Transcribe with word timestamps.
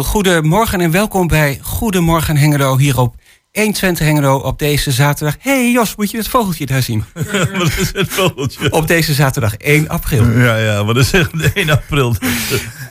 heel 0.00 0.08
goedemorgen 0.08 0.80
en 0.80 0.90
welkom 0.90 1.26
bij 1.26 1.58
Goedemorgen 1.62 2.36
Hengelo 2.36 2.78
hier 2.78 2.98
op 2.98 3.14
120 3.52 4.06
Hengelo 4.06 4.36
op 4.36 4.58
deze 4.58 4.90
zaterdag. 4.90 5.36
hey 5.38 5.70
Jos, 5.70 5.96
moet 5.96 6.10
je 6.10 6.16
het 6.16 6.28
vogeltje 6.28 6.66
daar 6.66 6.82
zien? 6.82 7.04
wat 7.58 7.78
is 7.78 7.92
het 7.92 8.08
vogeltje? 8.08 8.72
Op 8.72 8.86
deze 8.86 9.14
zaterdag 9.14 9.56
1 9.56 9.88
april. 9.88 10.30
Ja, 10.30 10.56
ja, 10.56 10.84
wat 10.84 10.96
is 10.96 11.10
het? 11.10 11.30
1 11.54 11.70
april. 11.70 12.14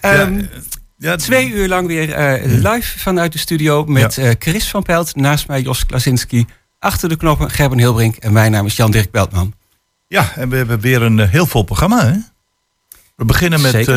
Um, 0.06 0.50
ja, 0.98 1.16
twee 1.16 1.52
uur 1.52 1.68
lang 1.68 1.88
weer 1.88 2.10
uh, 2.10 2.74
live 2.74 3.00
vanuit 3.00 3.32
de 3.32 3.40
studio 3.40 3.86
met 3.86 4.18
uh, 4.18 4.32
Chris 4.40 4.70
van 4.70 4.84
Pelt. 4.84 5.16
Naast 5.16 5.48
mij 5.48 5.62
Jos 5.62 5.86
Klasinski. 5.86 6.46
Achter 6.80 7.10
de 7.10 7.18
knoppen 7.18 7.50
Gerben 7.50 7.78
Hilbrink. 7.78 8.16
En 8.16 8.34
mijn 8.34 8.52
naam 8.52 8.66
is 8.66 8.76
Jan-Dirk 8.76 9.12
Beltman. 9.12 9.54
Ja, 10.08 10.32
en 10.36 10.50
we 10.50 10.56
hebben 10.56 10.80
weer 10.80 11.02
een 11.02 11.18
uh, 11.18 11.30
heel 11.30 11.46
vol 11.46 11.64
programma. 11.64 12.06
Hè? 12.06 12.18
We 13.20 13.26
beginnen 13.26 13.62
met, 13.62 13.88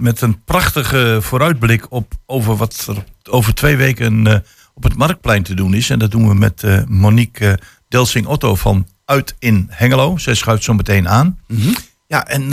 met 0.00 0.20
een 0.20 0.44
prachtige 0.44 1.18
vooruitblik 1.20 1.86
op 1.88 2.12
over 2.26 2.56
wat 2.56 2.86
er 2.88 3.04
over 3.32 3.54
twee 3.54 3.76
weken 3.76 4.44
op 4.74 4.82
het 4.82 4.96
Marktplein 4.96 5.42
te 5.42 5.54
doen 5.54 5.74
is. 5.74 5.90
En 5.90 5.98
dat 5.98 6.10
doen 6.10 6.28
we 6.28 6.34
met 6.34 6.64
Monique 6.88 7.58
Delsing-Otto 7.88 8.54
van 8.54 8.86
Uit 9.04 9.34
in 9.38 9.66
Hengelo. 9.70 10.16
Zij 10.16 10.34
schuift 10.34 10.64
zo 10.64 10.74
meteen 10.74 11.08
aan. 11.08 11.38
Mm 11.46 11.60
-hmm. 11.60 11.74
Ja, 12.06 12.26
en 12.26 12.52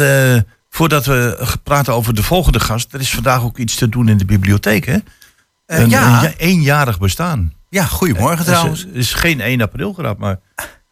voordat 0.69 1.05
we 1.05 1.47
praten 1.63 1.93
over 1.93 2.15
de 2.15 2.23
volgende 2.23 2.59
gast, 2.59 2.93
er 2.93 2.99
is 2.99 3.11
vandaag 3.11 3.43
ook 3.43 3.57
iets 3.57 3.75
te 3.75 3.89
doen 3.89 4.09
in 4.09 4.17
de 4.17 4.25
bibliotheek, 4.25 4.85
hè? 4.85 4.97
Een, 5.65 5.89
ja. 5.89 6.23
een 6.23 6.33
eenjarig 6.37 6.99
bestaan. 6.99 7.53
Ja, 7.69 7.83
goedemorgen 7.83 8.45
trouwens. 8.45 8.79
Het 8.79 8.89
is, 8.89 8.95
is, 8.95 9.13
geen 9.13 9.41
1 9.41 9.61
april 9.61 9.93
grap, 9.93 10.17
maar 10.17 10.39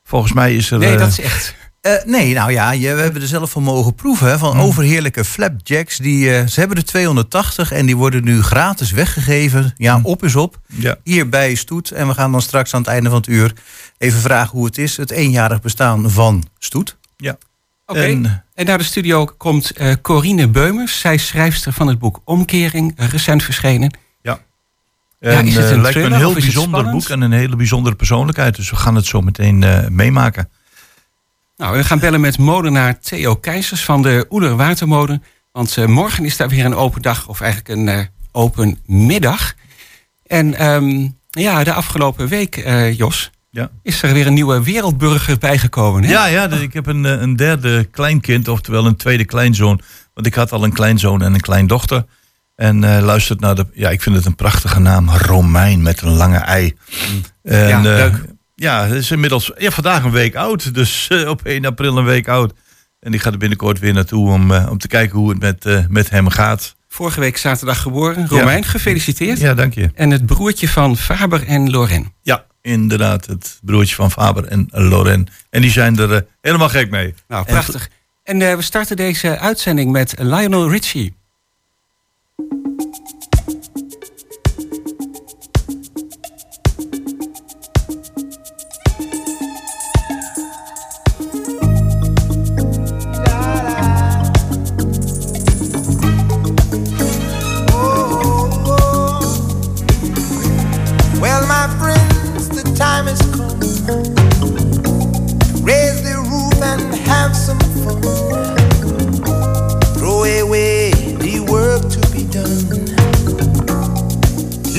volgens 0.03 0.33
mij 0.33 0.55
is 0.55 0.71
er... 0.71 0.79
Nee, 0.79 0.97
dat 0.97 1.07
is 1.07 1.19
echt... 1.19 1.55
Uh, 1.85 1.93
nee, 2.05 2.33
nou 2.33 2.51
ja, 2.51 2.71
je, 2.71 2.93
we 2.93 3.01
hebben 3.01 3.21
er 3.21 3.27
zelf 3.27 3.51
van 3.51 3.63
mogen 3.63 3.95
proeven. 3.95 4.27
Hè, 4.27 4.37
van 4.37 4.51
Hmm. 4.51 4.61
overheerlijke 4.61 5.25
flapjacks. 5.25 5.97
Die, 5.97 6.25
uh, 6.25 6.47
ze 6.47 6.59
hebben 6.59 6.77
er 6.77 6.85
280 6.85 7.71
en 7.71 7.85
die 7.85 7.97
worden 7.97 8.23
nu 8.23 8.41
gratis 8.41 8.91
weggegeven. 8.91 9.73
Ja, 9.77 9.93
Hmm. 9.93 10.05
op 10.05 10.23
is 10.23 10.35
op. 10.35 10.59
Ja. 10.67 10.97
Hier 11.03 11.29
bij 11.29 11.55
Stoet. 11.55 11.91
En 11.91 12.07
we 12.07 12.13
gaan 12.13 12.31
dan 12.31 12.41
straks 12.41 12.73
aan 12.73 12.81
het 12.81 12.89
einde 12.89 13.09
van 13.09 13.17
het 13.17 13.27
uur 13.27 13.53
even 13.97 14.19
vragen 14.19 14.57
hoe 14.57 14.65
het 14.65 14.77
is. 14.77 14.97
Het 14.97 15.11
eenjarig 15.11 15.61
bestaan 15.61 16.11
van 16.11 16.43
Stoet. 16.59 16.97
Ja. 17.17 17.31
Oké. 17.85 17.99
Okay. 17.99 18.11
En, 18.11 18.43
en, 18.53 18.65
naar 18.65 18.77
de 18.77 18.83
studio 18.83 19.25
komt 19.25 19.79
uh, 19.79 19.93
Corine 20.01 20.47
Beumers. 20.47 20.99
Zij 20.99 21.13
is 21.13 21.27
schrijfster 21.27 21.73
van 21.73 21.87
het 21.87 21.99
boek 21.99 22.21
Omkering, 22.23 22.93
recent 22.95 23.43
verschenen. 23.43 23.97
Ja. 24.21 24.39
Ja, 25.19 25.29
en, 25.29 25.45
is 25.47 25.55
het 25.55 25.71
een 25.71 25.81
lijkt 25.81 25.97
me 25.97 26.03
een 26.03 26.13
heel 26.13 26.33
bijzonder 26.33 26.89
boek 26.89 27.09
en 27.09 27.21
een 27.21 27.31
hele 27.31 27.55
bijzondere 27.55 27.95
persoonlijkheid. 27.95 28.55
Dus 28.55 28.69
we 28.69 28.75
gaan 28.75 28.95
het 28.95 29.05
zo 29.05 29.21
meteen 29.21 29.61
uh, 29.61 29.87
meemaken. 29.87 30.49
Nou, 31.57 31.77
we 31.77 31.83
gaan 31.83 31.99
bellen 31.99 32.21
met 32.21 32.37
molenaar 32.37 32.99
Theo 32.99 33.35
Keizers 33.35 33.83
van 33.83 34.01
de 34.01 34.25
Oeler 34.29 34.55
Watermolen. 34.55 35.23
Want 35.51 35.77
uh, 35.77 35.85
morgen 35.85 36.25
is 36.25 36.37
daar 36.37 36.49
weer 36.49 36.65
een 36.65 36.75
open 36.75 37.01
dag, 37.01 37.27
of 37.27 37.41
eigenlijk 37.41 37.69
een 37.69 37.87
uh, 37.87 37.99
open 38.31 38.79
middag. 38.85 39.53
En 40.25 40.65
um, 40.65 41.17
ja, 41.29 41.63
de 41.63 41.73
afgelopen 41.73 42.27
week, 42.27 42.63
Jos, 42.95 43.31
ja. 43.49 43.69
is 43.83 44.03
er 44.03 44.13
weer 44.13 44.27
een 44.27 44.33
nieuwe 44.33 44.63
wereldburger 44.63 45.37
bijgekomen. 45.37 46.03
Hè? 46.03 46.11
Ja, 46.11 46.25
ja, 46.25 46.49
ik 46.49 46.73
heb 46.73 46.85
een, 46.85 47.03
een 47.03 47.35
derde 47.35 47.83
kleinkind, 47.83 48.47
oftewel 48.47 48.85
een 48.85 48.95
tweede 48.95 49.25
kleinzoon. 49.25 49.81
Want 50.13 50.27
ik 50.27 50.33
had 50.33 50.51
al 50.51 50.63
een 50.63 50.73
kleinzoon 50.73 51.21
en 51.21 51.33
een 51.33 51.39
kleindochter. 51.39 52.05
En 52.55 52.83
uh, 52.83 52.99
luistert 53.01 53.39
naar 53.39 53.55
de. 53.55 53.67
Ja, 53.73 53.89
ik 53.89 54.01
vind 54.01 54.15
het 54.15 54.25
een 54.25 54.35
prachtige 54.35 54.79
naam. 54.79 55.09
Romein 55.09 55.81
met 55.81 56.01
een 56.01 56.13
lange 56.13 56.37
ei. 56.37 56.75
En, 57.43 57.67
ja, 57.67 57.81
leuk. 57.81 58.13
Uh, 58.13 58.19
ja, 58.55 58.85
het 58.85 58.95
is 58.95 59.11
inmiddels. 59.11 59.51
Ja, 59.57 59.71
vandaag 59.71 60.03
een 60.03 60.11
week 60.11 60.35
oud. 60.35 60.73
Dus 60.73 61.09
uh, 61.11 61.29
op 61.29 61.45
1 61.45 61.65
april 61.65 61.97
een 61.97 62.05
week 62.05 62.27
oud. 62.27 62.53
En 62.99 63.13
ik 63.13 63.21
ga 63.21 63.31
er 63.31 63.37
binnenkort 63.37 63.79
weer 63.79 63.93
naartoe 63.93 64.29
om, 64.29 64.51
uh, 64.51 64.67
om 64.69 64.77
te 64.77 64.87
kijken 64.87 65.17
hoe 65.17 65.29
het 65.29 65.39
met, 65.39 65.89
met 65.89 66.09
hem 66.09 66.29
gaat. 66.29 66.75
Vorige 66.87 67.19
week 67.19 67.37
zaterdag 67.37 67.81
geboren. 67.81 68.27
Romein, 68.27 68.61
ja. 68.61 68.67
gefeliciteerd. 68.67 69.39
Ja, 69.39 69.53
dank 69.53 69.73
je. 69.73 69.89
En 69.93 70.11
het 70.11 70.25
broertje 70.25 70.69
van 70.69 70.97
Faber 70.97 71.47
en 71.47 71.69
Loren. 71.69 72.13
Ja, 72.21 72.45
inderdaad. 72.61 73.25
Het 73.25 73.59
broertje 73.61 73.95
van 73.95 74.11
Faber 74.11 74.45
en 74.45 74.67
Loren. 74.71 75.27
En 75.49 75.61
die 75.61 75.71
zijn 75.71 75.97
er 75.97 76.25
helemaal 76.41 76.69
gek 76.69 76.89
mee. 76.89 77.13
Nou, 77.27 77.45
prachtig. 77.45 77.89
En, 78.23 78.41
en 78.41 78.57
we 78.57 78.63
starten 78.63 78.95
deze 78.95 79.39
uitzending 79.39 79.91
met 79.91 80.13
Lionel 80.17 80.69
Richie. 80.69 81.15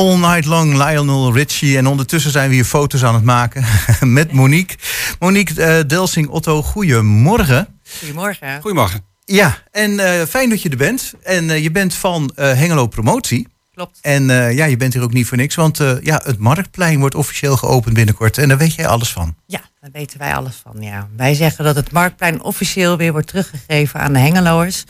All 0.00 0.16
night 0.16 0.44
long 0.44 0.72
Lionel 0.72 1.32
Richie. 1.32 1.76
En 1.76 1.86
ondertussen 1.86 2.30
zijn 2.30 2.48
we 2.48 2.54
hier 2.54 2.64
foto's 2.64 3.04
aan 3.04 3.14
het 3.14 3.24
maken 3.24 3.64
met 4.18 4.32
Monique. 4.32 4.76
Monique 5.18 5.78
uh, 5.78 5.88
Delsing 5.88 6.28
Otto, 6.28 6.62
goedemorgen. 6.62 7.80
Goedemorgen. 7.98 8.60
Goedemorgen. 8.60 9.04
Ja, 9.24 9.58
en 9.70 9.90
uh, 9.90 10.22
fijn 10.22 10.50
dat 10.50 10.62
je 10.62 10.68
er 10.68 10.76
bent. 10.76 11.12
En 11.22 11.44
uh, 11.44 11.62
je 11.62 11.70
bent 11.70 11.94
van 11.94 12.32
Hengelo 12.34 12.86
Promotie. 12.86 13.48
Klopt. 13.74 13.98
En 14.02 14.24
ja, 14.54 14.64
je 14.64 14.76
bent 14.76 14.92
hier 14.92 15.02
ook 15.02 15.12
niet 15.12 15.26
voor 15.26 15.36
niks, 15.36 15.54
want 15.54 15.78
ja, 16.02 16.20
het 16.24 16.38
Marktplein 16.38 16.98
wordt 16.98 17.14
officieel 17.14 17.56
geopend 17.56 17.94
binnenkort. 17.94 18.38
En 18.38 18.48
daar 18.48 18.58
weet 18.58 18.74
jij 18.74 18.86
alles 18.86 19.12
van. 19.12 19.34
Ja, 19.46 19.60
daar 19.80 19.90
weten 19.92 20.18
wij 20.18 20.34
alles 20.34 20.62
van, 20.62 20.82
ja. 20.82 21.08
Wij 21.16 21.34
zeggen 21.34 21.64
dat 21.64 21.76
het 21.76 21.92
Marktplein 21.92 22.42
officieel 22.42 22.96
weer 22.96 23.12
wordt 23.12 23.26
teruggegeven 23.26 24.00
aan 24.00 24.12
de 24.12 24.18
Hengeloers. 24.18 24.84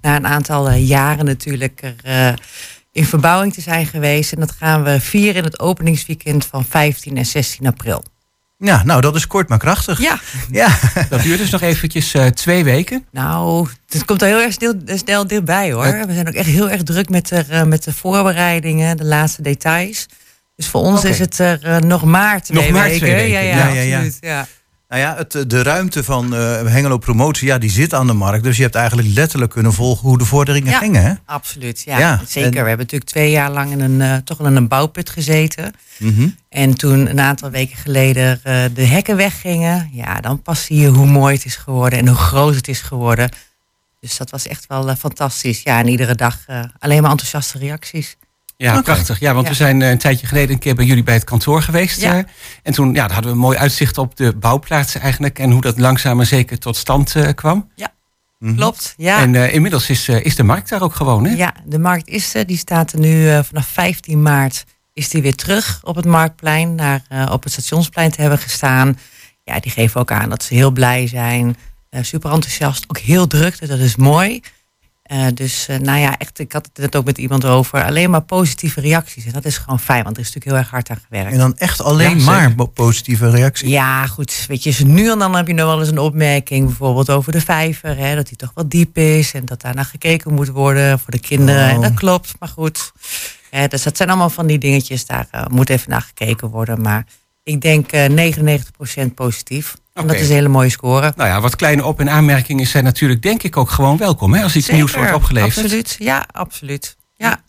Na 0.00 0.16
een 0.16 0.26
aantal 0.26 0.70
jaren 0.70 1.24
natuurlijk 1.24 1.94
er 2.02 2.40
in 2.92 3.04
verbouwing 3.04 3.52
te 3.54 3.60
zijn 3.60 3.86
geweest. 3.86 4.32
En 4.32 4.40
dat 4.40 4.52
gaan 4.52 4.82
we 4.82 5.00
vieren 5.00 5.34
in 5.34 5.44
het 5.44 5.60
openingsweekend 5.60 6.46
van 6.46 6.64
15 6.64 7.16
en 7.16 7.26
16 7.26 7.66
april. 7.66 8.04
Ja, 8.58 8.82
nou 8.84 9.00
dat 9.00 9.16
is 9.16 9.26
kort 9.26 9.48
maar 9.48 9.58
krachtig. 9.58 10.00
Ja. 10.00 10.20
ja. 10.50 10.78
Dat 11.08 11.22
duurt 11.22 11.38
dus 11.38 11.50
nog 11.50 11.60
eventjes 11.60 12.14
uh, 12.14 12.26
twee 12.26 12.64
weken. 12.64 13.06
Nou, 13.10 13.68
het 13.88 14.04
komt 14.04 14.22
er 14.22 14.28
heel 14.28 14.40
erg 14.40 14.52
snel, 14.52 14.74
snel 14.86 15.26
dichtbij 15.26 15.72
hoor. 15.72 16.06
We 16.06 16.12
zijn 16.12 16.28
ook 16.28 16.34
echt 16.34 16.48
heel 16.48 16.70
erg 16.70 16.82
druk 16.82 17.08
met 17.08 17.28
de, 17.28 17.44
uh, 17.50 17.62
met 17.62 17.84
de 17.84 17.92
voorbereidingen, 17.92 18.96
de 18.96 19.04
laatste 19.04 19.42
details. 19.42 20.06
Dus 20.56 20.66
voor 20.66 20.80
ons 20.80 20.98
okay. 20.98 21.10
is 21.10 21.18
het 21.18 21.38
er 21.38 21.60
uh, 21.64 21.76
nog 21.76 22.04
maar 22.04 22.42
twee 22.42 22.62
nog 22.62 22.70
maar 22.70 22.82
weken. 22.82 22.98
Twee 22.98 23.14
weken. 23.14 23.32
Ja, 23.32 23.40
ja, 23.40 23.68
ja, 23.68 23.80
ja, 23.80 23.96
absoluut. 23.96 24.16
Ja. 24.20 24.46
Nou 24.92 25.04
ja, 25.04 25.16
het, 25.16 25.50
de 25.50 25.62
ruimte 25.62 26.04
van 26.04 26.34
uh, 26.34 26.62
Hengelo 26.66 26.98
Promotie, 26.98 27.46
ja, 27.46 27.58
die 27.58 27.70
zit 27.70 27.94
aan 27.94 28.06
de 28.06 28.12
markt. 28.12 28.44
Dus 28.44 28.56
je 28.56 28.62
hebt 28.62 28.74
eigenlijk 28.74 29.08
letterlijk 29.08 29.50
kunnen 29.50 29.72
volgen 29.72 30.08
hoe 30.08 30.18
de 30.18 30.24
vorderingen 30.24 30.70
ja, 30.70 30.78
gingen. 30.78 31.02
Hè? 31.02 31.12
Absoluut, 31.24 31.82
ja. 31.82 31.98
ja 31.98 32.20
zeker. 32.26 32.48
En... 32.48 32.50
We 32.50 32.68
hebben 32.68 32.78
natuurlijk 32.78 33.10
twee 33.10 33.30
jaar 33.30 33.50
lang 33.50 33.70
in 33.70 33.80
een, 33.80 34.00
uh, 34.00 34.16
toch 34.16 34.40
in 34.40 34.56
een 34.56 34.68
bouwput 34.68 35.10
gezeten. 35.10 35.74
Mm 35.98 36.14
-hmm. 36.14 36.36
En 36.48 36.74
toen 36.74 37.10
een 37.10 37.20
aantal 37.20 37.50
weken 37.50 37.76
geleden 37.76 38.40
uh, 38.46 38.64
de 38.74 38.84
hekken 38.84 39.16
weggingen. 39.16 39.90
Ja, 39.92 40.20
dan 40.20 40.42
pas 40.42 40.64
zie 40.64 40.80
je 40.80 40.88
hoe 40.88 41.06
mooi 41.06 41.34
het 41.34 41.44
is 41.44 41.56
geworden 41.56 41.98
en 41.98 42.08
hoe 42.08 42.16
groot 42.16 42.54
het 42.54 42.68
is 42.68 42.80
geworden. 42.80 43.30
Dus 44.00 44.16
dat 44.16 44.30
was 44.30 44.46
echt 44.46 44.66
wel 44.66 44.96
fantastisch. 44.96 45.62
Ja, 45.62 45.78
en 45.78 45.88
iedere 45.88 46.14
dag 46.14 46.38
alleen 46.78 47.02
maar 47.02 47.10
enthousiaste 47.10 47.58
reacties. 47.58 48.16
Ja, 48.56 48.70
okay. 48.70 48.82
prachtig. 48.82 49.20
Ja, 49.20 49.32
want 49.34 49.44
Ja. 49.44 49.50
we 49.50 49.56
zijn 49.56 49.82
eh, 49.82 49.90
een 49.90 49.98
tijdje 49.98 50.26
geleden 50.26 50.50
een 50.50 50.58
keer 50.58 50.74
bij 50.74 50.84
jullie 50.84 51.02
bij 51.02 51.14
het 51.14 51.24
kantoor 51.24 51.62
geweest. 51.62 52.00
Ja. 52.00 52.16
eh, 52.18 52.24
en 52.62 52.72
toen 52.72 52.88
ja, 52.88 52.92
daar 53.06 53.12
hadden 53.12 53.30
we 53.30 53.36
een 53.36 53.42
mooi 53.42 53.58
uitzicht 53.58 53.98
op 53.98 54.16
de 54.16 54.34
bouwplaatsen 54.36 55.00
eigenlijk. 55.00 55.38
En 55.38 55.50
hoe 55.50 55.60
dat 55.60 55.78
langzaam 55.78 56.16
maar 56.16 56.26
zeker 56.26 56.58
tot 56.58 56.76
stand 56.76 57.14
eh, 57.16 57.28
kwam. 57.34 57.70
Mhm. 58.38 58.54
Klopt, 58.54 58.94
ja. 58.96 59.18
En 59.20 59.34
eh, 59.34 59.54
inmiddels 59.54 59.90
is, 59.90 60.08
is 60.08 60.36
de 60.36 60.42
markt 60.42 60.68
daar 60.68 60.82
ook 60.82 60.94
gewoon. 60.94 61.24
Hè? 61.26 61.34
Ja, 61.34 61.54
de 61.64 61.78
markt 61.78 62.08
is 62.08 62.34
er. 62.34 62.46
Die 62.46 62.56
staat 62.56 62.92
er 62.92 62.98
nu 62.98 63.28
eh, 63.30 63.42
vanaf 63.42 63.66
15 63.66 64.22
maart 64.22 64.64
is 64.92 65.08
die 65.08 65.22
weer 65.22 65.34
terug 65.34 65.80
op 65.82 65.96
het 65.96 66.04
Marktplein. 66.04 66.74
Naar, 66.74 67.02
op 67.32 67.42
het 67.42 67.52
stationsplein 67.52 68.10
te 68.10 68.20
hebben 68.20 68.38
gestaan. 68.38 68.98
Ja, 69.44 69.60
die 69.60 69.72
geven 69.72 70.00
ook 70.00 70.10
aan 70.12 70.28
dat 70.28 70.42
ze 70.42 70.54
heel 70.54 70.70
blij 70.70 71.06
zijn. 71.06 71.56
eh, 71.90 72.02
super 72.02 72.30
enthousiast. 72.30 72.84
Ook 72.88 72.98
heel 72.98 73.26
druk, 73.26 73.58
dus 73.58 73.68
dat 73.68 73.78
is 73.78 73.96
mooi. 73.96 74.40
Eh, 75.12 75.26
dus 75.34 75.68
eh, 75.68 75.78
nou 75.78 75.98
ja, 75.98 76.18
echt, 76.18 76.38
ik 76.38 76.52
had 76.52 76.66
het 76.66 76.78
net 76.78 76.96
ook 76.96 77.04
met 77.04 77.18
iemand 77.18 77.44
over. 77.44 77.84
Alleen 77.84 78.10
maar 78.10 78.20
positieve 78.20 78.80
reacties. 78.80 79.24
En 79.24 79.32
dat 79.32 79.44
is 79.44 79.58
gewoon 79.58 79.80
fijn, 79.80 80.04
want 80.04 80.16
er 80.16 80.22
is 80.22 80.26
natuurlijk 80.34 80.54
heel 80.54 80.62
erg 80.64 80.70
hard 80.70 80.90
aan 80.90 81.02
gewerkt. 81.08 81.32
En 81.32 81.38
dan 81.38 81.56
echt 81.56 81.80
alleen 81.80 82.18
Ja, 82.18 82.24
maar 82.24 82.48
zeker. 82.48 82.68
positieve 82.68 83.30
reacties. 83.30 83.68
Ja, 83.68 84.06
goed. 84.06 84.44
Weet 84.48 84.62
je, 84.62 84.84
nu 84.84 85.10
en 85.10 85.18
dan 85.18 85.36
heb 85.36 85.46
je 85.46 85.54
nog 85.54 85.66
wel 85.66 85.80
eens 85.80 85.88
een 85.88 85.98
opmerking, 85.98 86.66
bijvoorbeeld 86.66 87.10
over 87.10 87.32
de 87.32 87.40
vijver, 87.40 87.96
hè, 87.96 88.14
dat 88.14 88.26
die 88.26 88.36
toch 88.36 88.50
wat 88.54 88.70
diep 88.70 88.98
is 88.98 89.34
en 89.34 89.44
dat 89.44 89.60
daar 89.60 89.74
naar 89.74 89.84
gekeken 89.84 90.34
moet 90.34 90.48
worden 90.48 90.98
voor 90.98 91.10
de 91.10 91.20
kinderen. 91.20 91.64
Oh. 91.68 91.74
En 91.74 91.80
dat 91.80 91.94
klopt, 91.94 92.32
maar 92.38 92.48
goed. 92.48 92.92
Dus 93.68 93.82
dat 93.82 93.96
zijn 93.96 94.08
allemaal 94.08 94.30
van 94.30 94.46
die 94.46 94.58
dingetjes, 94.58 95.06
daar 95.06 95.26
eh, 95.30 95.46
moet 95.46 95.70
even 95.70 95.90
naar 95.90 96.02
gekeken 96.02 96.48
worden. 96.48 96.80
Maar 96.82 97.06
ik 97.42 97.60
denk 97.60 97.92
eh 97.92 98.08
99% 98.08 99.14
positief. 99.14 99.74
En 99.94 100.06
dat 100.06 100.16
is 100.16 100.28
een 100.28 100.34
hele 100.34 100.48
mooie 100.48 100.68
score. 100.70 101.12
Nou 101.16 101.28
ja, 101.28 101.40
wat 101.40 101.56
kleine 101.56 101.84
op- 101.84 102.00
en 102.00 102.10
aanmerkingen 102.10 102.66
zijn 102.66 102.84
natuurlijk 102.84 103.22
denk 103.22 103.42
ik 103.42 103.56
ook 103.56 103.70
gewoon 103.70 103.96
welkom. 103.96 104.34
Hè? 104.34 104.42
Als 104.42 104.56
iets 104.56 104.68
nieuws 104.70 104.94
wordt 104.94 105.14
opgeleverd. 105.14 105.56
Absoluut, 105.64 105.96
ja, 105.98 106.26
absoluut. 106.30 106.96
Ja, 107.16 107.40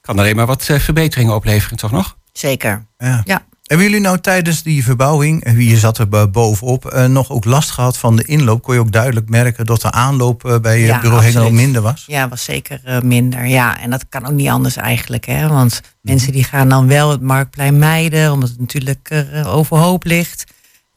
Kan 0.00 0.18
alleen 0.18 0.36
maar 0.36 0.46
wat 0.46 0.68
eh, 0.68 0.78
verbeteringen 0.78 1.34
opleveren, 1.34 1.76
toch 1.76 1.90
nog? 1.92 2.16
zeker. 2.32 2.86
Ja. 2.98 3.22
Ja. 3.24 3.44
Hebben 3.62 3.86
jullie 3.86 4.00
nou 4.00 4.18
tijdens 4.20 4.62
die 4.62 4.84
verbouwing, 4.84 5.44
en 5.44 5.60
je 5.64 5.76
zat 5.76 5.98
er 5.98 6.08
bo- 6.08 6.28
bovenop, 6.28 6.84
eh, 6.86 7.04
nog 7.04 7.30
ook 7.30 7.44
last 7.44 7.70
gehad 7.70 7.96
van 7.98 8.16
de 8.16 8.24
inloop? 8.24 8.62
Kon 8.62 8.74
je 8.74 8.80
ook 8.80 8.92
duidelijk 8.92 9.28
merken 9.28 9.66
dat 9.66 9.80
de 9.80 9.90
aanloop 9.90 10.44
eh, 10.44 10.58
bij 10.58 10.80
Ja, 10.80 10.92
het 10.92 11.00
bureau 11.02 11.22
Hengelo 11.24 11.50
minder 11.50 11.82
was? 11.82 12.04
Ja, 12.06 12.28
was 12.28 12.44
zeker 12.44 12.80
eh, 12.84 13.00
minder. 13.00 13.46
Ja, 13.46 13.80
en 13.80 13.90
dat 13.90 14.04
kan 14.08 14.26
ook 14.26 14.32
niet 14.32 14.48
anders 14.48 14.76
eigenlijk. 14.76 15.24
Hè? 15.26 15.48
Want 15.48 15.80
mensen 16.00 16.32
die 16.32 16.44
gaan 16.44 16.68
dan 16.68 16.86
wel 16.88 17.10
het 17.10 17.20
marktplein 17.20 17.78
mijden, 17.78 18.32
omdat 18.32 18.48
het 18.48 18.58
natuurlijk 18.60 19.08
eh, 19.10 19.54
overhoop 19.56 20.04
ligt. 20.04 20.44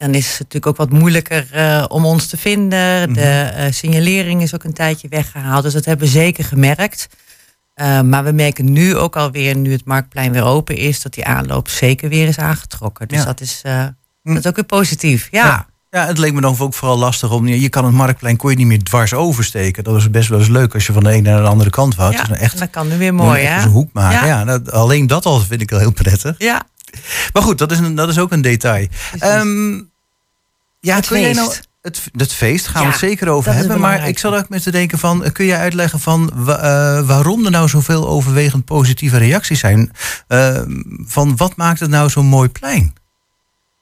Dan 0.00 0.14
is 0.14 0.28
het 0.28 0.38
natuurlijk 0.38 0.66
ook 0.66 0.76
wat 0.76 0.90
moeilijker 0.90 1.46
eh, 1.52 1.84
om 1.88 2.04
ons 2.04 2.26
te 2.26 2.36
vinden. 2.36 3.12
De 3.12 3.20
eh, 3.54 3.72
signalering 3.72 4.42
is 4.42 4.54
ook 4.54 4.64
een 4.64 4.72
tijdje 4.72 5.08
weggehaald. 5.08 5.62
Dus 5.62 5.72
dat 5.72 5.84
hebben 5.84 6.06
we 6.06 6.12
zeker 6.12 6.44
gemerkt. 6.44 7.06
Eh, 7.74 8.00
maar 8.00 8.24
we 8.24 8.32
merken 8.32 8.72
nu 8.72 8.96
ook 8.96 9.16
alweer, 9.16 9.56
nu 9.56 9.72
het 9.72 9.84
marktplein 9.84 10.32
weer 10.32 10.44
open 10.44 10.76
is, 10.76 11.02
dat 11.02 11.12
die 11.14 11.24
aanloop 11.24 11.68
zeker 11.68 12.08
weer 12.08 12.28
is 12.28 12.38
aangetrokken. 12.38 13.08
Dus 13.08 13.18
Ja. 13.18 13.24
dat, 13.24 13.40
is, 13.40 13.60
eh, 13.64 13.84
dat 14.22 14.36
is 14.36 14.46
ook 14.46 14.54
weer 14.54 14.64
positief. 14.64 15.28
Ja, 15.30 15.44
Ja. 15.46 15.68
Ja, 15.90 16.06
het 16.06 16.18
leek 16.18 16.32
me 16.32 16.40
dan 16.40 16.56
ook 16.58 16.74
vooral 16.74 16.98
lastig 16.98 17.30
om. 17.30 17.48
Je 17.48 17.68
kan 17.68 17.84
het 17.84 17.94
marktplein 17.94 18.36
kon 18.36 18.50
je 18.50 18.56
niet 18.56 18.66
meer 18.66 18.82
dwars 18.82 19.14
oversteken. 19.14 19.84
Dat 19.84 19.92
was 19.92 20.10
best 20.10 20.28
wel 20.28 20.38
eens 20.38 20.48
leuk 20.48 20.74
als 20.74 20.86
je 20.86 20.92
van 20.92 21.02
de 21.02 21.10
ene 21.10 21.30
naar 21.30 21.42
de 21.42 21.48
andere 21.48 21.70
kant 21.70 21.94
wou. 21.94 22.12
ja. 22.12 22.26
Nou 22.26 22.40
echt 22.40 22.52
en 22.54 22.58
dat 22.60 22.70
kan 22.70 22.88
nu 22.88 22.98
weer 22.98 23.14
mooi, 23.14 23.42
hè? 23.42 23.62
een 23.62 23.68
hoek 23.68 23.92
maken. 23.92 24.26
Ja. 24.26 24.44
Dat- 24.44 24.72
alleen 24.72 25.06
dat 25.06 25.24
al 25.26 25.40
vind 25.40 25.60
ik 25.60 25.70
wel 25.70 25.78
heel 25.78 25.92
prettig. 25.92 26.34
Ja, 26.38 26.62
Maar 27.32 27.42
goed, 27.42 27.58
dat 27.58 27.70
is, 27.72 27.78
een, 27.78 27.94
dat 27.94 28.08
is 28.08 28.18
ook 28.18 28.32
een 28.32 28.42
detail. 28.42 28.86
Ehm, 29.18 29.80
ja, 30.80 30.96
Het 30.96 31.06
kun 31.06 31.20
jij 31.20 31.32
nou, 31.32 31.48
feest. 31.48 31.68
het, 31.82 32.02
het 32.16 32.32
feest 32.32 32.66
gaan 32.66 32.82
we 32.84 32.90
het 32.90 32.98
zeker 32.98 33.28
over 33.28 33.52
hebben. 33.54 33.80
Maar 33.80 34.08
ik 34.08 34.18
zat 34.18 34.34
ook 34.34 34.48
met 34.48 34.62
te 34.62 34.70
denken 34.70 34.98
van, 34.98 35.24
eh, 35.24 35.32
kun 35.32 35.44
je 35.44 35.56
uitleggen 35.56 36.00
van 36.00 36.30
eh, 36.30 36.46
waarom 37.06 37.44
er 37.44 37.50
nou 37.50 37.68
zoveel 37.68 38.08
overwegend 38.08 38.64
positieve 38.64 39.18
reacties 39.18 39.58
zijn? 39.60 39.90
Eh, 40.28 40.60
van 41.04 41.36
wat 41.36 41.56
maakt 41.56 41.80
het 41.80 41.90
nou 41.90 42.10
zo'n 42.10 42.26
mooi 42.26 42.48
plein? 42.48 42.92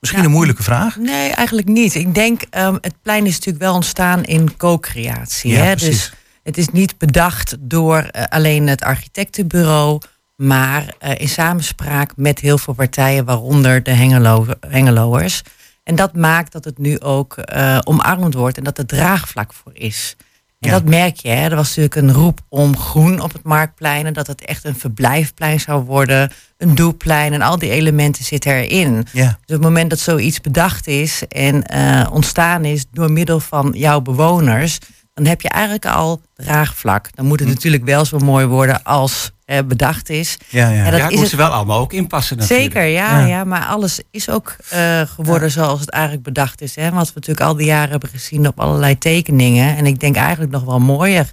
Misschien 0.00 0.22
Ja. 0.22 0.28
een 0.28 0.34
moeilijke 0.34 0.62
vraag. 0.62 0.96
Nee, 0.96 1.30
eigenlijk 1.30 1.68
niet. 1.68 1.94
Ik 1.94 2.14
denk, 2.14 2.42
ehm, 2.50 2.76
het 2.80 2.94
plein 3.02 3.26
is 3.26 3.32
natuurlijk 3.34 3.64
wel 3.64 3.74
ontstaan 3.74 4.24
in 4.24 4.56
co-creatie. 4.56 5.52
Ja, 5.52 5.62
hè? 5.62 5.74
Dus 5.74 6.12
het 6.42 6.58
is 6.58 6.68
niet 6.68 6.98
bedacht 6.98 7.56
door 7.60 8.10
alleen 8.28 8.66
het 8.66 8.82
architectenbureau, 8.82 10.00
maar 10.36 10.94
in 11.16 11.28
samenspraak 11.28 12.12
met 12.16 12.38
heel 12.38 12.58
veel 12.58 12.74
partijen, 12.74 13.24
waaronder 13.24 13.82
de 13.82 13.90
Hengelo 13.90 14.46
Hengeloers. 14.68 15.42
En 15.88 15.94
dat 15.94 16.16
maakt 16.16 16.52
dat 16.52 16.64
het 16.64 16.78
nu 16.78 17.00
ook 17.00 17.36
eh, 17.36 17.78
omarmd 17.84 18.34
wordt 18.34 18.56
en 18.56 18.64
dat 18.64 18.78
er 18.78 18.86
draagvlak 18.86 19.52
voor 19.52 19.72
is. 19.74 20.16
En 20.60 20.68
Ja. 20.68 20.74
dat 20.74 20.84
merk 20.84 21.16
je. 21.16 21.28
Hè? 21.28 21.48
Er 21.48 21.56
was 21.56 21.76
natuurlijk 21.76 21.94
een 21.94 22.12
roep 22.22 22.40
om 22.48 22.76
groen 22.76 23.20
op 23.20 23.32
het 23.32 23.42
marktplein. 23.42 24.06
En 24.06 24.12
dat 24.12 24.26
het 24.26 24.44
echt 24.44 24.64
een 24.64 24.74
verblijfplein 24.76 25.60
zou 25.60 25.84
worden. 25.84 26.30
Een 26.56 26.74
doelplein. 26.74 27.32
En 27.32 27.42
al 27.42 27.58
die 27.58 27.70
elementen 27.70 28.24
zitten 28.24 28.52
erin. 28.52 29.06
Ja, 29.12 29.24
Dus 29.26 29.32
op 29.32 29.38
het 29.46 29.60
moment 29.60 29.90
dat 29.90 29.98
zoiets 29.98 30.40
bedacht 30.40 30.86
is 30.86 31.22
en 31.28 31.66
eh, 31.66 32.06
ontstaan 32.12 32.64
is 32.64 32.84
door 32.92 33.10
middel 33.12 33.40
van 33.40 33.70
jouw 33.76 34.00
bewoners, 34.00 34.78
dan 35.18 35.26
heb 35.26 35.40
je 35.40 35.48
eigenlijk 35.48 35.86
al 35.86 36.20
draagvlak. 36.36 37.08
Dan 37.14 37.26
moet 37.26 37.40
het 37.40 37.48
natuurlijk 37.48 37.84
wel 37.84 38.04
zo 38.04 38.18
mooi 38.18 38.46
worden 38.46 38.82
als 38.82 39.30
eh, 39.44 39.58
bedacht 39.66 40.08
is. 40.10 40.36
ja, 40.48 40.68
ja. 40.70 40.84
Ja, 40.84 40.90
dat 40.90 41.00
ja, 41.00 41.08
is 41.08 41.20
het- 41.20 41.28
ze 41.28 41.36
wel 41.36 41.48
allemaal 41.50 41.80
ook 41.80 41.92
inpassen 41.92 42.36
natuurlijk. 42.36 42.72
Zeker, 42.72 42.88
ja, 42.88 43.18
Ja. 43.20 43.26
ja. 43.26 43.44
maar 43.44 43.64
alles 43.64 44.00
is 44.10 44.30
ook 44.30 44.56
eh, 44.68 45.00
geworden 45.00 45.50
zoals 45.50 45.80
het 45.80 45.90
eigenlijk 45.90 46.22
bedacht 46.24 46.60
is. 46.60 46.74
Hè? 46.76 46.90
Wat 46.90 47.06
we 47.06 47.12
natuurlijk 47.14 47.46
al 47.46 47.54
die 47.56 47.66
jaren 47.66 47.90
hebben 47.90 48.08
gezien 48.08 48.46
op 48.46 48.60
allerlei 48.60 48.98
tekeningen. 48.98 49.76
En 49.76 49.86
ik 49.86 50.00
denk 50.00 50.16
eigenlijk 50.16 50.52
nog 50.52 50.64
wel 50.64 50.78
mooier. 50.80 51.30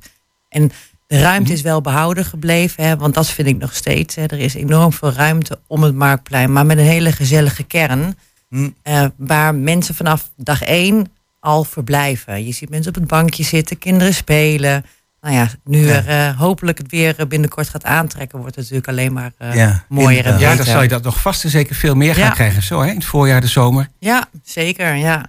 En 0.50 0.72
de 1.08 1.20
ruimte 1.22 1.54
is 1.54 1.62
wel 1.62 1.82
behouden 1.82 2.26
gebleven, 2.26 2.84
hè? 2.84 2.98
want 2.98 3.14
dat 3.14 3.28
vind 3.30 3.48
ik 3.48 3.58
nog 3.58 3.76
steeds. 3.76 4.16
Hè? 4.16 4.24
Er 4.26 4.40
is 4.40 4.54
enorm 4.54 4.94
veel 4.94 5.12
ruimte 5.12 5.60
om 5.68 5.84
het 5.84 5.96
marktplein, 5.96 6.54
maar 6.54 6.66
met 6.66 6.78
een 6.78 6.84
hele 6.84 7.12
gezellige 7.12 7.64
kern. 7.64 8.18
Hm. 8.50 8.70
eh, 8.84 9.06
waar 9.18 9.56
mensen 9.56 9.96
vanaf 9.96 10.30
dag 10.36 10.62
één 10.62 11.12
al 11.46 11.64
verblijven. 11.64 12.46
Je 12.46 12.52
ziet 12.52 12.70
mensen 12.70 12.90
op 12.96 13.00
het 13.00 13.08
bankje 13.08 13.44
zitten, 13.44 13.78
kinderen 13.78 14.14
spelen. 14.14 14.86
Nou 15.22 15.36
ja, 15.36 15.50
nu 15.64 15.88
Ja. 15.88 15.94
er 16.04 16.08
eh, 16.30 16.40
hopelijk 16.40 16.78
het 16.78 16.92
weer 16.92 17.16
eh, 17.20 17.26
binnenkort 17.26 17.70
gaat 17.70 17.84
aantrekken, 17.84 18.40
wordt 18.40 18.56
het 18.56 18.64
natuurlijk 18.64 18.90
alleen 18.98 19.14
maar 19.14 19.32
eh, 19.38 19.54
Ja, 19.56 19.86
mooier 19.90 20.26
en. 20.26 20.40
Ja, 20.40 20.56
dan 20.56 20.66
zal 20.66 20.82
je 20.82 20.88
dat 20.88 21.04
nog 21.04 21.22
vast 21.22 21.44
en 21.44 21.50
zeker 21.50 21.76
veel 21.76 21.96
meer 21.96 22.14
gaan 22.16 22.24
Ja. 22.24 22.30
krijgen. 22.30 22.64
Zo, 22.64 22.82
hè? 22.82 22.90
In 22.90 22.96
het 22.96 23.06
voorjaar, 23.06 23.42
de 23.42 23.48
zomer. 23.48 23.88
Ja, 24.00 24.26
zeker, 24.44 24.96
ja. 24.96 25.26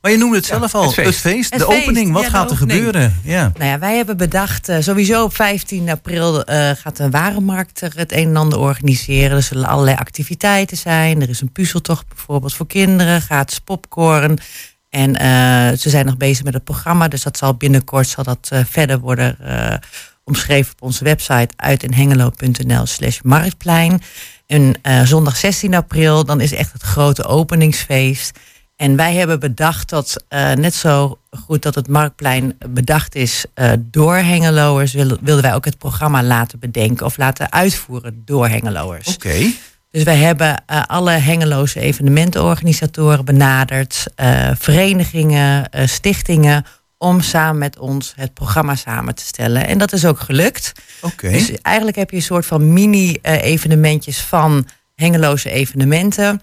Maar 0.00 0.10
je 0.10 0.16
noemde 0.16 0.36
het 0.36 0.46
zelf 0.46 0.74
al, 0.74 0.86
het 0.86 0.96
het 0.96 1.16
feest. 1.16 1.50
Het 1.50 1.60
de 1.60 1.66
feest, 1.66 1.80
opening. 1.82 2.12
Wat 2.12 2.22
ja, 2.22 2.28
de 2.28 2.34
gaat 2.34 2.50
er 2.50 2.56
opening. 2.56 2.76
gebeuren? 2.78 3.16
Ja. 3.24 3.52
Nou 3.58 3.70
ja, 3.70 3.78
wij 3.78 3.96
hebben 3.96 4.16
bedacht, 4.16 4.68
eh, 4.68 4.76
sowieso 4.80 5.24
op 5.24 5.34
15 5.34 5.88
april 5.90 6.44
eh, 6.44 6.70
gaat 6.76 6.96
de 6.96 7.10
warenmarkt 7.10 7.80
er 7.80 7.92
het 7.96 8.12
een 8.12 8.28
en 8.28 8.36
ander 8.36 8.58
organiseren. 8.58 9.36
Er 9.36 9.42
zullen 9.42 9.64
allerlei 9.66 9.96
activiteiten 9.96 10.76
zijn. 10.76 11.22
Er 11.22 11.28
is 11.28 11.40
een 11.40 11.52
puzzeltocht 11.52 12.08
bijvoorbeeld 12.08 12.54
voor 12.54 12.66
kinderen, 12.66 13.20
gratis 13.22 13.58
popcorn. 13.58 14.38
En 14.90 15.16
eh, 15.16 15.78
ze 15.78 15.90
zijn 15.90 16.06
nog 16.06 16.16
bezig 16.16 16.44
met 16.44 16.54
het 16.54 16.64
programma, 16.64 17.08
dus 17.08 17.22
dat 17.22 17.36
zal 17.36 17.54
binnenkort 17.54 18.08
zal 18.08 18.24
dat, 18.24 18.48
eh, 18.50 18.60
verder 18.64 18.98
worden 18.98 19.38
eh, 19.40 19.74
omschreven 20.24 20.72
op 20.72 20.82
onze 20.82 21.04
website 21.04 21.54
uitenhengelo.nl 21.56 22.86
slash 22.86 23.20
marktplein. 23.20 24.02
En 24.46 24.74
zondag 25.04 25.36
16 25.36 25.74
april, 25.74 26.24
dan 26.24 26.40
is 26.40 26.52
echt 26.52 26.72
het 26.72 26.82
grote 26.82 27.24
openingsfeest. 27.24 28.38
En 28.76 28.96
wij 28.96 29.14
hebben 29.14 29.40
bedacht 29.40 29.88
dat 29.88 30.24
net 30.54 30.74
zo 30.74 31.18
goed 31.30 31.62
dat 31.62 31.74
het 31.74 31.88
Marktplein 31.88 32.58
bedacht 32.68 33.14
is 33.14 33.44
door 33.78 34.14
Hengeloers, 34.14 34.92
wilden 34.92 35.42
wij 35.42 35.54
ook 35.54 35.64
het 35.64 35.78
programma 35.78 36.22
laten 36.22 36.58
bedenken 36.58 37.06
of 37.06 37.16
laten 37.16 37.52
uitvoeren 37.52 38.22
door 38.24 38.48
Hengeloers. 38.48 39.14
Oké. 39.14 39.52
Dus 39.90 40.02
wij 40.02 40.16
hebben 40.16 40.62
uh, 40.70 40.82
alle 40.86 41.10
Hengeloze 41.10 41.80
evenementenorganisatoren 41.80 43.24
benaderd, 43.24 44.06
verenigingen, 44.58 45.68
stichtingen, 45.88 46.64
om 46.98 47.20
samen 47.20 47.58
met 47.58 47.78
ons 47.78 48.12
het 48.16 48.34
programma 48.34 48.74
samen 48.74 49.14
te 49.14 49.24
stellen. 49.24 49.66
En 49.66 49.78
dat 49.78 49.92
is 49.92 50.04
ook 50.04 50.20
gelukt. 50.20 50.72
Oké. 51.00 51.30
Dus 51.30 51.52
eigenlijk 51.62 51.96
heb 51.96 52.10
je 52.10 52.16
een 52.16 52.22
soort 52.22 52.46
van 52.46 52.72
mini-evenementjes 52.72 54.20
van 54.20 54.66
Hengeloze 54.94 55.50
evenementen. 55.50 56.42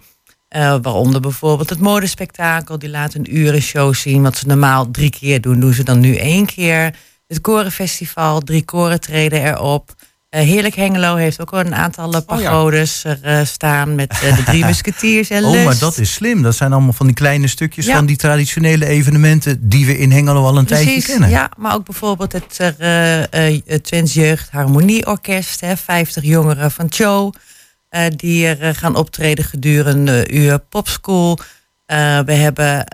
Waaronder 0.82 1.22
bijvoorbeeld 1.22 1.70
het 1.70 1.80
modespektakel. 1.80 2.80
Die 2.80 2.90
laat 2.90 3.14
een 3.14 3.38
uren 3.38 3.62
show 3.62 3.94
zien. 3.94 4.22
Wat 4.22 4.38
ze 4.38 4.48
normaal 4.48 4.92
drie 4.92 5.10
keer 5.10 5.42
doen, 5.42 5.60
doen 5.60 5.74
ze 5.74 5.84
dan 5.84 6.00
nu 6.00 6.16
één 6.16 6.46
keer. 6.46 6.96
Het 7.28 7.42
korenfestival, 7.42 8.40
drie 8.40 8.66
koren 8.66 9.00
treden 9.00 9.44
erop. 9.44 9.96
Uh, 10.36 10.42
Heerlijk 10.42 10.76
Hengelo 10.76 11.16
heeft 11.16 11.42
ook 11.42 11.54
al 11.54 11.60
een 11.60 11.76
aantal 11.76 12.24
pagodes 12.24 13.04
oh, 13.06 13.12
ja. 13.12 13.18
er 13.30 13.40
uh, 13.40 13.46
staan 13.46 13.96
met 13.96 14.10
de 14.10 14.44
drie 14.46 14.66
musketiers 14.72 15.30
en 15.30 15.44
Oh, 15.44 15.52
Lust. 15.52 15.66
maar 15.66 15.78
dat 15.80 15.98
is 15.98 16.14
slim. 16.14 16.42
Dat 16.42 16.56
zijn 16.56 16.74
allemaal 16.74 16.94
van 16.94 17.06
die 17.06 17.16
kleine 17.16 17.48
stukjes 17.48 17.86
Ja. 17.86 17.96
van 17.96 18.06
die 18.06 18.16
traditionele 18.16 18.86
evenementen 18.86 19.70
die 19.70 19.86
we 19.86 19.98
in 19.98 20.12
Hengelo 20.12 20.46
al 20.46 20.58
een 20.58 20.66
tijdje 20.66 21.02
kennen. 21.04 21.30
ja, 21.30 21.50
maar 21.58 21.74
ook 21.74 21.86
bijvoorbeeld 21.86 22.32
het, 22.32 22.58
het 23.66 23.84
Twents 23.84 24.14
Jeugd 24.14 24.50
Harmonieorkest, 24.52 25.62
hè, 25.62 25.78
50 25.78 26.24
jongeren 26.24 26.72
van 26.72 26.86
Cho, 26.90 27.32
die 28.16 28.48
er 28.48 28.76
gaan 28.76 28.96
optreden 28.96 29.46
gedurende 29.46 30.12
een 30.32 30.36
uur 30.38 30.60
popschool. 30.60 31.40
We 32.26 32.34
hebben 32.34 32.86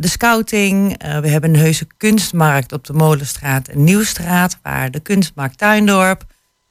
de 0.00 0.08
scouting, 0.08 1.02
we 1.20 1.28
hebben 1.28 1.50
een 1.54 1.60
heuse 1.60 1.86
kunstmarkt 1.96 2.72
op 2.72 2.84
de 2.86 2.92
Molenstraat 2.92 3.68
en 3.68 3.84
Nieuwstraat, 3.84 4.58
waar 4.62 4.90
de 4.90 5.00
kunstmarkt 5.00 5.58
Tuindorp, 5.58 6.24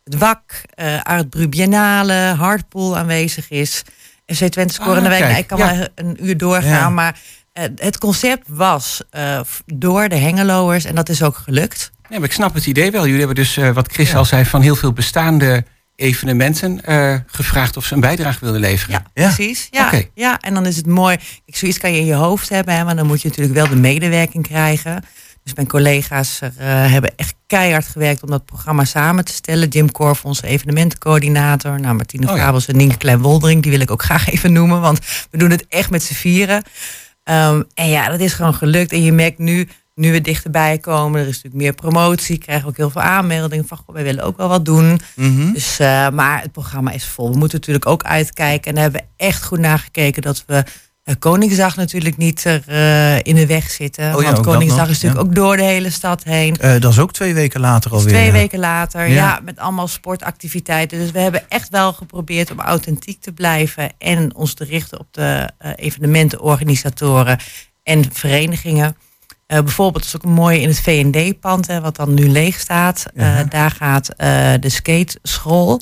het 0.09 0.19
WAK, 0.19 0.61
Art 1.03 1.29
Bru 1.29 1.47
Biennale, 1.47 2.13
Hardpool 2.13 2.97
aanwezig 2.97 3.49
is. 3.49 3.83
FC 4.25 4.43
Twente 4.43 4.73
scoren 4.73 5.03
ah, 5.03 5.07
wijk. 5.07 5.37
Ik 5.37 5.47
kan 5.47 5.57
ja. 5.57 5.77
wel 5.77 5.87
een 5.95 6.25
uur 6.25 6.37
doorgaan, 6.37 6.71
ja. 6.71 6.89
maar 6.89 7.19
het 7.75 7.97
concept 7.97 8.47
was 8.47 9.01
door 9.65 10.09
de 10.09 10.15
Hengeloers 10.15 10.85
en 10.85 10.95
dat 10.95 11.09
is 11.09 11.23
ook 11.23 11.37
gelukt. 11.37 11.91
Ja, 12.09 12.19
maar 12.19 12.27
ik 12.27 12.33
snap 12.33 12.53
het 12.53 12.65
idee 12.65 12.91
wel. 12.91 13.03
Jullie 13.05 13.25
hebben 13.25 13.35
dus, 13.35 13.55
wat 13.73 13.91
Chris 13.91 14.15
al 14.15 14.25
zei, 14.25 14.45
van 14.45 14.61
heel 14.61 14.75
veel 14.75 14.93
bestaande 14.93 15.63
evenementen 15.97 16.81
uh, 16.89 17.15
gevraagd 17.25 17.77
of 17.77 17.85
ze 17.85 17.93
een 17.93 17.99
bijdrage 17.99 18.39
wilden 18.41 18.61
leveren. 18.61 18.93
Ja, 18.93 19.21
ja. 19.21 19.33
precies. 19.33 19.67
Ja, 19.71 19.85
okay. 19.85 20.11
ja, 20.13 20.39
en 20.39 20.53
dan 20.53 20.65
is 20.65 20.75
het 20.75 20.85
mooi. 20.85 21.17
Kijk, 21.17 21.57
zoiets 21.57 21.77
kan 21.77 21.91
je 21.91 21.99
in 21.99 22.05
je 22.05 22.13
hoofd 22.13 22.49
hebben, 22.49 22.75
hè, 22.75 22.83
maar 22.83 22.95
dan 22.95 23.07
moet 23.07 23.21
je 23.21 23.27
natuurlijk 23.27 23.55
wel 23.55 23.67
de 23.67 23.75
medewerking 23.75 24.47
krijgen. 24.47 25.03
Dus 25.47 25.55
mijn 25.55 25.67
collega's 25.67 26.41
er, 26.41 26.51
uh, 26.59 26.91
hebben 26.91 27.13
echt 27.15 27.35
keihard 27.45 27.87
gewerkt 27.87 28.23
om 28.23 28.29
dat 28.29 28.45
programma 28.45 28.85
samen 28.85 29.25
te 29.25 29.31
stellen. 29.31 29.67
Jim 29.67 29.91
Korf, 29.91 30.25
onze 30.25 30.47
evenementencoördinator. 30.47 31.79
Nou, 31.79 31.95
Martine 31.95 32.27
oh, 32.31 32.37
Fabels 32.37 32.67
en 32.67 32.77
Nienke 32.77 32.97
Klein-Woldering, 32.97 33.61
die 33.61 33.71
wil 33.71 33.79
ik 33.79 33.91
ook 33.91 34.03
graag 34.03 34.29
even 34.33 34.53
noemen, 34.53 34.81
want 34.81 34.99
we 35.31 35.37
doen 35.37 35.49
het 35.49 35.65
echt 35.67 35.89
met 35.89 36.03
z'n 36.03 36.13
vieren. 36.13 36.63
Um, 37.23 37.65
en 37.73 37.89
ja, 37.89 38.09
dat 38.09 38.19
is 38.19 38.33
gewoon 38.33 38.53
gelukt. 38.53 38.91
En 38.91 39.03
je 39.03 39.11
merkt 39.11 39.37
nu, 39.37 39.67
nu 39.95 40.11
we 40.11 40.21
dichterbij 40.21 40.77
komen, 40.77 41.21
er 41.21 41.27
is 41.27 41.35
natuurlijk 41.35 41.63
meer 41.63 41.73
promotie, 41.73 42.37
krijgen 42.37 42.63
we 42.63 42.69
ook 42.69 42.77
heel 42.77 42.89
veel 42.89 43.01
aanmeldingen 43.01 43.67
van, 43.67 43.77
goh, 43.77 43.95
wij 43.95 44.03
willen 44.03 44.23
ook 44.23 44.37
wel 44.37 44.49
wat 44.49 44.65
doen. 44.65 44.99
Mm 45.15 45.37
-hmm. 45.37 45.53
Dus, 45.53 45.79
uh, 45.79 46.09
maar 46.09 46.41
het 46.41 46.51
programma 46.51 46.91
is 46.91 47.05
vol. 47.05 47.31
We 47.31 47.37
moeten 47.37 47.57
natuurlijk 47.57 47.85
ook 47.85 48.03
uitkijken 48.03 48.67
en 48.67 48.73
daar 48.73 48.83
hebben 48.83 49.01
we 49.01 49.23
echt 49.25 49.43
goed 49.43 49.59
nagekeken 49.59 50.21
dat 50.21 50.43
we 50.47 50.63
Koningsdag 51.19 51.75
natuurlijk 51.75 52.17
niet 52.17 52.43
er 52.43 52.63
uh, 52.69 53.15
in 53.17 53.35
de 53.35 53.45
weg 53.45 53.69
zitten. 53.69 54.15
Oh 54.15 54.21
ja, 54.21 54.31
want 54.31 54.45
Koningsdag 54.45 54.89
is 54.89 55.01
natuurlijk 55.01 55.21
ja. 55.21 55.27
ook 55.27 55.35
door 55.35 55.57
de 55.57 55.63
hele 55.63 55.89
stad 55.89 56.23
heen. 56.23 56.53
dat 56.79 56.91
is 56.91 56.99
ook 56.99 57.13
twee 57.13 57.33
weken 57.33 57.59
later 57.59 57.91
alweer. 57.91 58.07
Twee 58.07 58.31
weken 58.31 58.59
later, 58.59 59.07
ja. 59.07 59.13
ja. 59.13 59.39
met 59.43 59.59
allemaal 59.59 59.87
sportactiviteiten. 59.87 60.99
Dus 60.99 61.11
we 61.11 61.19
hebben 61.19 61.49
echt 61.49 61.69
wel 61.69 61.93
geprobeerd 61.93 62.51
om 62.51 62.59
authentiek 62.59 63.21
te 63.21 63.31
blijven 63.31 63.91
en 63.97 64.35
ons 64.35 64.53
te 64.53 64.63
richten 64.63 64.99
op 64.99 65.07
de 65.11 65.49
evenementenorganisatoren 65.75 67.39
en 67.83 68.05
verenigingen. 68.11 68.97
Uh, 69.47 69.59
bijvoorbeeld 69.59 70.05
is 70.05 70.15
ook 70.15 70.23
een 70.23 70.31
mooie 70.31 70.61
in 70.61 70.67
het 70.67 70.79
V&D-pand, 70.79 71.65
wat 71.65 71.95
dan 71.95 72.13
nu 72.13 72.29
leeg 72.29 72.59
staat. 72.59 73.05
Uh, 73.13 73.39
daar 73.49 73.71
gaat 73.71 74.09
uh, 74.09 74.53
de 74.59 74.69
skateschool 74.69 75.81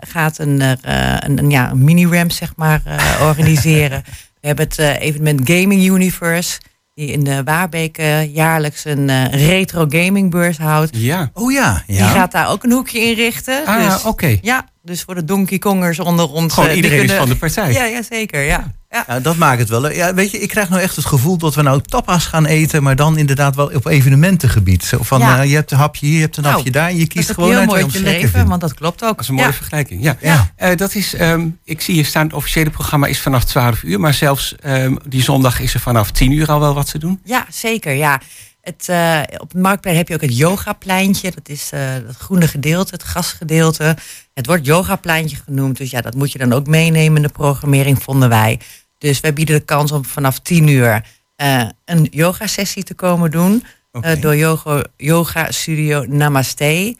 gaat 0.00 0.38
een, 0.38 0.60
een, 0.60 1.38
een, 1.38 1.50
ja, 1.50 1.70
een 1.70 1.84
mini-ramp 1.84 2.32
zeg 2.32 2.52
maar, 2.56 2.82
organiseren. 3.20 4.02
We 4.40 4.46
hebben 4.46 4.66
het 4.68 4.78
evenement 4.78 5.40
Gaming 5.44 5.82
Universe, 5.82 6.60
die 6.94 7.12
in 7.12 7.24
de 7.24 7.42
Waarbeek 7.42 7.96
jaarlijks 8.32 8.84
een 8.84 9.30
retro 9.30 9.86
gamingbeurs 9.88 10.58
houdt. 10.58 10.90
Ja. 10.92 11.30
Oh 11.32 11.52
ja, 11.52 11.82
ja. 11.86 11.96
Die 11.96 12.14
gaat 12.16 12.32
daar 12.32 12.50
ook 12.50 12.64
een 12.64 12.72
hoekje 12.72 13.00
inrichten. 13.00 13.66
Ah, 13.66 13.84
dus, 13.84 13.98
oké. 13.98 14.08
Okay. 14.08 14.38
Ja, 14.42 14.68
dus 14.82 15.02
voor 15.02 15.14
de 15.14 15.24
Donkey 15.24 15.58
Kongers 15.58 15.98
onder 15.98 16.30
ons. 16.30 16.54
Gewoon 16.54 16.70
iedereen 16.70 16.98
kunnen... 16.98 17.14
is 17.14 17.20
van 17.22 17.30
de 17.30 17.36
partij. 17.36 17.72
Ja, 17.72 17.84
ja 17.84 18.02
zeker. 18.02 18.42
Ja. 18.42 18.70
Ja. 18.90 19.04
ja. 19.06 19.20
dat 19.20 19.36
maakt 19.36 19.58
het 19.58 19.68
wel. 19.68 19.90
Ja, 19.90 20.14
weet 20.14 20.30
je, 20.30 20.38
ik 20.38 20.48
krijg 20.48 20.68
nou 20.68 20.82
echt 20.82 20.96
het 20.96 21.04
gevoel 21.04 21.36
dat 21.36 21.54
we 21.54 21.62
nou 21.62 21.80
tapas 21.82 22.26
gaan 22.26 22.46
eten, 22.46 22.82
maar 22.82 22.96
dan 22.96 23.18
inderdaad 23.18 23.56
wel 23.56 23.70
op 23.74 23.86
evenementengebied. 23.86 24.84
Zo 24.84 24.98
van, 25.02 25.20
ja. 25.20 25.42
uh, 25.42 25.48
je 25.48 25.54
hebt 25.54 25.70
een 25.70 25.78
hapje 25.78 26.06
hier, 26.06 26.14
je 26.14 26.20
hebt 26.20 26.36
een 26.36 26.42
nou, 26.42 26.54
hapje 26.54 26.70
daar. 26.70 26.88
En 26.88 26.96
je 26.96 27.06
kiest 27.06 27.26
dat 27.26 27.36
gewoon 27.36 27.50
heel 27.50 27.58
uit 27.58 27.68
mooi 27.68 28.46
want 28.46 28.60
dat 28.60 28.74
klopt 28.74 29.02
ook. 29.02 29.08
Dat 29.08 29.20
is 29.20 29.28
een 29.28 29.34
mooie 29.34 29.46
ja. 29.46 29.52
vergelijking. 29.52 30.02
Ja. 30.02 30.16
ja. 30.20 30.52
Uh, 30.58 30.76
dat 30.76 30.94
is, 30.94 31.20
um, 31.20 31.58
ik 31.64 31.80
zie 31.80 31.94
hier 31.94 32.04
staan, 32.04 32.24
het 32.26 32.34
officiële 32.34 32.70
programma 32.70 33.06
is 33.06 33.20
vanaf 33.20 33.44
12 33.44 33.82
uur, 33.82 34.00
maar 34.00 34.14
zelfs 34.14 34.54
um, 34.64 34.98
die 35.08 35.22
zondag 35.22 35.60
is 35.60 35.74
er 35.74 35.80
vanaf 35.80 36.10
10 36.10 36.32
uur 36.32 36.46
al 36.46 36.60
wel 36.60 36.74
wat 36.74 36.90
te 36.90 36.98
doen. 36.98 37.20
Ja, 37.24 37.46
zeker. 37.50 37.92
Ja. 37.92 38.20
Het, 38.60 38.86
uh, 38.90 39.20
op 39.38 39.52
het 39.52 39.62
marktplein 39.62 39.96
heb 39.96 40.08
je 40.08 40.14
ook 40.14 40.20
het 40.20 40.36
yogapleintje. 40.36 41.30
Dat 41.30 41.48
is 41.48 41.70
uh, 41.74 41.80
het 41.92 42.16
groene 42.16 42.48
gedeelte, 42.48 42.94
het 42.94 43.02
gasgedeelte. 43.02 43.96
Het 44.34 44.46
wordt 44.46 44.66
yogapleintje 44.66 45.36
genoemd. 45.44 45.76
Dus 45.76 45.90
ja, 45.90 46.00
dat 46.00 46.14
moet 46.14 46.32
je 46.32 46.38
dan 46.38 46.52
ook 46.52 46.66
meenemen 46.66 47.16
in 47.16 47.22
de 47.22 47.28
programmering, 47.28 48.02
vonden 48.02 48.28
wij. 48.28 48.60
Dus 49.00 49.20
wij 49.20 49.32
bieden 49.32 49.58
de 49.58 49.64
kans 49.64 49.92
om 49.92 50.04
vanaf 50.04 50.38
10 50.38 50.68
uur 50.68 51.04
uh, 51.36 51.64
een 51.84 52.08
yoga-sessie 52.10 52.82
te 52.82 52.94
komen 52.94 53.30
doen. 53.30 53.64
Okay. 53.92 54.20
door 54.20 54.36
yoga, 54.36 54.84
yoga 54.96 55.50
Studio 55.50 56.04
Namaste. 56.08 56.64
Uh, 56.64 56.94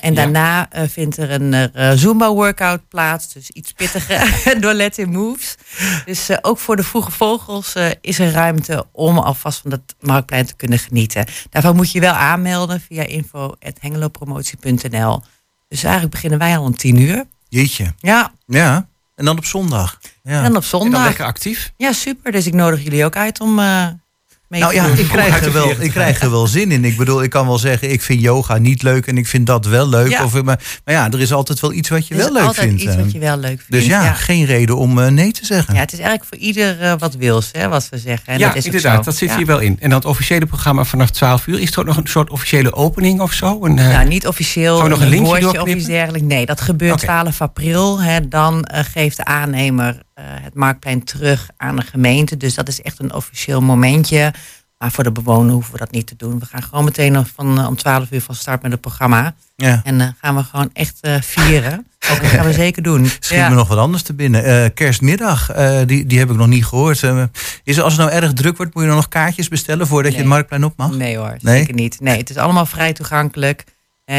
en 0.00 0.14
ja. 0.14 0.16
daarna 0.20 0.68
vindt 0.88 1.16
er 1.16 1.30
een 1.30 1.70
Zumba-workout 1.98 2.88
plaats. 2.88 3.32
Dus 3.32 3.50
iets 3.50 3.72
pittiger 3.72 4.40
door 4.60 4.72
Let 4.72 4.98
In 4.98 5.10
Moves. 5.10 5.54
Dus 6.04 6.42
ook 6.42 6.58
voor 6.58 6.76
de 6.76 6.82
vroege 6.82 7.10
vogels 7.10 7.74
is 8.00 8.18
er 8.18 8.30
ruimte 8.30 8.86
om 8.92 9.18
alvast 9.18 9.60
van 9.60 9.70
het 9.70 9.94
marktplein 10.00 10.46
te 10.46 10.56
kunnen 10.56 10.78
genieten. 10.78 11.26
Daarvan 11.50 11.76
moet 11.76 11.92
je 11.92 12.00
wel 12.00 12.12
aanmelden 12.12 12.80
via 12.80 13.02
info.hengelopromotie.nl. 13.02 15.22
Dus 15.68 15.82
eigenlijk 15.82 16.12
beginnen 16.12 16.38
wij 16.38 16.56
al 16.56 16.64
om 16.64 16.76
tien 16.76 17.00
uur. 17.00 17.24
Jeetje. 17.48 17.94
Ja. 17.98 18.32
Ja. 18.46 18.89
En 19.20 19.26
dan 19.26 19.38
op 19.38 19.44
zondag. 19.44 19.98
Ja. 20.22 20.36
En 20.36 20.42
dan 20.42 20.56
op 20.56 20.64
zondag. 20.64 20.88
En 20.88 20.94
dan 20.94 21.04
lekker 21.04 21.24
actief. 21.24 21.72
Ja, 21.76 21.92
super. 21.92 22.32
Dus 22.32 22.46
ik 22.46 22.54
nodig 22.54 22.82
jullie 22.82 23.04
ook 23.04 23.16
uit 23.16 23.40
om 23.40 23.58
mee 24.50 24.60
nou 24.60 24.74
ja, 24.74 24.86
ik 24.86 25.08
krijg, 25.08 25.44
er 25.44 25.52
wel, 25.52 25.70
ik 25.78 25.90
krijg 25.90 26.20
er 26.20 26.30
wel 26.30 26.46
zin 26.46 26.72
in. 26.72 26.84
Ik 26.84 26.96
bedoel, 26.96 27.22
ik 27.22 27.30
kan 27.30 27.46
wel 27.46 27.58
zeggen, 27.58 27.90
ik 27.90 28.02
vind 28.02 28.20
yoga 28.20 28.58
niet 28.58 28.82
leuk 28.82 29.06
en 29.06 29.18
ik 29.18 29.26
vind 29.26 29.46
dat 29.46 29.66
wel 29.66 29.88
leuk. 29.88 30.10
Ja. 30.10 30.24
Of, 30.24 30.32
maar, 30.42 30.60
maar 30.84 30.94
ja, 30.94 31.10
er 31.10 31.20
is 31.20 31.32
altijd 31.32 31.60
wel 31.60 31.72
iets 31.72 31.88
wat 31.88 32.06
je 32.06 32.14
er 32.14 32.20
wel 32.20 32.32
leuk 32.32 32.42
altijd 32.42 32.68
vindt. 32.68 32.82
iets 32.82 32.96
wat 32.96 33.12
je 33.12 33.18
wel 33.18 33.36
leuk 33.36 33.56
vindt. 33.56 33.70
Dus 33.70 33.86
ja, 33.86 34.04
ja. 34.04 34.12
geen 34.12 34.44
reden 34.44 34.76
om 34.76 34.98
uh, 34.98 35.06
nee 35.06 35.32
te 35.32 35.46
zeggen. 35.46 35.74
Ja, 35.74 35.80
het 35.80 35.92
is 35.92 35.98
eigenlijk 35.98 36.28
voor 36.28 36.38
ieder 36.38 36.82
uh, 36.82 36.92
wat 36.98 37.14
wils, 37.14 37.48
hè, 37.52 37.68
wat 37.68 37.88
we 37.88 37.98
zeggen. 37.98 38.32
En 38.32 38.38
ja, 38.38 38.46
dat 38.46 38.56
is 38.56 38.64
inderdaad, 38.64 39.04
dat 39.04 39.16
zit 39.16 39.28
ja. 39.28 39.36
hier 39.36 39.46
wel 39.46 39.58
in. 39.58 39.76
En 39.80 39.90
dat 39.90 40.04
officiële 40.04 40.46
programma 40.46 40.84
vanaf 40.84 41.10
12 41.10 41.46
uur, 41.46 41.60
is 41.60 41.72
er 41.72 41.78
ook 41.78 41.86
nog 41.86 41.96
een 41.96 42.06
soort 42.06 42.30
officiële 42.30 42.72
opening 42.72 43.20
of 43.20 43.32
zo? 43.32 43.64
Een, 43.64 43.76
uh, 43.76 43.88
nou, 43.88 44.08
niet 44.08 44.26
officieel, 44.26 44.76
gaan 44.76 44.84
we 44.84 44.90
nog 44.90 45.00
een, 45.00 45.12
een 45.12 45.24
woordje 45.24 45.62
of 45.62 45.68
iets 45.68 45.86
dergelijks. 45.86 46.26
Nee, 46.26 46.46
dat 46.46 46.60
gebeurt 46.60 47.02
okay. 47.02 47.22
12 47.22 47.40
april. 47.40 48.00
Hè, 48.00 48.28
dan 48.28 48.68
geeft 48.70 49.16
de 49.16 49.24
aannemer 49.24 50.02
het 50.22 50.54
marktplein 50.54 51.04
terug 51.04 51.48
aan 51.56 51.76
de 51.76 51.82
gemeente. 51.82 52.36
Dus 52.36 52.54
dat 52.54 52.68
is 52.68 52.82
echt 52.82 52.98
een 52.98 53.14
officieel 53.14 53.60
momentje. 53.60 54.32
Maar 54.80 54.90
voor 54.90 55.04
de 55.04 55.12
bewoner 55.12 55.52
hoeven 55.52 55.72
we 55.72 55.78
dat 55.78 55.90
niet 55.90 56.06
te 56.06 56.16
doen. 56.16 56.38
We 56.38 56.46
gaan 56.46 56.62
gewoon 56.62 56.84
meteen 56.84 57.26
van, 57.34 57.66
om 57.66 57.76
12 57.76 58.10
uur 58.10 58.20
van 58.20 58.34
start 58.34 58.62
met 58.62 58.72
het 58.72 58.80
programma. 58.80 59.34
Ja. 59.56 59.80
En 59.84 59.98
dan 59.98 60.06
uh, 60.06 60.12
gaan 60.20 60.36
we 60.36 60.42
gewoon 60.42 60.70
echt 60.72 60.98
uh, 61.02 61.14
vieren. 61.20 61.86
Okay. 62.04 62.20
Dat 62.20 62.30
gaan 62.30 62.44
we 62.44 62.52
zeker 62.66 62.82
doen. 62.82 63.06
Schiet 63.06 63.38
ja. 63.38 63.48
me 63.48 63.54
nog 63.54 63.68
wat 63.68 63.78
anders 63.78 64.02
te 64.02 64.14
binnen. 64.14 64.46
Uh, 64.46 64.68
kerstmiddag, 64.74 65.52
die, 65.86 66.06
die 66.06 66.18
heb 66.18 66.30
ik 66.30 66.36
nog 66.36 66.46
niet 66.46 66.64
gehoord. 66.64 67.02
is 67.64 67.80
als 67.80 67.96
het 67.96 68.06
nou 68.06 68.22
erg 68.22 68.32
druk 68.32 68.56
wordt, 68.56 68.74
moet 68.74 68.82
je 68.82 68.88
dan 68.88 68.98
nog 68.98 69.08
kaartjes 69.08 69.48
bestellen 69.48 69.86
voordat 69.86 70.12
nee. 70.12 70.20
je 70.20 70.26
het 70.26 70.34
marktplein 70.34 70.64
op 70.64 70.76
mag? 70.76 70.96
Nee 70.96 71.16
hoor, 71.16 71.36
nee? 71.40 71.58
zeker 71.58 71.74
niet. 71.74 72.00
Nee, 72.00 72.18
het 72.18 72.30
is 72.30 72.36
allemaal 72.36 72.66
vrij 72.66 72.92
toegankelijk. 72.92 73.64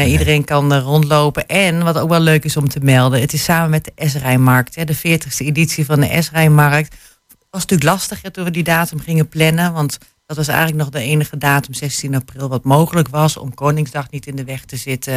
Iedereen 0.00 0.44
kan 0.44 0.74
rondlopen. 0.74 1.46
En 1.46 1.82
wat 1.84 1.98
ook 1.98 2.08
wel 2.08 2.20
leuk 2.20 2.44
is 2.44 2.56
om 2.56 2.68
te 2.68 2.80
melden, 2.80 3.20
het 3.20 3.32
is 3.32 3.44
samen 3.44 3.70
met 3.70 3.84
de 3.94 4.08
S-Rijnmarkt. 4.08 4.86
De 4.86 4.96
40ste 4.96 5.46
editie 5.46 5.84
van 5.84 6.00
de 6.00 6.22
S-Rijnmarkt. 6.22 6.92
Het 7.28 7.46
was 7.50 7.60
natuurlijk 7.60 7.90
lastig 7.90 8.22
hè, 8.22 8.30
toen 8.30 8.44
we 8.44 8.50
die 8.50 8.62
datum 8.62 9.00
gingen 9.00 9.28
plannen. 9.28 9.72
Want 9.72 9.98
Dat 10.26 10.36
was 10.36 10.48
eigenlijk 10.48 10.78
nog 10.78 10.88
de 11.02 11.08
enige 11.08 11.38
datum, 11.38 11.74
16 11.74 12.14
april, 12.14 12.48
wat 12.48 12.64
mogelijk 12.64 13.08
was 13.08 13.36
om 13.36 13.54
Koningsdag 13.54 14.10
niet 14.10 14.26
in 14.26 14.36
de 14.36 14.44
weg 14.44 14.64
te 14.64 14.76
zitten. 14.76 15.14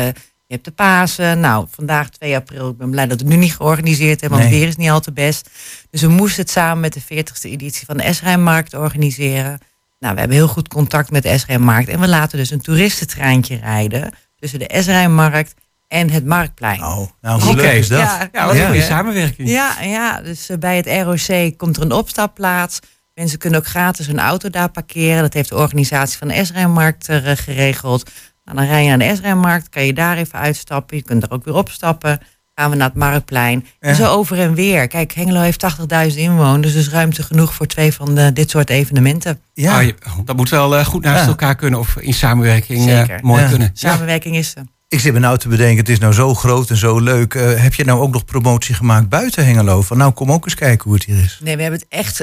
Je 0.47 0.53
hebt 0.53 0.65
de 0.65 0.71
Pasen. 0.71 1.39
Nou, 1.39 1.67
vandaag 1.69 2.09
2 2.09 2.35
april. 2.35 2.69
Ik 2.69 2.77
ben 2.77 2.89
blij 2.89 3.07
dat 3.07 3.19
we 3.21 3.25
het 3.25 3.33
nu 3.33 3.39
niet 3.39 3.55
georganiseerd 3.55 4.21
hebben, 4.21 4.39
want 4.39 4.51
Nee. 4.51 4.59
weer 4.59 4.67
is 4.67 4.75
niet 4.75 4.89
al 4.89 4.99
te 4.99 5.11
best. 5.11 5.49
Dus 5.89 6.01
we 6.01 6.07
moesten 6.07 6.41
het 6.41 6.51
samen 6.51 6.79
met 6.79 6.93
de 6.93 7.01
40ste 7.01 7.49
editie 7.49 7.85
van 7.85 7.97
de 7.97 8.03
Esrijnmarkt 8.03 8.73
organiseren. 8.73 9.59
Nou, 9.99 10.13
we 10.13 10.19
hebben 10.19 10.37
heel 10.37 10.47
goed 10.47 10.67
contact 10.67 11.11
met 11.11 11.23
de 11.23 11.29
Esrijnmarkt. 11.29 11.89
En 11.89 11.99
we 11.99 12.07
laten 12.07 12.37
dus 12.37 12.49
een 12.49 12.61
toeristentreintje 12.61 13.55
rijden 13.55 14.11
tussen 14.35 14.59
de 14.59 14.67
Esrijnmarkt 14.67 15.53
en 15.87 16.09
het 16.09 16.25
Marktplein. 16.25 16.79
Nou, 16.79 17.07
nou 17.21 17.41
hoe 17.43 17.55
leuk 17.55 17.71
is 17.71 17.87
dat? 17.87 17.99
Ja, 17.99 18.29
Ja, 18.31 18.45
wat 18.45 18.53
een 18.55 18.59
Ja. 18.61 18.65
goede 18.65 18.81
samenwerking. 18.81 19.49
Ja, 19.49 19.81
ja, 19.81 20.21
dus 20.21 20.49
eh, 20.49 20.57
bij 20.57 20.75
het 20.77 20.87
ROC 20.87 21.57
komt 21.57 21.77
er 21.77 21.81
een 21.83 21.91
opstapplaats. 21.91 22.79
Mensen 23.13 23.37
kunnen 23.39 23.59
ook 23.59 23.65
gratis 23.67 24.07
hun 24.07 24.19
auto 24.19 24.49
daar 24.49 24.69
parkeren. 24.71 25.21
Dat 25.21 25.33
heeft 25.33 25.49
de 25.49 25.55
organisatie 25.55 26.17
van 26.17 26.27
de 26.27 26.45
S-Rijnmarkt 26.45 27.09
eh, 27.09 27.31
geregeld. 27.35 28.11
Nou, 28.43 28.57
dan 28.57 28.67
rij 28.67 28.83
je 28.83 28.89
naar 28.95 29.07
de 29.09 29.15
S-Rijnmarkt, 29.15 29.69
kan 29.69 29.85
je 29.85 29.93
daar 29.93 30.17
even 30.17 30.39
uitstappen. 30.39 30.97
Je 30.97 31.03
kunt 31.03 31.23
er 31.23 31.31
ook 31.31 31.45
weer 31.45 31.53
opstappen. 31.53 32.19
Gaan 32.55 32.69
we 32.69 32.75
naar 32.75 32.87
het 32.87 32.97
Marktplein. 32.97 33.65
En 33.79 33.95
zo 33.95 34.05
over 34.11 34.39
en 34.39 34.53
weer. 34.53 34.87
Kijk, 34.87 35.11
Hengelo 35.13 35.39
heeft 35.39 35.65
80.000 36.11 36.15
inwoners. 36.17 36.73
Dus 36.73 36.89
ruimte 36.89 37.23
genoeg 37.23 37.53
voor 37.53 37.65
twee 37.67 37.93
van 37.93 38.15
de, 38.15 38.33
dit 38.33 38.49
soort 38.49 38.69
evenementen. 38.69 39.39
Ja. 39.53 39.79
Je- 39.79 39.95
dat 40.25 40.35
moet 40.35 40.49
wel 40.49 40.77
eh, 40.77 40.85
goed 40.85 41.03
naast 41.03 41.21
Ja. 41.23 41.27
elkaar 41.27 41.55
kunnen 41.55 41.79
of 41.79 41.95
in 41.99 42.13
samenwerking 42.13 42.89
eh, 42.89 42.97
Zeker. 42.97 43.19
mooi 43.21 43.41
Ja. 43.41 43.49
kunnen. 43.49 43.71
Ja. 43.73 43.89
Samenwerking 43.89 44.35
is 44.35 44.55
er. 44.55 44.63
Ik 44.87 44.99
zit 44.99 45.13
me 45.13 45.19
nou 45.19 45.37
te 45.37 45.47
bedenken, 45.47 45.77
het 45.77 45.89
is 45.89 45.99
nou 45.99 46.13
zo 46.13 46.33
groot 46.33 46.69
en 46.69 46.77
zo 46.77 46.99
leuk. 46.99 47.33
Eh, 47.33 47.53
heb 47.61 47.73
je 47.73 47.85
nou 47.85 47.99
ook 48.01 48.11
nog 48.11 48.25
promotie 48.25 48.75
gemaakt 48.75 49.09
buiten 49.09 49.45
Hengelo? 49.45 49.81
Van 49.81 49.97
nou, 49.97 50.11
kom 50.11 50.31
ook 50.31 50.45
eens 50.45 50.55
kijken 50.55 50.83
hoe 50.83 50.93
het 50.93 51.03
hier 51.03 51.23
is. 51.23 51.39
Nee, 51.43 51.55
we 51.55 51.61
hebben 51.61 51.79
het 51.79 51.89
echt 51.99 52.17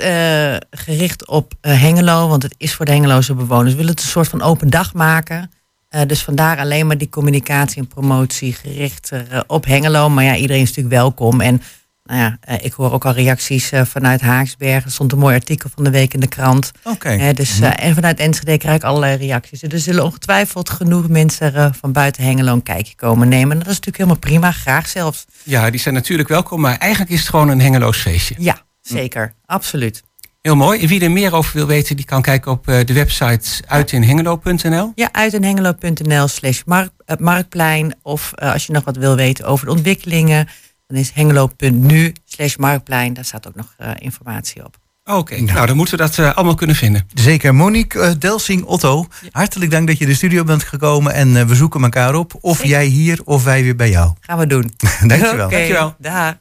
gericht 0.70 1.26
op 1.28 1.52
Hengelo, 1.60 2.28
want 2.28 2.42
het 2.42 2.54
is 2.58 2.74
voor 2.74 2.84
de 2.84 2.92
Hengeloze 2.92 3.34
bewoners. 3.34 3.70
We 3.70 3.76
willen 3.76 3.92
het 3.92 4.02
een 4.02 4.08
soort 4.08 4.28
van 4.28 4.42
open 4.42 4.70
dag 4.70 4.94
maken. 4.94 5.50
Eh, 5.92 6.00
dus 6.06 6.22
vandaar 6.22 6.58
alleen 6.58 6.86
maar 6.86 6.98
die 6.98 7.08
communicatie 7.08 7.78
en 7.78 7.88
promotie 7.88 8.52
gericht 8.52 9.10
eh, 9.10 9.40
op 9.46 9.64
Hengelo. 9.64 10.08
Maar 10.08 10.24
ja, 10.24 10.36
iedereen 10.36 10.62
is 10.62 10.68
natuurlijk 10.68 10.94
welkom. 10.94 11.40
En 11.40 11.62
nou 12.04 12.20
ja, 12.20 12.36
eh, 12.40 12.64
ik 12.64 12.72
hoor 12.72 12.92
ook 12.92 13.04
al 13.04 13.12
reacties 13.12 13.72
vanuit 13.84 14.20
Haaksberg. 14.20 14.84
Er 14.84 14.90
stond 14.90 15.12
een 15.12 15.18
mooi 15.18 15.34
artikel 15.34 15.70
van 15.74 15.84
de 15.84 15.90
week 15.90 16.14
in 16.14 16.20
de 16.20 16.26
krant. 16.26 16.72
Oké. 16.82 17.32
Dus, 17.32 17.60
eh, 17.60 17.84
en 17.84 17.94
vanuit 17.94 18.18
Enschede 18.18 18.58
krijg 18.58 18.76
ik 18.76 18.84
allerlei 18.84 19.16
reacties. 19.16 19.60
Dus 19.60 19.72
er 19.72 19.78
zullen 19.78 20.04
ongetwijfeld 20.04 20.70
genoeg 20.70 21.08
mensen 21.08 21.74
van 21.74 21.92
buiten 21.92 22.22
Hengelo 22.22 22.52
een 22.52 22.62
kijkje 22.62 22.94
komen 22.94 23.28
nemen. 23.28 23.50
En 23.50 23.58
dat 23.58 23.72
is 23.72 23.80
natuurlijk 23.80 23.96
helemaal 23.96 24.18
prima, 24.18 24.52
graag 24.52 24.88
zelfs. 24.88 25.24
Ja, 25.42 25.70
die 25.70 25.80
zijn 25.80 25.94
natuurlijk 25.94 26.28
welkom, 26.28 26.60
maar 26.60 26.78
eigenlijk 26.78 27.12
is 27.12 27.20
het 27.20 27.28
gewoon 27.28 27.48
een 27.48 27.60
hengeloos 27.60 27.98
feestje. 27.98 28.34
Ja, 28.38 28.62
zeker, 28.80 29.34
absoluut. 29.46 30.02
Heel 30.42 30.56
mooi. 30.56 30.80
En 30.80 30.88
wie 30.88 31.00
er 31.00 31.10
meer 31.10 31.34
over 31.34 31.52
wil 31.54 31.66
weten, 31.66 31.96
die 31.96 32.04
kan 32.04 32.22
kijken 32.22 32.50
op 32.50 32.68
eh, 32.68 32.84
de 32.84 32.92
website 32.92 33.62
uitinhengelo.nl. 33.66 34.92
Ja, 34.94 35.08
uitenhengelo.nl 35.12 36.28
slash 36.28 36.62
eh, 36.66 37.16
marktplein. 37.18 37.94
Of 38.02 38.32
eh, 38.34 38.52
als 38.52 38.66
je 38.66 38.72
nog 38.72 38.84
wat 38.84 38.96
wil 38.96 39.16
weten 39.16 39.44
over 39.44 39.66
de 39.66 39.72
ontwikkelingen, 39.72 40.48
dan 40.86 40.98
is 40.98 41.10
hengelo.nu 41.14 42.12
slash 42.24 42.56
marktplein. 42.56 43.14
Daar 43.14 43.24
staat 43.24 43.48
ook 43.48 43.54
nog 43.54 43.74
eh, 43.78 43.90
informatie 43.98 44.64
op. 44.64 44.76
Oké, 45.04 45.40
nou 45.40 45.66
dan 45.66 45.76
moeten 45.76 45.98
we 45.98 46.02
dat 46.02 46.34
allemaal 46.34 46.54
kunnen 46.54 46.76
vinden. 46.76 47.06
Zeker. 47.14 47.54
Monique 47.54 48.18
Delsing, 48.18 48.64
Otto, 48.64 49.06
hartelijk 49.30 49.70
dank 49.70 49.86
dat 49.86 49.98
je 49.98 50.06
de 50.06 50.14
studio 50.14 50.44
bent 50.44 50.62
gekomen. 50.62 51.14
En 51.14 51.36
eh, 51.36 51.44
we 51.44 51.54
zoeken 51.54 51.82
elkaar 51.82 52.14
op. 52.14 52.38
Of 52.40 52.56
Zeker. 52.56 52.70
jij 52.70 52.86
hier, 52.86 53.20
of 53.24 53.44
wij 53.44 53.62
weer 53.62 53.76
bij 53.76 53.90
jou. 53.90 54.12
Gaan 54.20 54.38
we 54.38 54.46
doen. 54.46 54.72
Dankjewel. 55.06 55.46
Oké, 55.46 55.56
Dankjewel. 55.56 55.94
Dag. 55.98 56.36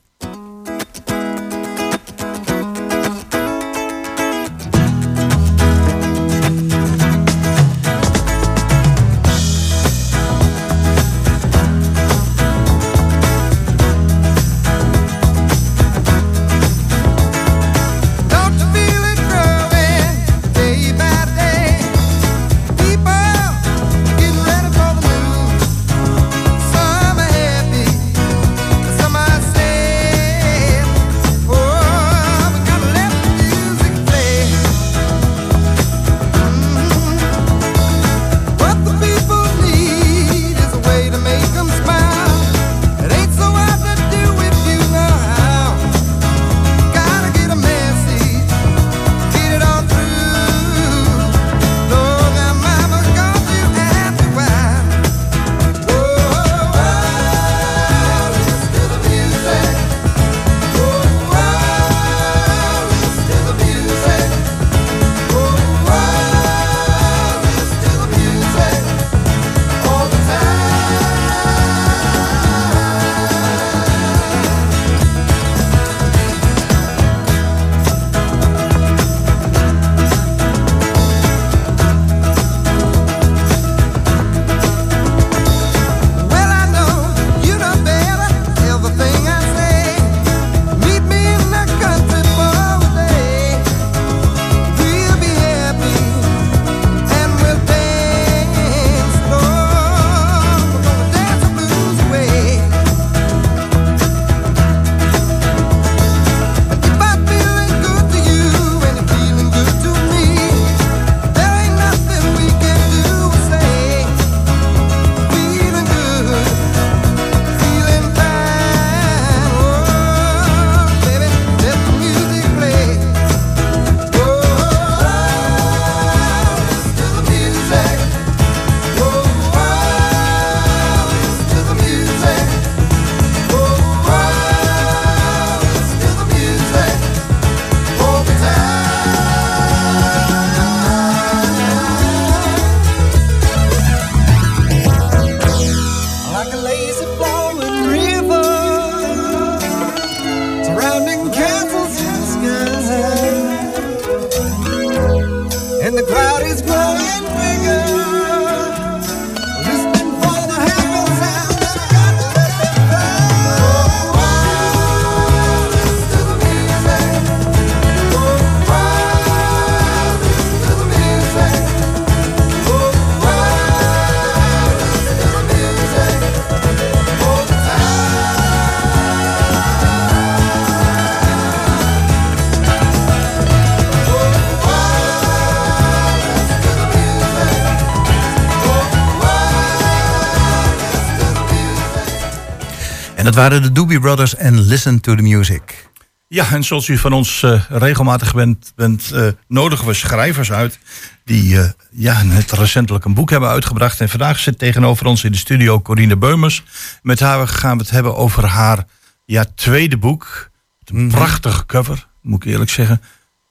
Dat 193.32 193.40
waren 193.40 193.62
de 193.62 193.72
Doobie 193.72 194.00
Brothers 194.00 194.36
en 194.36 194.62
Listen 194.62 195.00
to 195.00 195.16
the 195.16 195.22
Music. 195.22 195.90
Ja, 196.28 196.52
en 196.52 196.64
zoals 196.64 196.88
u 196.88 196.98
van 196.98 197.14
ons 197.14 197.42
uh, 197.42 197.64
regelmatig 197.70 198.30
gewend 198.30 198.74
bent, 198.76 199.12
uh, 199.14 199.28
nodigen 199.48 199.88
we 199.88 199.94
schrijvers 199.94 200.52
uit 200.52 200.80
die 201.26 201.54
uh, 201.54 201.70
ja, 201.92 202.24
net 202.24 202.52
recentelijk 202.52 203.06
een 203.06 203.14
boek 203.14 203.30
hebben 203.30 203.50
uitgebracht. 203.50 204.00
En 204.00 204.10
vandaag 204.10 204.40
zit 204.40 204.60
tegenover 204.60 205.06
ons 205.06 205.24
in 205.24 205.32
de 205.32 205.38
studio 205.38 205.82
Corine 205.82 206.18
Beumers. 206.18 206.64
Met 207.02 207.20
haar 207.20 207.48
gaan 207.48 207.78
we 207.78 207.84
het 207.84 207.92
hebben 207.92 208.16
over 208.16 208.46
haar 208.46 208.86
ja, 209.26 209.46
tweede 209.56 209.98
boek. 209.98 210.50
Een 210.84 210.96
mm 210.96 211.02
-hmm. 211.02 211.10
prachtige 211.10 211.66
cover, 211.66 212.08
moet 212.22 212.44
ik 212.44 212.52
eerlijk 212.52 212.72
zeggen. 212.72 213.02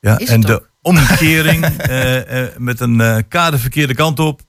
Ja, 0.00 0.18
en 0.18 0.40
de 0.40 0.62
omkering 0.82 1.66
met 2.56 2.80
een 2.80 3.24
kade 3.28 3.58
verkeerde 3.58 3.94
kant 3.94 4.18
op. 4.18 4.40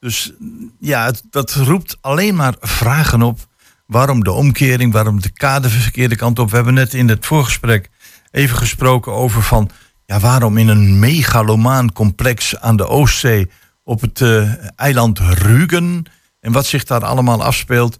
Dus 0.00 0.32
ja, 0.80 1.04
het, 1.04 1.22
dat 1.30 1.52
roept 1.52 1.98
alleen 2.00 2.34
maar 2.34 2.54
vragen 2.60 3.22
op. 3.22 3.48
Waarom 3.90 4.24
de 4.24 4.32
omkering, 4.32 4.92
waarom 4.92 5.20
de 5.20 5.30
kade 5.30 5.68
verkeerde 5.68 6.16
kant 6.16 6.38
op? 6.38 6.50
We 6.50 6.56
hebben 6.56 6.74
net 6.74 6.94
in 6.94 7.08
het 7.08 7.26
voorgesprek 7.26 7.90
even 8.30 8.56
gesproken 8.56 9.12
over 9.12 9.42
van... 9.42 9.70
Ja, 10.06 10.20
waarom 10.20 10.58
in 10.58 10.68
een 10.68 10.98
megalomaan 10.98 11.92
complex 11.92 12.56
aan 12.56 12.76
de 12.76 12.86
Oostzee 12.86 13.50
op 13.84 14.00
het 14.00 14.20
uh, 14.20 14.52
eiland 14.76 15.18
Rügen... 15.18 16.02
en 16.40 16.52
wat 16.52 16.66
zich 16.66 16.84
daar 16.84 17.04
allemaal 17.04 17.44
afspeelt. 17.44 17.98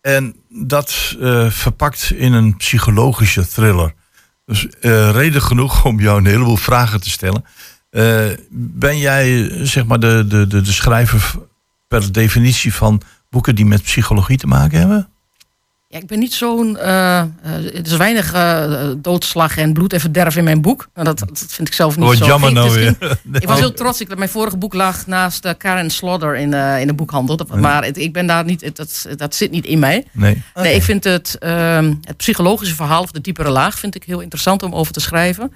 En 0.00 0.36
dat 0.48 1.16
uh, 1.18 1.50
verpakt 1.50 2.12
in 2.14 2.32
een 2.32 2.56
psychologische 2.56 3.48
thriller. 3.48 3.94
Dus 4.46 4.66
uh, 4.80 5.10
reden 5.10 5.42
genoeg 5.42 5.84
om 5.84 6.00
jou 6.00 6.18
een 6.18 6.26
heleboel 6.26 6.56
vragen 6.56 7.00
te 7.00 7.10
stellen. 7.10 7.44
ben 8.50 8.98
jij 8.98 9.50
zeg 9.66 9.86
maar 9.86 10.00
de, 10.00 10.24
de, 10.28 10.46
de 10.46 10.72
schrijver 10.72 11.34
per 11.88 12.12
definitie 12.12 12.74
van 12.74 13.02
boeken 13.30 13.54
die 13.54 13.66
met 13.66 13.82
psychologie 13.82 14.38
te 14.38 14.46
maken 14.46 14.78
hebben? 14.78 15.08
Ja, 15.88 15.98
ik 15.98 16.06
ben 16.06 16.18
niet 16.18 16.34
zo'n. 16.34 16.76
Uh, 16.76 17.18
er 17.42 17.86
is 17.86 17.96
weinig 17.96 18.34
uh, 18.34 18.90
doodslag 18.96 19.56
en 19.56 19.72
bloed 19.72 19.92
en 19.92 20.00
verderf 20.00 20.36
in 20.36 20.44
mijn 20.44 20.60
boek. 20.60 20.88
Nou, 20.94 21.06
dat, 21.06 21.18
dat 21.18 21.44
vind 21.48 21.68
ik 21.68 21.74
zelf 21.74 21.96
niet 21.96 22.16
zo. 22.16 22.26
jammer 22.26 22.52
nou 22.52 22.72
weer. 22.72 22.96
Nee. 22.98 23.40
Ik 23.42 23.48
was 23.48 23.58
heel 23.58 23.72
trots. 23.72 24.00
Ik, 24.00 24.16
mijn 24.16 24.28
vorige 24.28 24.56
boek 24.56 24.74
lag 24.74 25.06
naast 25.06 25.44
uh, 25.44 25.52
Karen 25.58 25.90
Slaughter 25.90 26.36
in, 26.36 26.52
in 26.54 26.86
de 26.86 26.94
boekhandel. 26.94 27.36
Dat, 27.36 27.56
maar 27.56 27.84
het, 27.84 27.98
ik 27.98 28.12
ben 28.12 28.26
daar 28.26 28.44
niet. 28.44 28.76
Dat, 28.76 29.06
dat 29.16 29.34
zit 29.34 29.50
niet 29.50 29.64
in 29.64 29.78
mij. 29.78 30.04
Nee. 30.12 30.42
Okay. 30.50 30.64
nee 30.64 30.74
ik 30.74 30.82
vind 30.82 31.04
het, 31.04 31.36
ehm, 31.38 31.94
het 32.00 32.16
psychologische 32.16 32.74
verhaal 32.74 33.02
of 33.02 33.10
de 33.10 33.20
diepere 33.20 33.50
laag 33.50 33.78
vind 33.78 33.94
ik 33.94 34.04
heel 34.04 34.20
interessant 34.20 34.62
om 34.62 34.74
over 34.74 34.92
te 34.92 35.00
schrijven. 35.00 35.52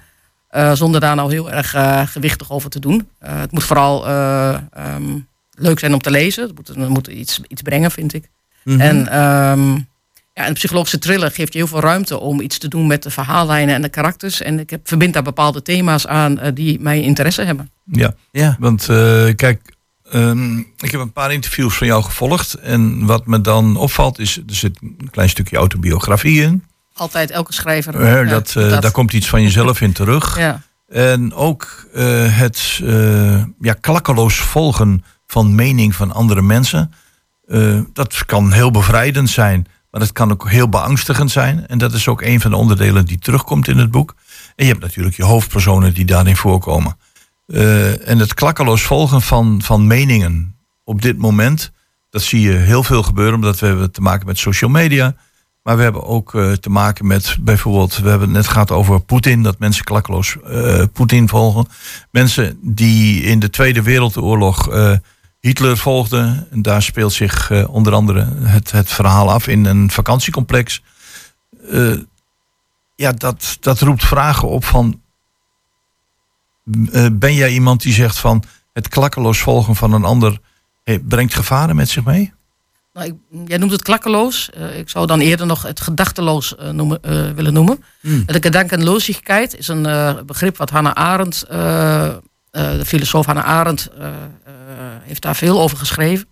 zonder 0.73 1.01
daar 1.01 1.15
nou 1.15 1.31
heel 1.31 1.51
erg 1.51 1.75
gewichtig 2.11 2.51
over 2.51 2.69
te 2.69 2.79
doen. 2.79 3.09
het 3.19 3.51
moet 3.51 3.63
vooral 3.63 4.07
um, 4.07 5.27
leuk 5.51 5.79
zijn 5.79 5.93
om 5.93 6.01
te 6.01 6.11
lezen. 6.11 6.43
Het 6.43 6.55
moet, 6.55 6.67
het 6.67 6.89
moet 6.89 7.07
iets, 7.07 7.41
iets 7.47 7.61
brengen, 7.61 7.91
vind 7.91 8.13
ik. 8.13 8.29
Mm 8.63 8.73
-hmm. 8.73 8.81
En. 8.81 9.19
Um, 9.19 9.89
ja, 10.33 10.47
een 10.47 10.53
psychologische 10.53 10.99
thriller 10.99 11.31
geeft 11.31 11.53
je 11.53 11.59
heel 11.59 11.67
veel 11.67 11.79
ruimte 11.79 12.19
om 12.19 12.41
iets 12.41 12.57
te 12.57 12.67
doen 12.67 12.87
met 12.87 13.03
de 13.03 13.09
verhaallijnen 13.09 13.75
en 13.75 13.81
de 13.81 13.89
karakters. 13.89 14.41
En 14.41 14.59
ik 14.59 14.69
heb, 14.69 14.87
verbind 14.87 15.13
daar 15.13 15.23
bepaalde 15.23 15.61
thema's 15.61 16.07
aan 16.07 16.39
uh, 16.39 16.47
die 16.53 16.79
mij 16.79 17.01
interesse 17.01 17.41
hebben. 17.41 17.71
Ja, 17.85 18.13
ja. 18.31 18.55
want 18.59 18.87
uh, 18.89 19.29
kijk, 19.35 19.61
um, 20.13 20.67
ik 20.77 20.91
heb 20.91 21.01
een 21.01 21.11
paar 21.11 21.33
interviews 21.33 21.77
van 21.77 21.87
jou 21.87 22.03
gevolgd. 22.03 22.53
En 22.53 23.05
wat 23.05 23.25
me 23.25 23.41
dan 23.41 23.75
opvalt 23.75 24.19
is, 24.19 24.37
er 24.37 24.55
zit 24.55 24.77
een 24.81 25.09
klein 25.11 25.29
stukje 25.29 25.57
autobiografie 25.57 26.41
in. 26.41 26.63
Altijd, 26.93 27.31
elke 27.31 27.53
schrijver. 27.53 27.95
Uh, 27.95 28.29
dat, 28.29 28.51
ja, 28.51 28.69
dat, 28.69 28.81
Daar 28.81 28.91
komt 28.91 29.13
iets 29.13 29.29
van 29.29 29.41
jezelf 29.41 29.81
in 29.81 29.91
terug. 29.91 30.37
Ja. 30.37 30.61
En 30.87 31.33
ook 31.33 31.87
het 32.29 32.81
ja, 33.59 33.73
klakkeloos 33.81 34.35
volgen 34.35 35.03
van 35.27 35.55
mening 35.55 35.95
van 35.95 36.11
andere 36.11 36.41
mensen. 36.41 36.93
dat 37.93 38.25
kan 38.25 38.51
heel 38.51 38.71
bevrijdend 38.71 39.29
zijn. 39.29 39.67
Maar 39.91 40.01
het 40.01 40.11
kan 40.11 40.31
ook 40.31 40.49
heel 40.49 40.69
beangstigend 40.69 41.31
zijn. 41.31 41.67
En 41.67 41.77
dat 41.77 41.93
is 41.93 42.07
ook 42.07 42.21
een 42.21 42.41
van 42.41 42.51
de 42.51 42.57
onderdelen 42.57 43.05
die 43.05 43.19
terugkomt 43.19 43.67
in 43.67 43.77
het 43.77 43.91
boek. 43.91 44.15
En 44.55 44.65
je 44.65 44.71
hebt 44.71 44.83
natuurlijk 44.83 45.15
je 45.15 45.23
hoofdpersonen 45.23 45.93
die 45.93 46.05
daarin 46.05 46.35
voorkomen. 46.35 46.97
Uh, 47.47 48.09
en 48.09 48.19
het 48.19 48.33
klakkeloos 48.33 48.81
volgen 48.81 49.21
van, 49.21 49.61
van 49.61 49.87
meningen 49.87 50.55
op 50.83 51.01
dit 51.01 51.17
moment. 51.17 51.71
Dat 52.09 52.21
zie 52.21 52.41
je 52.41 52.51
heel 52.51 52.83
veel 52.83 53.03
gebeuren, 53.03 53.35
omdat 53.35 53.59
we 53.59 53.65
hebben 53.65 53.91
te 53.91 54.01
maken 54.01 54.25
met 54.25 54.37
social 54.37 54.69
media. 54.69 55.15
Maar 55.63 55.77
we 55.77 55.83
hebben 55.83 56.03
ook 56.03 56.33
uh, 56.33 56.51
te 56.51 56.69
maken 56.69 57.07
met 57.07 57.37
bijvoorbeeld, 57.39 57.97
we 57.97 58.09
hebben 58.09 58.27
het 58.27 58.37
net 58.37 58.47
gehad 58.47 58.71
over 58.71 58.99
Poetin, 58.99 59.43
dat 59.43 59.59
mensen 59.59 59.83
klakkeloos 59.83 60.35
uh, 60.47 60.83
Poetin 60.93 61.29
volgen. 61.29 61.65
Mensen 62.11 62.59
die 62.61 63.21
in 63.21 63.39
de 63.39 63.49
Tweede 63.49 63.81
Wereldoorlog 63.81 64.69
Hitler 65.41 65.77
volgde. 65.77 66.47
En 66.51 66.61
daar 66.61 66.81
speelt 66.81 67.13
zich 67.13 67.49
uh, 67.49 67.73
onder 67.73 67.93
andere 67.93 68.27
het, 68.43 68.71
het 68.71 68.89
verhaal 68.89 69.31
af 69.31 69.47
in 69.47 69.65
een 69.65 69.91
vakantiecomplex. 69.91 70.81
Uh, 71.71 71.99
ja, 72.95 73.11
dat, 73.11 73.57
dat 73.59 73.79
roept 73.79 74.05
vragen 74.05 74.47
op 74.47 74.65
van... 74.65 75.01
Uh, 76.65 77.05
ben 77.11 77.33
jij 77.33 77.51
iemand 77.51 77.81
die 77.81 77.93
zegt 77.93 78.19
van 78.19 78.43
het 78.73 78.87
klakkeloos 78.87 79.39
volgen 79.39 79.75
van 79.75 79.93
een 79.93 80.03
ander... 80.03 80.39
Hey, 80.83 80.99
brengt 80.99 81.35
gevaren 81.35 81.75
met 81.75 81.89
zich 81.89 82.03
mee? 82.03 82.33
Nou, 82.93 83.07
ik, 83.07 83.13
jij 83.47 83.57
noemt 83.57 83.71
het 83.71 83.81
klakkeloos. 83.81 84.49
ik 84.75 84.89
zou 84.89 85.07
dan 85.07 85.19
eerder 85.19 85.45
nog 85.45 85.61
het 85.61 85.81
gedachteloos 85.81 86.55
noemen, 86.71 87.01
willen 87.35 87.53
noemen. 87.53 87.83
Hmm. 87.99 88.25
De 88.25 88.41
gedankenloosheid 88.41 89.57
is 89.57 89.67
een 89.67 90.25
begrip 90.25 90.57
wat 90.57 90.69
Hannah 90.69 90.93
Arendt... 90.93 91.45
de 92.51 92.85
filosoof 92.85 93.25
Hannah 93.25 93.45
Arendt 93.45 93.89
heeft 95.03 95.21
daar 95.21 95.35
veel 95.35 95.61
over 95.61 95.77
geschreven. 95.77 96.27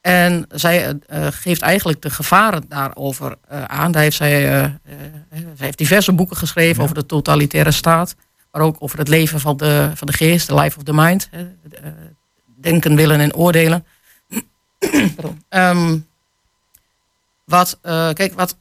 En 0.00 0.44
zij 0.48 0.98
geeft 1.30 1.62
eigenlijk 1.62 2.02
de 2.02 2.10
gevaren 2.10 2.64
daarover 2.68 3.36
aan. 3.66 3.92
Daar 3.92 4.02
heeft 4.02 4.16
zij, 4.16 4.40
zij 5.30 5.54
heeft 5.56 5.78
diverse 5.78 6.12
boeken 6.12 6.36
geschreven 6.36 6.76
ja. 6.76 6.82
over 6.82 6.94
de 6.94 7.06
totalitaire 7.06 7.70
staat. 7.70 8.14
Maar 8.52 8.62
ook 8.62 8.76
over 8.78 8.98
het 8.98 9.08
leven 9.08 9.40
van 9.40 9.56
de, 9.56 9.90
van 9.94 10.06
de 10.06 10.12
geest, 10.12 10.48
de 10.48 10.54
life 10.54 10.78
of 10.78 10.84
the 10.84 10.94
mind. 10.94 11.28
denken, 12.56 12.96
willen 12.96 13.20
en 13.20 13.34
oordelen. 13.34 13.86
um, 15.48 16.06
wat, 17.44 17.78
kijk, 18.12 18.32
wat, 18.34 18.56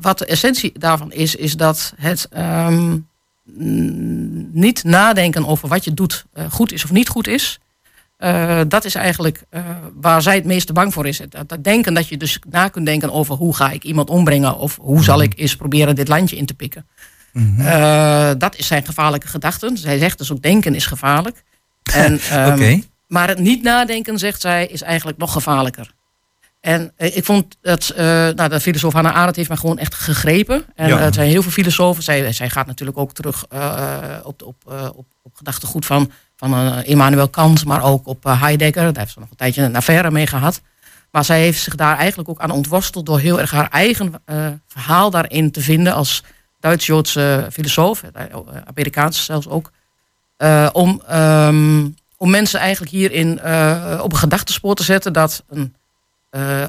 wat 0.00 0.18
de 0.18 0.26
essentie 0.26 0.78
daarvan 0.78 1.12
is, 1.12 1.34
is 1.34 1.56
dat 1.56 1.92
het 1.96 2.28
um, 2.36 3.08
niet 4.52 4.84
nadenken 4.84 5.46
over 5.46 5.68
wat 5.68 5.84
je 5.84 5.94
doet 5.94 6.24
goed 6.50 6.72
is 6.72 6.84
of 6.84 6.90
niet 6.90 7.08
goed 7.08 7.26
is. 7.26 7.60
Uh, 8.18 8.60
dat 8.68 8.84
is 8.84 8.94
eigenlijk 8.94 9.42
uh, 9.50 9.60
waar 9.94 10.22
zij 10.22 10.34
het 10.34 10.44
meeste 10.44 10.72
bang 10.72 10.92
voor 10.92 11.06
is. 11.06 11.20
Dat, 11.28 11.48
dat, 11.48 11.64
denken 11.64 11.94
dat 11.94 12.08
je 12.08 12.16
dus 12.16 12.38
na 12.50 12.68
kunt 12.68 12.86
denken 12.86 13.12
over 13.12 13.34
hoe 13.34 13.54
ga 13.54 13.70
ik 13.70 13.84
iemand 13.84 14.10
ombrengen 14.10 14.58
of 14.58 14.78
hoe 14.80 15.04
zal 15.04 15.22
ik 15.22 15.32
eens 15.36 15.56
proberen 15.56 15.94
dit 15.94 16.08
landje 16.08 16.36
in 16.36 16.46
te 16.46 16.54
pikken. 16.54 16.86
Mm 17.32 17.54
-hmm. 17.56 17.66
uh, 17.66 18.30
dat 18.38 18.56
is 18.56 18.66
zijn 18.66 18.84
gevaarlijke 18.84 19.26
gedachten. 19.26 19.78
Zij 19.78 19.98
zegt 19.98 20.18
dus 20.18 20.32
ook 20.32 20.42
denken 20.42 20.74
is 20.74 20.86
gevaarlijk. 20.86 21.42
En, 21.92 22.12
um, 22.46 22.52
okay. 22.52 22.84
Maar 23.06 23.28
het 23.28 23.38
niet 23.38 23.62
nadenken, 23.62 24.18
zegt 24.18 24.40
zij, 24.40 24.66
is 24.66 24.82
eigenlijk 24.82 25.18
nog 25.18 25.32
gevaarlijker. 25.32 25.94
En 26.60 26.92
ik 26.96 27.24
vond 27.24 27.56
dat, 27.60 27.92
nou, 27.96 28.48
de 28.48 28.60
filosoof 28.60 28.92
Hannah 28.92 29.14
Arendt 29.14 29.36
heeft 29.36 29.48
mij 29.48 29.58
gewoon 29.58 29.78
echt 29.78 29.94
gegrepen. 29.94 30.64
En 30.74 30.88
ja. 30.88 30.98
er 30.98 31.14
zijn 31.14 31.28
heel 31.28 31.42
veel 31.42 31.50
filosofen. 31.50 32.02
Zij, 32.02 32.32
zij 32.32 32.50
gaat 32.50 32.66
natuurlijk 32.66 32.98
ook 32.98 33.12
terug 33.12 33.44
op, 34.22 34.42
op, 34.42 34.56
op, 34.96 35.06
op 35.22 35.34
gedachtegoed 35.34 35.86
van 35.86 36.10
van 36.36 36.54
uh, 36.54 36.78
Immanuel 36.84 37.28
Kant, 37.28 37.64
maar 37.64 37.82
ook 37.82 38.06
op 38.06 38.26
uh, 38.26 38.40
Heidegger. 38.40 38.92
Daar 38.92 39.02
heeft 39.02 39.12
ze 39.12 39.20
nog 39.20 39.30
een 39.30 39.36
tijdje 39.36 39.62
een 39.62 39.76
affaire 39.76 40.10
mee 40.10 40.26
gehad. 40.26 40.60
Maar 41.10 41.24
zij 41.24 41.40
heeft 41.40 41.62
zich 41.62 41.74
daar 41.74 41.96
eigenlijk 41.96 42.28
ook 42.28 42.40
aan 42.40 42.50
ontworsteld 42.50 43.06
door 43.06 43.18
heel 43.18 43.40
erg 43.40 43.50
haar 43.50 43.68
eigen 43.70 44.12
uh, 44.26 44.46
verhaal 44.66 45.10
daarin 45.10 45.50
te 45.50 45.60
vinden 45.60 45.94
als 45.94 46.22
Duits-Joodse 46.60 47.48
filosoof, 47.52 48.02
Amerikaans 48.64 49.24
zelfs 49.24 49.48
ook. 49.48 49.70
om, 50.72 51.02
um, 51.12 51.94
om 52.16 52.30
mensen 52.30 52.60
eigenlijk 52.60 52.92
hierin 52.92 53.32
op 54.00 54.12
een 54.12 54.18
gedachtespoor 54.18 54.74
te 54.74 54.82
zetten 54.82 55.12
dat 55.12 55.44
een 55.48 55.74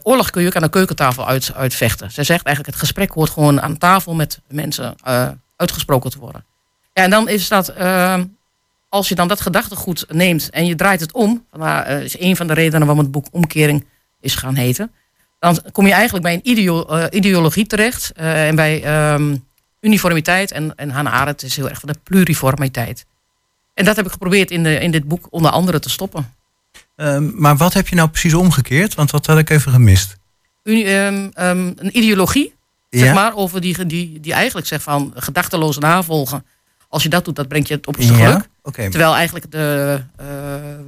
oorlog 0.04 0.30
kun 0.30 0.41
je 0.41 0.48
ook 0.48 0.56
aan 0.56 0.62
de 0.62 0.70
keukentafel 0.70 1.28
uit, 1.28 1.52
uitvechten. 1.56 2.12
Zij 2.12 2.24
zegt 2.24 2.46
eigenlijk 2.46 2.76
het 2.76 2.86
gesprek 2.86 3.12
hoort 3.12 3.30
gewoon 3.30 3.62
aan 3.62 3.78
tafel 3.78 4.15
met 4.15 4.39
mensen 4.48 4.96
uitgesproken 5.56 6.10
te 6.12 6.20
worden. 6.20 6.46
Ja, 6.93 7.04
en 7.04 7.10
dan 7.10 7.30
is 7.30 7.48
dat 7.48 7.67
ehm, 7.67 8.24
als 8.89 9.10
je 9.10 9.15
dan 9.15 9.28
dat 9.28 9.41
gedachtegoed 9.41 10.06
neemt 10.10 10.50
en 10.50 10.65
je 10.65 10.76
draait 10.76 11.00
het 11.00 11.12
om, 11.12 11.46
dat 11.52 11.62
uh, 11.62 12.02
is 12.02 12.20
een 12.20 12.36
van 12.36 12.48
de 12.48 12.54
redenen 12.54 12.88
waarom 12.88 13.04
het 13.04 13.12
boek 13.12 13.28
Omkering 13.32 13.86
is 14.20 14.36
gaan 14.36 14.56
heten, 14.56 14.91
dan 15.39 15.60
kom 15.72 15.86
je 15.86 15.93
eigenlijk 15.93 16.24
bij 16.24 16.34
een 16.34 16.50
ideo, 16.50 17.08
ideologie 17.10 17.65
terecht 17.65 18.12
en 18.12 18.56
bij 18.56 19.12
um, 19.13 19.46
uniformiteit. 19.82 20.52
En, 20.52 20.76
en 20.76 20.89
Hannah 20.89 21.13
Arendt 21.13 21.43
is 21.43 21.56
heel 21.56 21.70
erg 21.70 21.80
van 21.80 21.89
de 21.89 22.00
pluriformiteit. 22.04 23.06
En 23.74 23.86
dat 23.86 23.96
heb 23.96 24.06
ik 24.06 24.12
geprobeerd 24.12 24.52
in, 24.52 24.63
de, 24.63 24.80
in 24.80 24.91
dit 24.91 25.08
boek 25.08 25.28
onder 25.30 25.52
andere 25.52 25.80
te 25.80 25.89
stoppen. 25.89 26.36
Um, 27.00 27.34
maar 27.36 27.58
wat 27.58 27.74
heb 27.74 27.88
je 27.88 27.96
nou 27.96 28.10
precies 28.10 28.34
omgekeerd? 28.34 28.96
Want 28.96 29.12
dat 29.12 29.26
had 29.26 29.38
ik 29.38 29.50
even 29.50 29.72
gemist. 29.72 30.16
Uni, 30.64 30.96
um, 30.96 31.32
een 31.36 31.98
ideologie, 31.98 32.54
ja? 32.90 33.00
zeg 33.00 33.14
maar, 33.14 33.36
over 33.36 33.62
die, 33.62 33.86
die, 33.86 34.20
die 34.20 34.34
eigenlijk 34.34 34.68
zegt 34.68 34.84
van 34.84 35.14
gedachteloos 35.16 35.78
navolgen. 35.78 36.46
Als 36.90 37.04
je 37.04 37.10
dat 37.10 37.26
doet, 37.26 37.36
dat 37.36 37.48
brengt 37.48 37.68
je 37.68 37.74
het 37.74 37.88
op 37.88 37.96
geluk. 37.96 38.18
Ja? 38.18 38.46
Okay. 38.62 38.90
Terwijl 38.90 39.16
eigenlijk 39.16 39.52
de, 39.52 40.02
uh, 40.22 40.26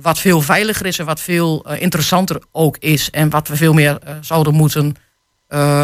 wat 0.01 0.19
veel 0.19 0.41
veiliger 0.41 0.85
is 0.85 0.99
en 0.99 1.05
wat 1.05 1.19
veel 1.19 1.65
uh, 1.67 1.81
interessanter 1.81 2.41
ook 2.51 2.77
is. 2.77 3.09
En 3.09 3.29
wat 3.29 3.47
we 3.47 3.55
veel 3.55 3.73
meer 3.73 3.99
uh, 4.07 4.13
zouden 4.21 4.53
moeten 4.53 4.95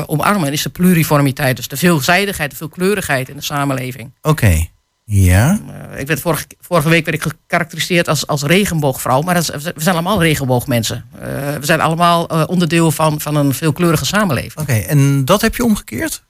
omarmen, 0.05 0.51
is 0.51 0.61
de 0.61 0.69
pluriformiteit. 0.69 1.55
Dus 1.55 1.67
de 1.67 1.77
veelzijdigheid, 1.77 2.49
de 2.49 2.55
veelkleurigheid 2.55 3.29
in 3.29 3.35
de 3.35 3.43
samenleving. 3.43 4.11
Oké. 4.21 4.67
Ja. 5.05 5.59
Uh, 5.91 5.99
ik 5.99 6.07
werd 6.07 6.19
vorige, 6.19 6.45
vorige 6.59 6.89
week 6.89 7.05
werd 7.05 7.17
ik 7.17 7.31
gekarakteriseerd 7.31 8.07
als, 8.07 8.27
als 8.27 8.43
regenboogvrouw, 8.43 9.21
maar 9.21 9.33
dat 9.33 9.43
is, 9.43 9.63
we 9.63 9.81
zijn 9.81 9.95
allemaal 9.95 10.21
regenboogmensen. 10.21 11.05
Uh, 11.15 11.21
we 11.55 11.65
zijn 11.65 11.81
allemaal 11.81 12.23
onderdeel 12.45 12.91
van, 12.91 13.21
van 13.21 13.35
een 13.35 13.53
veelkleurige 13.53 14.05
samenleving. 14.05 14.59
Oké, 14.59 14.73
en 14.73 15.25
dat 15.25 15.41
heb 15.41 15.55
je 15.55 15.63
omgekeerd? 15.63 16.23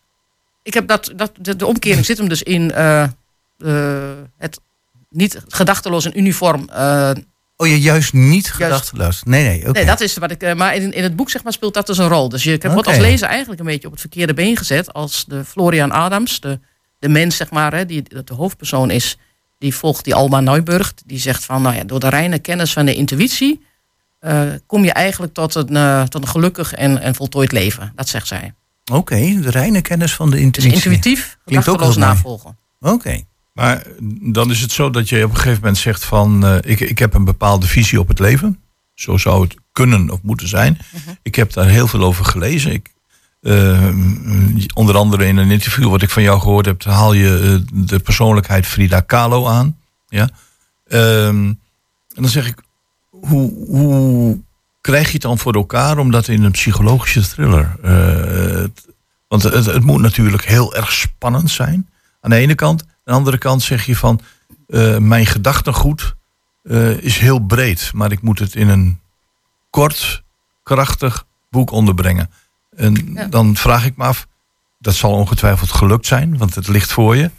Ik 0.63 0.73
heb 0.73 0.87
dat, 0.87 1.13
dat, 1.15 1.31
de, 1.39 1.55
de 1.55 1.65
omkering 1.65 2.05
zit 2.05 2.17
hem 2.17 2.29
dus 2.29 2.43
in 2.43 2.71
het 4.37 4.59
niet 5.09 5.41
gedachteloos 5.47 6.05
en 6.05 6.17
uniform 6.17 6.69
Oh, 7.57 7.67
je 7.67 7.81
juist 7.81 8.13
niet 8.13 8.51
gedachteloos. 8.51 9.23
Nee, 9.23 9.43
nee. 9.43 9.71
Nee, 9.71 9.85
dat 9.85 10.01
is 10.01 10.17
wat 10.17 10.31
ik. 10.31 10.55
Maar 10.55 10.75
in, 10.75 10.91
in 10.91 11.03
het 11.03 11.15
boek 11.15 11.29
zeg 11.29 11.43
maar, 11.43 11.53
speelt 11.53 11.73
dat 11.73 11.87
dus 11.87 11.97
een 11.97 12.07
rol. 12.07 12.29
Dus 12.29 12.43
je 12.43 12.55
okay. 12.55 12.71
wordt 12.71 12.87
als 12.87 12.97
lezer 12.97 13.27
eigenlijk 13.27 13.59
een 13.59 13.65
beetje 13.65 13.85
op 13.87 13.91
het 13.91 14.01
verkeerde 14.01 14.33
been 14.33 14.57
gezet. 14.57 14.93
Als 14.93 15.25
de 15.27 15.45
Florian 15.45 15.91
Adams, 15.91 16.39
de, 16.39 16.59
de 17.05 17.11
mens, 17.11 17.35
zeg 17.35 17.51
maar, 17.51 17.73
hè, 17.73 17.85
die 17.85 18.03
de 18.23 18.33
hoofdpersoon 18.33 18.91
is. 18.91 19.17
Die 19.57 19.75
volgt 19.75 20.03
die 20.03 20.15
Alma 20.15 20.39
Neuburg. 20.39 20.93
Die 21.05 21.19
zegt 21.19 21.45
van, 21.45 21.61
nou 21.61 21.75
ja, 21.75 21.83
door 21.83 21.99
de 21.99 22.09
reine 22.09 22.39
kennis 22.39 22.73
van 22.73 22.85
de 22.85 22.95
intuïtie. 22.95 23.65
Uh, 24.21 24.41
kom 24.65 24.83
je 24.83 24.91
eigenlijk 24.91 25.33
tot 25.33 25.55
een, 25.55 25.71
uh, 25.71 26.03
tot 26.03 26.21
een 26.21 26.27
gelukkig 26.27 26.73
en, 26.73 27.01
en 27.01 27.15
voltooid 27.15 27.51
leven. 27.51 27.91
Dat 27.95 28.09
zegt 28.09 28.27
zij. 28.27 28.53
Oké, 28.91 29.39
de 29.41 29.49
reine 29.49 29.81
kennis 29.81 30.13
van 30.13 30.29
de 30.29 30.39
intuïtie. 30.39 30.73
Dus 30.73 30.85
intuïtief, 30.85 31.37
Klinkt 31.45 31.67
ook 31.67 31.95
navolgen. 31.95 32.57
Oké. 32.79 33.21
Maar 33.53 33.83
dan 34.21 34.51
is 34.51 34.61
het 34.61 34.71
zo 34.71 34.89
dat 34.89 35.09
je 35.09 35.23
op 35.23 35.29
een 35.29 35.35
gegeven 35.35 35.59
moment 35.59 35.77
zegt 35.77 36.05
van 36.05 36.45
uh, 36.45 36.55
ik, 36.61 36.79
ik 36.79 36.99
heb 36.99 37.13
een 37.13 37.25
bepaalde 37.25 37.67
visie 37.67 37.99
op 37.99 38.07
het 38.07 38.19
leven. 38.19 38.59
Zo 38.93 39.17
zou 39.17 39.43
het 39.43 39.55
kunnen 39.71 40.09
of 40.09 40.21
moeten 40.21 40.47
zijn. 40.47 40.77
Uh-huh. 40.95 41.13
Ik 41.23 41.35
heb 41.35 41.53
daar 41.53 41.67
heel 41.67 41.87
veel 41.87 42.03
over 42.03 42.25
gelezen. 42.25 42.71
Ik, 42.71 42.94
uh, 43.45 43.89
onder 44.73 44.97
andere 44.97 45.25
in 45.25 45.37
een 45.37 45.51
interview 45.51 45.89
wat 45.89 46.01
ik 46.01 46.09
van 46.09 46.23
jou 46.23 46.39
gehoord 46.39 46.65
heb, 46.65 46.83
haal 46.83 47.13
je 47.13 47.61
uh, 47.73 47.85
de 47.87 47.99
persoonlijkheid 47.99 48.65
Frida 48.65 48.99
Kahlo 48.99 49.47
aan. 49.47 49.77
Ja? 50.07 50.29
Um, 50.87 51.59
en 52.15 52.21
dan 52.21 52.29
zeg 52.29 52.47
ik, 52.47 52.61
hoe, 53.09 53.53
hoe 53.67 54.39
krijg 54.81 55.07
je 55.07 55.13
het 55.13 55.21
dan 55.21 55.37
voor 55.37 55.53
elkaar 55.53 55.97
om 55.97 56.11
dat 56.11 56.27
in 56.27 56.43
een 56.43 56.51
psychologische 56.51 57.27
thriller? 57.27 57.75
Het, 57.81 58.85
want 59.27 59.43
het, 59.43 59.65
het 59.65 59.83
moet 59.83 60.01
natuurlijk 60.01 60.45
heel 60.45 60.75
erg 60.75 60.91
spannend 60.91 61.51
zijn. 61.51 61.89
Aan 62.21 62.29
de 62.29 62.35
ene 62.35 62.55
kant. 62.55 62.81
Aan 62.81 62.89
de 63.03 63.11
andere 63.11 63.37
kant 63.37 63.63
zeg 63.63 63.85
je 63.85 63.95
van, 63.95 64.19
mijn 64.99 65.25
gedachtegoed 65.25 66.15
is 66.99 67.17
heel 67.17 67.39
breed, 67.39 67.91
maar 67.93 68.11
ik 68.11 68.21
moet 68.21 68.39
het 68.39 68.55
in 68.55 68.69
een 68.69 68.99
kort, 69.69 70.23
krachtig 70.63 71.25
boek 71.49 71.71
onderbrengen. 71.71 72.29
En 72.75 73.11
ja. 73.13 73.25
dan 73.25 73.55
vraag 73.55 73.85
ik 73.85 73.97
me 73.97 74.03
af, 74.03 74.27
dat 74.77 74.93
zal 74.93 75.11
ongetwijfeld 75.11 75.71
gelukt 75.71 76.05
zijn, 76.05 76.37
want 76.37 76.55
het 76.55 76.67
ligt 76.67 76.91
voor 76.91 77.15
je. 77.15 77.31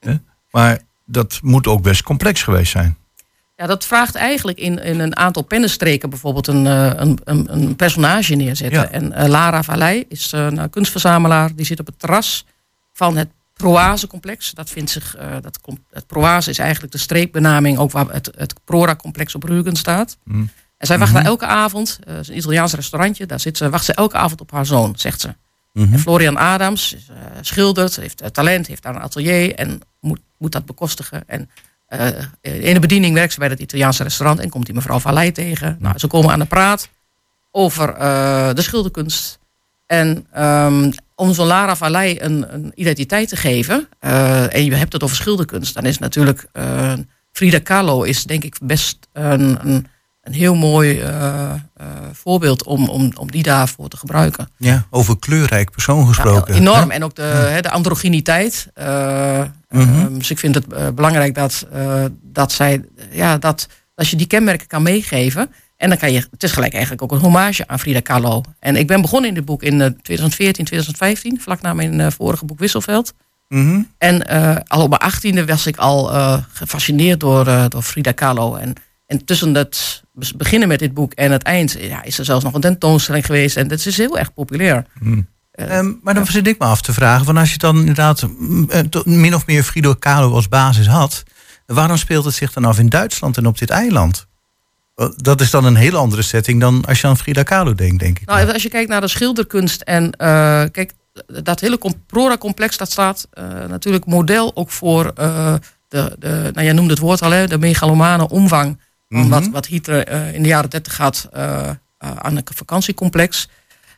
Hè? 0.00 0.14
Maar 0.50 0.78
dat 1.04 1.38
moet 1.42 1.66
ook 1.66 1.82
best 1.82 2.02
complex 2.02 2.42
geweest 2.42 2.72
zijn. 2.72 2.96
Ja, 3.56 3.66
dat 3.66 3.86
vraagt 3.86 4.14
eigenlijk 4.14 4.58
in, 4.58 4.82
in 4.82 5.00
een 5.00 5.16
aantal 5.16 5.42
pennenstreken 5.42 6.10
bijvoorbeeld 6.10 6.46
een, 6.46 6.64
een, 6.64 7.18
een, 7.24 7.52
een 7.52 7.76
personage 7.76 8.34
neerzetten. 8.34 8.80
Ja. 8.80 8.90
En 8.90 9.12
uh, 9.12 9.24
Lara 9.26 9.62
Vallei 9.62 10.04
is 10.08 10.32
een 10.32 10.70
kunstverzamelaar, 10.70 11.54
die 11.54 11.66
zit 11.66 11.80
op 11.80 11.86
het 11.86 11.98
terras 11.98 12.46
van 12.92 13.16
het 13.16 13.28
Proaze-complex. 13.56 14.50
Dat 14.50 14.70
vindt 14.70 14.90
zich, 14.90 15.16
uh, 15.16 15.36
dat 15.40 15.60
komt, 15.60 15.80
het 15.90 16.06
Proaze 16.06 16.50
is 16.50 16.58
eigenlijk 16.58 16.92
de 16.92 16.98
streekbenaming, 16.98 17.78
ook 17.78 17.90
waar 17.90 18.06
het, 18.10 18.30
het 18.36 18.54
Prora-complex 18.64 19.34
op 19.34 19.48
Rügen 19.48 19.72
staat. 19.72 20.16
Mm. 20.24 20.50
En 20.78 20.86
zij 20.86 20.98
wacht 20.98 21.10
mm 21.10 21.16
-hmm. 21.16 21.26
elke 21.26 21.46
avond, 21.46 21.98
uh, 22.08 22.18
is 22.18 22.28
een 22.28 22.36
Italiaans 22.36 22.74
restaurantje, 22.74 23.26
daar 23.26 23.40
zit 23.40 23.56
ze, 23.56 23.70
wacht 23.70 23.84
ze 23.84 23.94
elke 23.94 24.16
avond 24.16 24.40
op 24.40 24.50
haar 24.50 24.66
zoon, 24.66 24.94
zegt 24.96 25.20
ze. 25.20 25.28
Mm 25.28 25.84
-hmm. 25.84 25.92
En 25.92 25.98
Florian 25.98 26.36
Adams 26.36 26.92
is, 26.94 27.08
uh, 27.10 27.16
schildert, 27.40 27.96
heeft 27.96 28.34
talent, 28.34 28.66
heeft 28.66 28.82
daar 28.82 28.94
een 28.94 29.00
atelier 29.00 29.54
en 29.54 29.80
moet, 30.00 30.20
moet 30.38 30.52
dat 30.52 30.66
bekostigen. 30.66 31.22
En 31.26 31.50
in 32.40 32.74
de 32.74 32.80
bediening 32.80 33.14
werkt 33.14 33.32
ze 33.32 33.38
bij 33.38 33.48
het 33.48 33.60
Italiaanse 33.60 34.02
restaurant 34.02 34.40
en 34.40 34.48
komt 34.48 34.66
die 34.66 34.74
mevrouw 34.74 34.98
Vallei 34.98 35.32
tegen. 35.32 35.76
Nou, 35.80 35.98
ze 35.98 36.06
komen 36.06 36.30
aan 36.30 36.38
de 36.38 36.44
praat 36.44 36.88
over 37.50 37.94
de 38.54 38.62
schilderkunst. 38.62 39.38
En 39.86 40.26
um, 40.38 40.92
om 41.14 41.34
zo'n 41.34 41.46
Lara 41.46 41.76
Vallei 41.76 42.20
een, 42.20 42.54
een, 42.54 42.72
identiteit 42.74 43.28
te 43.28 43.36
geven, 43.36 43.88
en 44.50 44.64
je 44.64 44.74
hebt 44.74 44.92
het 44.92 45.02
over 45.02 45.16
schilderkunst, 45.16 45.74
dan 45.74 45.84
is 45.84 45.98
natuurlijk 45.98 46.48
Frida 47.36 47.58
Kahlo 47.58 48.02
is 48.02 48.24
denk 48.24 48.44
ik 48.44 48.56
best 48.62 49.08
een, 49.12 49.58
een, 49.66 49.86
een 50.26 50.34
heel 50.34 50.54
mooi 50.54 51.00
uh, 51.02 51.52
voorbeeld 52.12 52.64
om, 52.64 52.88
om, 52.88 53.12
om 53.18 53.30
die 53.30 53.42
daarvoor 53.42 53.88
te 53.88 53.96
gebruiken. 53.96 54.48
Ja, 54.56 54.86
over 54.90 55.18
kleurrijk 55.18 55.70
persoon 55.70 56.06
gesproken. 56.06 56.54
Ja, 56.54 56.60
enorm. 56.60 56.90
En 56.90 57.04
ook 57.04 57.14
de, 57.14 57.50
ja. 57.54 57.60
de 57.60 57.70
androgyniteit. 57.70 58.70
Mm 59.68 59.82
-hmm. 59.82 60.18
dus 60.18 60.30
ik 60.30 60.38
vind 60.38 60.54
het 60.54 60.94
belangrijk 60.94 61.34
dat, 61.34 61.66
dat 62.22 62.52
zij, 62.52 62.84
ja, 63.10 63.38
dat 63.38 63.68
als 63.94 64.10
je 64.10 64.16
die 64.16 64.26
kenmerken 64.26 64.66
kan 64.66 64.82
meegeven. 64.82 65.50
En 65.76 65.88
dan 65.88 65.98
kan 65.98 66.12
je, 66.12 66.26
het 66.30 66.42
is 66.42 66.52
gelijk 66.52 66.72
eigenlijk 66.72 67.02
ook 67.02 67.12
een 67.12 67.18
hommage 67.18 67.68
aan 67.68 67.78
Frida 67.78 68.00
Kahlo. 68.00 68.42
En 68.58 68.76
ik 68.76 68.86
ben 68.86 69.00
begonnen 69.00 69.28
in 69.28 69.34
dit 69.34 69.44
boek 69.44 69.62
in 69.62 69.78
2014, 70.02 70.64
eh, 70.64 70.70
2015, 70.70 71.40
vlak 71.40 71.60
na 71.60 71.74
mijn 71.74 72.12
vorige 72.12 72.44
boek 72.44 72.58
Wisselveld. 72.58 73.12
-hmm. 73.48 73.88
En 73.98 74.26
al 74.66 74.82
op 74.82 74.88
mijn 74.88 75.00
achttiende 75.00 75.44
was 75.44 75.66
ik 75.66 75.76
al 75.76 76.04
gefascineerd 76.52 77.20
door, 77.20 77.68
door 77.68 77.82
Frida 77.82 78.12
Kahlo. 78.12 78.54
En, 78.54 78.74
en 79.06 79.24
tussen 79.24 79.54
het 79.54 80.02
beginnen 80.36 80.68
met 80.68 80.78
dit 80.78 80.94
boek 80.94 81.12
en 81.12 81.32
het 81.32 81.42
eind 81.42 81.76
ja, 81.80 82.02
is 82.02 82.18
er 82.18 82.24
zelfs 82.24 82.44
nog 82.44 82.54
een 82.54 82.60
tentoonstelling 82.60 83.26
geweest. 83.26 83.56
En 83.56 83.68
dat 83.68 83.86
is 83.86 83.96
heel 83.96 84.18
erg 84.18 84.34
populair. 84.34 84.86
Mm. 85.00 85.26
Um, 85.58 86.00
maar 86.02 86.14
dan 86.14 86.24
ja. 86.24 86.30
zit 86.30 86.46
ik 86.46 86.58
me 86.58 86.64
af 86.64 86.80
te 86.80 86.92
vragen, 86.92 87.24
van 87.24 87.36
als 87.36 87.52
je 87.52 87.58
dan 87.58 87.78
inderdaad 87.78 88.26
min 89.04 89.34
of 89.34 89.46
meer 89.46 89.62
Frida 89.62 89.94
Kahlo 89.98 90.32
als 90.32 90.48
basis 90.48 90.86
had, 90.86 91.22
waarom 91.66 91.96
speelt 91.96 92.24
het 92.24 92.34
zich 92.34 92.52
dan 92.52 92.64
af 92.64 92.78
in 92.78 92.88
Duitsland 92.88 93.36
en 93.36 93.46
op 93.46 93.58
dit 93.58 93.70
eiland? 93.70 94.26
Dat 95.16 95.40
is 95.40 95.50
dan 95.50 95.64
een 95.64 95.76
hele 95.76 95.96
andere 95.96 96.22
setting 96.22 96.60
dan 96.60 96.84
als 96.84 97.00
je 97.00 97.06
aan 97.06 97.16
Frida 97.16 97.42
Kahlo 97.42 97.74
denkt, 97.74 97.98
denk 97.98 98.18
ik. 98.18 98.26
Nou, 98.26 98.52
als 98.52 98.62
je 98.62 98.68
kijkt 98.68 98.88
naar 98.88 99.00
de 99.00 99.08
schilderkunst 99.08 99.80
en 99.80 100.04
uh, 100.04 100.08
kijk, 100.70 100.92
dat 101.26 101.60
hele 101.60 101.78
Prora-complex, 102.06 102.76
dat 102.76 102.90
staat 102.90 103.28
uh, 103.34 103.44
natuurlijk 103.68 104.06
model 104.06 104.56
ook 104.56 104.70
voor 104.70 105.12
uh, 105.20 105.54
de, 105.88 106.16
de, 106.18 106.50
nou 106.52 106.64
jij 106.64 106.72
noemde 106.72 106.92
het 106.92 107.02
woord 107.02 107.22
al, 107.22 107.30
hè, 107.30 107.46
de 107.46 107.58
megalomane 107.58 108.28
omvang 108.28 108.78
van 108.78 108.85
mm 109.08 109.20
-hmm. 109.20 109.30
wat, 109.30 109.48
wat 109.48 109.66
Hitler 109.66 110.08
in 110.34 110.42
de 110.42 110.48
jaren 110.48 110.70
30 110.70 110.94
gaat 110.94 111.28
aan 111.98 112.36
een 112.36 112.42
vakantiecomplex. 112.54 113.48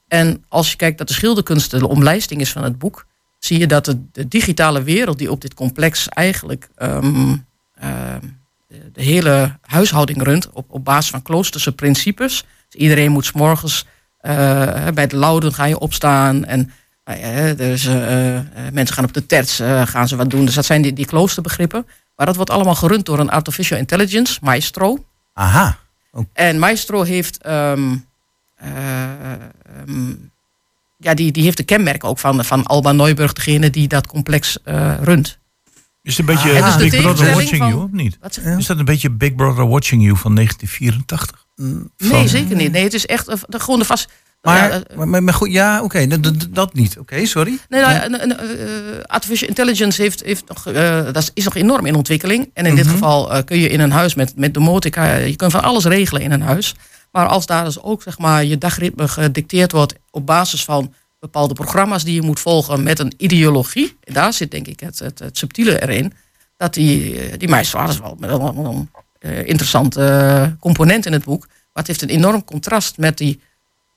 En 0.08 0.44
als 0.48 0.70
je 0.70 0.76
kijkt 0.76 0.98
dat 0.98 1.08
de 1.08 1.14
schilderkunst 1.14 1.70
de 1.70 1.88
omlijsting 1.88 2.40
is 2.40 2.52
van 2.52 2.62
het 2.62 2.78
boek, 2.78 3.06
zie 3.38 3.58
je 3.58 3.66
dat 3.66 3.84
de, 3.84 3.98
de 4.12 4.28
digitale 4.28 4.82
wereld 4.82 5.18
die 5.18 5.30
op 5.30 5.40
dit 5.40 5.54
complex 5.54 6.08
eigenlijk 6.08 6.68
um, 6.82 7.46
de 8.68 9.02
hele 9.02 9.58
huishouding 9.60 10.22
runt 10.22 10.50
op, 10.50 10.66
op 10.70 10.84
basis 10.84 11.10
van 11.10 11.22
kloosterse 11.22 11.72
principes. 11.72 12.44
Dus 12.68 12.80
iedereen 12.80 13.12
moet 13.12 13.24
s 13.24 13.32
morgens 13.32 13.86
bij 14.94 15.06
de 15.06 15.16
louden 15.16 15.54
ga 15.54 15.64
je 15.64 15.78
opstaan 15.78 16.44
en 16.44 16.70
dus, 17.56 17.84
uh, 17.84 18.40
mensen 18.72 18.94
gaan 18.94 19.04
op 19.04 19.12
de 19.12 19.26
terts, 19.26 19.60
gaan 19.84 20.08
ze 20.08 20.16
wat 20.16 20.30
doen. 20.30 20.44
Dus 20.44 20.54
dat 20.54 20.64
zijn 20.64 20.82
die, 20.82 20.92
die 20.92 21.06
kloosterbegrippen. 21.06 21.86
Maar 22.18 22.26
dat 22.26 22.36
wordt 22.36 22.50
allemaal 22.50 22.74
gerund 22.74 23.06
door 23.06 23.18
een 23.18 23.30
artificial 23.30 23.78
intelligence, 23.78 24.38
Maestro. 24.42 25.04
Aha. 25.32 25.78
Okay. 26.10 26.28
En 26.32 26.58
Maestro 26.58 27.02
heeft, 27.02 27.46
um, 27.46 28.06
um, 29.86 30.30
ja, 30.96 31.14
die, 31.14 31.32
die 31.32 31.42
heeft 31.42 31.56
de 31.56 31.62
kenmerken 31.62 32.08
ook 32.08 32.18
van, 32.18 32.44
van 32.44 32.64
Alba 32.64 32.92
Neuburg, 32.92 33.32
degene 33.32 33.70
die 33.70 33.88
dat 33.88 34.06
complex 34.06 34.58
runt. 35.00 35.38
Is 36.02 36.16
het 36.16 36.28
een 36.28 36.34
beetje 36.34 36.62
ah, 36.62 36.76
Big 36.76 37.00
Brother 37.00 37.34
Watching 37.34 37.58
van, 37.58 37.68
You, 37.68 37.82
of 37.82 37.90
niet? 37.90 38.18
Is 38.58 38.66
dat 38.66 38.78
een 38.78 38.84
beetje 38.84 39.10
Big 39.10 39.34
Brother 39.34 39.68
Watching 39.68 40.02
You 40.02 40.16
van 40.16 40.34
1984? 40.34 41.46
Mm, 41.56 41.90
nee, 41.96 42.28
zeker 42.28 42.56
niet. 42.56 42.72
Nee, 42.72 42.82
het 42.82 42.94
is 42.94 43.06
echt 43.06 43.26
de, 43.26 43.60
gewoon 43.60 43.78
de 43.78 43.84
vast... 43.84 44.08
Maar, 44.48 44.72
ja, 44.72 45.04
maar, 45.04 45.22
maar, 45.22 45.34
goed, 45.34 45.52
ja, 45.52 45.74
oké, 45.76 45.84
okay, 45.84 46.20
dat, 46.20 46.46
dat 46.50 46.74
niet. 46.74 46.90
Oké, 46.90 47.00
okay, 47.00 47.24
sorry. 47.24 47.58
Nee, 47.68 47.80
nou, 47.80 48.12
uh, 48.12 48.26
uh, 48.26 49.02
artificial 49.06 49.48
intelligence 49.48 50.02
heeft, 50.02 50.22
heeft 50.24 50.48
nog, 50.48 50.68
uh, 50.68 51.12
dat 51.12 51.30
is 51.34 51.44
nog 51.44 51.54
enorm 51.54 51.86
in 51.86 51.94
ontwikkeling. 51.94 52.40
En 52.40 52.50
in 52.54 52.62
mm 52.62 52.66
-hmm. 52.66 52.76
dit 52.76 52.84
mhm. 52.84 52.94
geval 52.94 53.44
kun 53.44 53.58
je 53.58 53.68
in 53.68 53.80
een 53.80 53.90
huis 53.90 54.14
met, 54.14 54.36
met 54.36 54.54
domotica, 54.54 55.14
je 55.14 55.36
kunt 55.36 55.52
van 55.52 55.62
alles 55.62 55.84
regelen 55.84 56.22
in 56.22 56.32
een 56.32 56.42
huis. 56.42 56.74
Maar 57.12 57.26
als 57.26 57.46
daar 57.46 57.64
dus 57.64 57.82
ook 57.82 58.02
zeg 58.02 58.18
maar, 58.18 58.44
je 58.44 58.58
dagritme 58.58 59.08
gedicteerd 59.08 59.72
wordt 59.72 59.94
op 60.10 60.26
basis 60.26 60.64
van 60.64 60.94
bepaalde 61.20 61.54
programma's 61.54 62.04
die 62.04 62.14
je 62.14 62.22
moet 62.22 62.40
volgen 62.40 62.82
met 62.82 62.98
een 62.98 63.12
ideologie. 63.16 63.96
En 64.04 64.14
daar 64.14 64.32
zit 64.32 64.50
denk 64.50 64.66
ik 64.66 64.80
het, 64.80 64.98
het, 64.98 65.18
het 65.18 65.38
subtiele 65.38 65.82
erin. 65.82 66.12
Dat 66.56 66.74
die, 66.74 67.20
eh, 67.20 67.38
die 67.38 67.48
meisje 67.48 67.78
is 67.88 67.98
wel 67.98 68.16
met 68.18 68.30
een, 68.30 68.88
een 69.20 69.46
interessante 69.46 70.56
component 70.60 71.06
in 71.06 71.12
het 71.12 71.24
boek. 71.24 71.46
Maar 71.46 71.86
het 71.86 71.86
heeft 71.86 72.02
een 72.02 72.16
enorm 72.16 72.44
contrast 72.44 72.96
met 72.96 73.18
die 73.18 73.40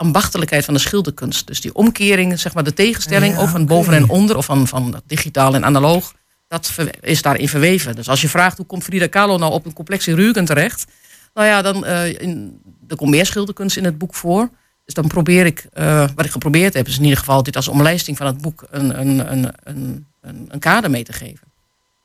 ambachtelijkheid 0.01 0.65
van 0.65 0.73
de 0.73 0.79
schilderkunst. 0.79 1.47
Dus 1.47 1.61
die 1.61 1.73
omkering, 1.73 2.39
zeg 2.39 2.53
maar 2.53 2.63
de 2.63 2.73
tegenstelling, 2.73 3.33
ja, 3.33 3.41
of 3.41 3.49
van 3.49 3.65
boven 3.65 3.93
en 3.93 4.09
onder, 4.09 4.37
of 4.37 4.45
van, 4.45 4.67
van 4.67 5.01
digitaal 5.05 5.55
en 5.55 5.65
analoog, 5.65 6.13
dat 6.47 6.71
is 7.01 7.21
daarin 7.21 7.49
verweven. 7.49 7.95
Dus 7.95 8.09
als 8.09 8.21
je 8.21 8.29
vraagt 8.29 8.57
hoe 8.57 8.65
komt 8.65 8.83
Frida 8.83 9.07
Kahlo 9.07 9.37
nou 9.37 9.51
op 9.51 9.65
een 9.65 9.73
complexe 9.73 10.15
Rügen 10.15 10.45
terecht, 10.45 10.85
nou 11.33 11.47
ja, 11.47 11.61
dan 11.61 11.85
uh, 11.85 12.19
in, 12.19 12.61
er 12.87 12.95
komt 12.95 13.09
meer 13.09 13.25
schilderkunst 13.25 13.77
in 13.77 13.83
het 13.83 13.97
boek 13.97 14.15
voor. 14.15 14.49
Dus 14.85 14.93
dan 14.93 15.07
probeer 15.07 15.45
ik, 15.45 15.67
uh, 15.73 16.07
wat 16.15 16.25
ik 16.25 16.31
geprobeerd 16.31 16.73
heb, 16.73 16.87
is 16.87 16.97
in 16.97 17.03
ieder 17.03 17.17
geval 17.17 17.43
dit 17.43 17.55
als 17.55 17.67
omlijsting 17.67 18.17
van 18.17 18.27
het 18.27 18.41
boek 18.41 18.67
een, 18.69 18.99
een, 18.99 19.31
een, 19.31 19.53
een, 19.63 20.05
een 20.47 20.59
kader 20.59 20.89
mee 20.89 21.03
te 21.03 21.13
geven. 21.13 21.50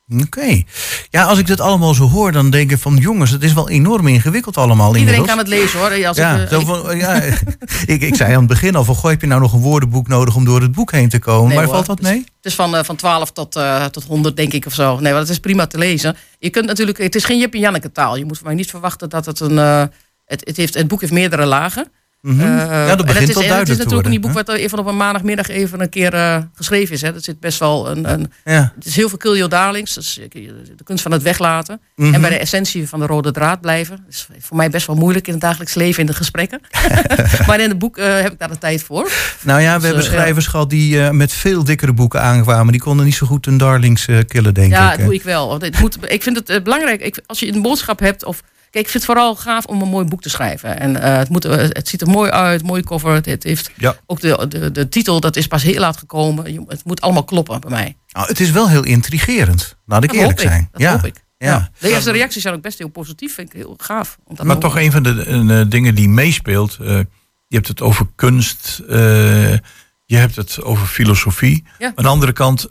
Oké. 0.09 0.63
Ja, 1.11 1.25
als 1.25 1.39
ik 1.39 1.47
dit 1.47 1.61
allemaal 1.61 1.95
zo 1.95 2.09
hoor, 2.09 2.33
dan 2.33 2.51
denk 2.51 2.71
ik 2.71 2.79
van 2.79 2.97
jongens, 2.97 3.31
het 3.31 3.43
is 3.43 3.53
wel 3.53 3.69
enorm 3.69 4.07
ingewikkeld 4.07 4.57
allemaal. 4.57 4.97
Iedereen 4.97 5.15
inmiddels. 5.15 5.29
kan 5.29 5.39
het 5.39 5.49
lezen 5.49 5.79
hoor. 5.79 6.07
Als 6.07 6.17
ja, 6.17 6.37
ik, 6.37 6.49
zo 6.49 6.61
van, 6.61 6.97
ja 6.97 7.13
ik, 7.95 8.03
ik 8.03 8.15
zei 8.15 8.33
aan 8.33 8.39
het 8.39 8.49
begin 8.49 8.75
al 8.75 8.85
van, 8.85 8.97
gooi 8.97 9.13
heb 9.13 9.21
je 9.21 9.27
nou 9.27 9.41
nog 9.41 9.53
een 9.53 9.61
woordenboek 9.61 10.09
nodig 10.09 10.35
om 10.35 10.45
door 10.45 10.61
het 10.61 10.73
boek 10.73 10.93
heen 10.93 11.09
te 11.09 11.19
komen? 11.19 11.47
Nee, 11.47 11.57
maar 11.57 11.65
hoor. 11.65 11.75
valt 11.75 11.87
dat 11.87 12.01
mee? 12.01 12.19
Het 12.19 12.27
is 12.43 12.55
van, 12.55 12.75
uh, 12.75 12.83
van 12.83 12.97
12 12.97 13.33
tot, 13.33 13.57
uh, 13.57 13.85
tot 13.85 14.05
100 14.05 14.37
denk 14.37 14.53
ik 14.53 14.67
of 14.67 14.75
zo. 14.75 14.95
Nee, 15.01 15.13
maar 15.13 15.21
dat 15.21 15.31
is 15.31 15.39
prima 15.39 15.67
te 15.67 15.79
lezen. 15.79 16.17
Je 16.39 16.51
kunt 16.51 16.67
natuurlijk, 16.67 16.99
het 16.99 17.15
is 17.15 17.25
geen 17.25 17.39
Jip 17.39 17.55
en 17.55 17.61
Janneke 17.61 17.93
taal. 17.93 18.17
Je 18.17 18.25
moet 18.25 18.39
van 18.39 18.47
mij 18.47 18.57
niet 18.57 18.71
verwachten 18.71 19.09
dat 19.09 19.27
het 19.27 19.41
een, 19.41 19.57
het, 19.57 19.91
het, 20.45 20.57
heeft, 20.57 20.75
het 20.75 20.89
boek 20.89 21.01
heeft 21.01 21.13
meerdere 21.13 21.47
lagen. 21.47 21.93
Mm 22.21 22.41
-hmm. 22.41 22.49
ja, 22.49 22.97
dat 22.97 23.07
begint 23.07 23.29
het 23.29 23.29
is, 23.29 23.35
duidelijk 23.35 23.69
Het 23.69 23.79
is 23.79 23.85
natuurlijk 23.85 24.09
niet 24.09 24.21
boek 24.21 24.33
wat 24.33 24.49
even 24.49 24.79
op 24.79 24.87
een 24.87 24.97
maandagmiddag 24.97 25.49
even 25.49 25.81
een 25.81 25.89
keer 25.89 26.15
uh, 26.15 26.39
geschreven 26.55 26.95
is. 26.95 27.01
Hè. 27.01 27.13
Dat 27.13 27.25
zit 27.25 27.41
best 27.41 27.59
wel 27.59 27.91
een. 27.91 28.13
een 28.13 28.33
ja. 28.45 28.73
Het 28.75 28.87
is 28.87 28.97
heel 28.97 29.09
veel 29.09 29.19
kill 29.19 29.33
your 29.33 29.49
darlings. 29.49 29.95
Dus 29.95 30.15
de 30.15 30.85
kunst 30.85 31.03
van 31.03 31.13
het 31.13 31.23
weglaten. 31.23 31.81
Mhm. 31.81 31.91
Mm 31.97 32.05
-hmm. 32.05 32.15
En 32.15 32.21
bij 32.21 32.31
de 32.31 32.37
essentie 32.37 32.89
van 32.89 33.01
de 33.01 33.07
rode 33.07 33.31
draad 33.31 33.61
blijven. 33.61 33.97
Dat 33.97 34.15
is 34.15 34.29
voor 34.41 34.57
mij 34.57 34.71
best 34.71 34.87
wel 34.87 34.97
moeilijk 34.97 35.27
in 35.27 35.33
het 35.33 35.43
dagelijks 35.43 35.75
leven 35.75 36.01
in 36.01 36.07
de 36.07 36.15
gesprekken. 36.15 36.61
maar 37.47 37.61
in 37.61 37.69
het 37.69 37.79
boek 37.79 37.99
uh, 37.99 38.21
heb 38.21 38.33
ik 38.33 38.39
daar 38.39 38.49
de 38.49 38.59
tijd 38.59 38.83
voor. 38.83 39.11
Nou 39.43 39.61
ja, 39.61 39.75
we 39.75 39.79
dus, 39.79 39.87
hebben 39.87 40.05
schrijvers 40.05 40.47
gehad 40.47 40.71
die 40.71 41.13
met 41.13 41.33
veel 41.33 41.65
dikkere 41.65 41.93
boeken 41.93 42.23
aankwamen. 42.23 42.73
Die 42.73 42.81
konden 42.81 43.05
niet 43.05 43.15
zo 43.15 43.27
goed 43.27 43.45
hun 43.45 43.59
darlings 43.59 44.09
killen, 44.27 44.55
denk 44.55 44.71
ja, 44.71 44.85
ik. 44.85 44.91
Ja, 44.91 44.97
dat 44.97 45.07
doe 45.07 45.15
ik 45.15 45.23
wel. 45.23 45.61
Het 45.61 45.81
moet, 45.81 45.99
ik 46.09 46.23
vind 46.23 46.49
het 46.49 46.63
belangrijk. 46.63 47.01
Ik, 47.01 47.21
als 47.27 47.41
je 47.41 47.53
een 47.53 47.63
boodschap 47.63 47.99
hebt 47.99 48.25
of 48.25 48.43
Kijk, 48.77 48.89
ik 48.89 48.95
vind 48.95 49.07
het 49.07 49.17
vooral 49.17 49.37
gaaf 49.37 49.65
om 49.65 49.83
een 49.83 49.89
mooi 49.89 50.07
boek 50.07 50.23
te 50.23 50.29
schrijven. 50.29 50.81
En 50.81 50.91
uh, 50.97 51.17
het, 51.17 51.29
moet, 51.29 51.43
het 51.43 51.89
ziet 51.89 52.01
er 52.01 52.09
mooi 52.09 52.31
uit, 52.31 52.63
mooi 52.63 52.83
cover. 52.83 53.15
Het 53.15 53.43
heeft 53.43 53.71
ja. 53.77 53.97
ook 54.07 54.21
de, 54.21 54.47
de, 54.49 54.73
de 54.73 54.89
titel, 54.89 55.21
dat 55.21 55.37
is 55.37 55.47
pas 55.47 55.63
heel 55.63 55.81
laat 55.81 55.97
gekomen. 55.97 56.67
Het 56.69 56.85
moet 56.85 57.01
allemaal 57.01 57.25
kloppen 57.25 57.61
bij 57.61 57.71
mij. 57.71 57.97
Nou, 58.13 58.27
het 58.27 58.41
is 58.41 58.51
wel 58.51 58.69
heel 58.69 58.85
intrigerend, 58.85 59.77
laat 59.87 60.05
ik 60.05 60.13
dat 60.13 60.19
eerlijk 60.19 60.41
zijn. 60.41 60.61
Ik. 60.61 60.69
Dat 60.73 60.81
ja. 60.81 60.93
hoop 60.93 61.05
ik. 61.05 61.25
Ja. 61.39 61.47
Ja. 61.47 61.71
De 61.79 61.89
eerste 61.89 62.11
reacties 62.11 62.43
zijn 62.43 62.55
ook 62.55 62.63
best 62.63 62.79
heel 62.79 62.89
positief. 62.89 63.35
Vind 63.35 63.49
ik 63.49 63.57
heel 63.57 63.75
gaaf. 63.77 64.19
Maar 64.43 64.59
toch 64.59 64.79
een 64.79 64.93
van 64.93 65.03
de 65.03 65.25
uh, 65.27 65.65
dingen 65.69 65.95
die 65.95 66.09
meespeelt. 66.09 66.79
Uh, 66.81 66.89
je 67.47 67.57
hebt 67.57 67.69
het 67.69 67.81
over 67.81 68.07
kunst. 68.15 68.83
Uh, 68.89 68.97
je 70.05 70.17
hebt 70.17 70.37
het 70.37 70.63
over 70.63 70.87
filosofie. 70.87 71.65
Ja. 71.79 71.93
Aan 71.95 72.05
de 72.05 72.11
andere 72.11 72.33
kant, 72.33 72.69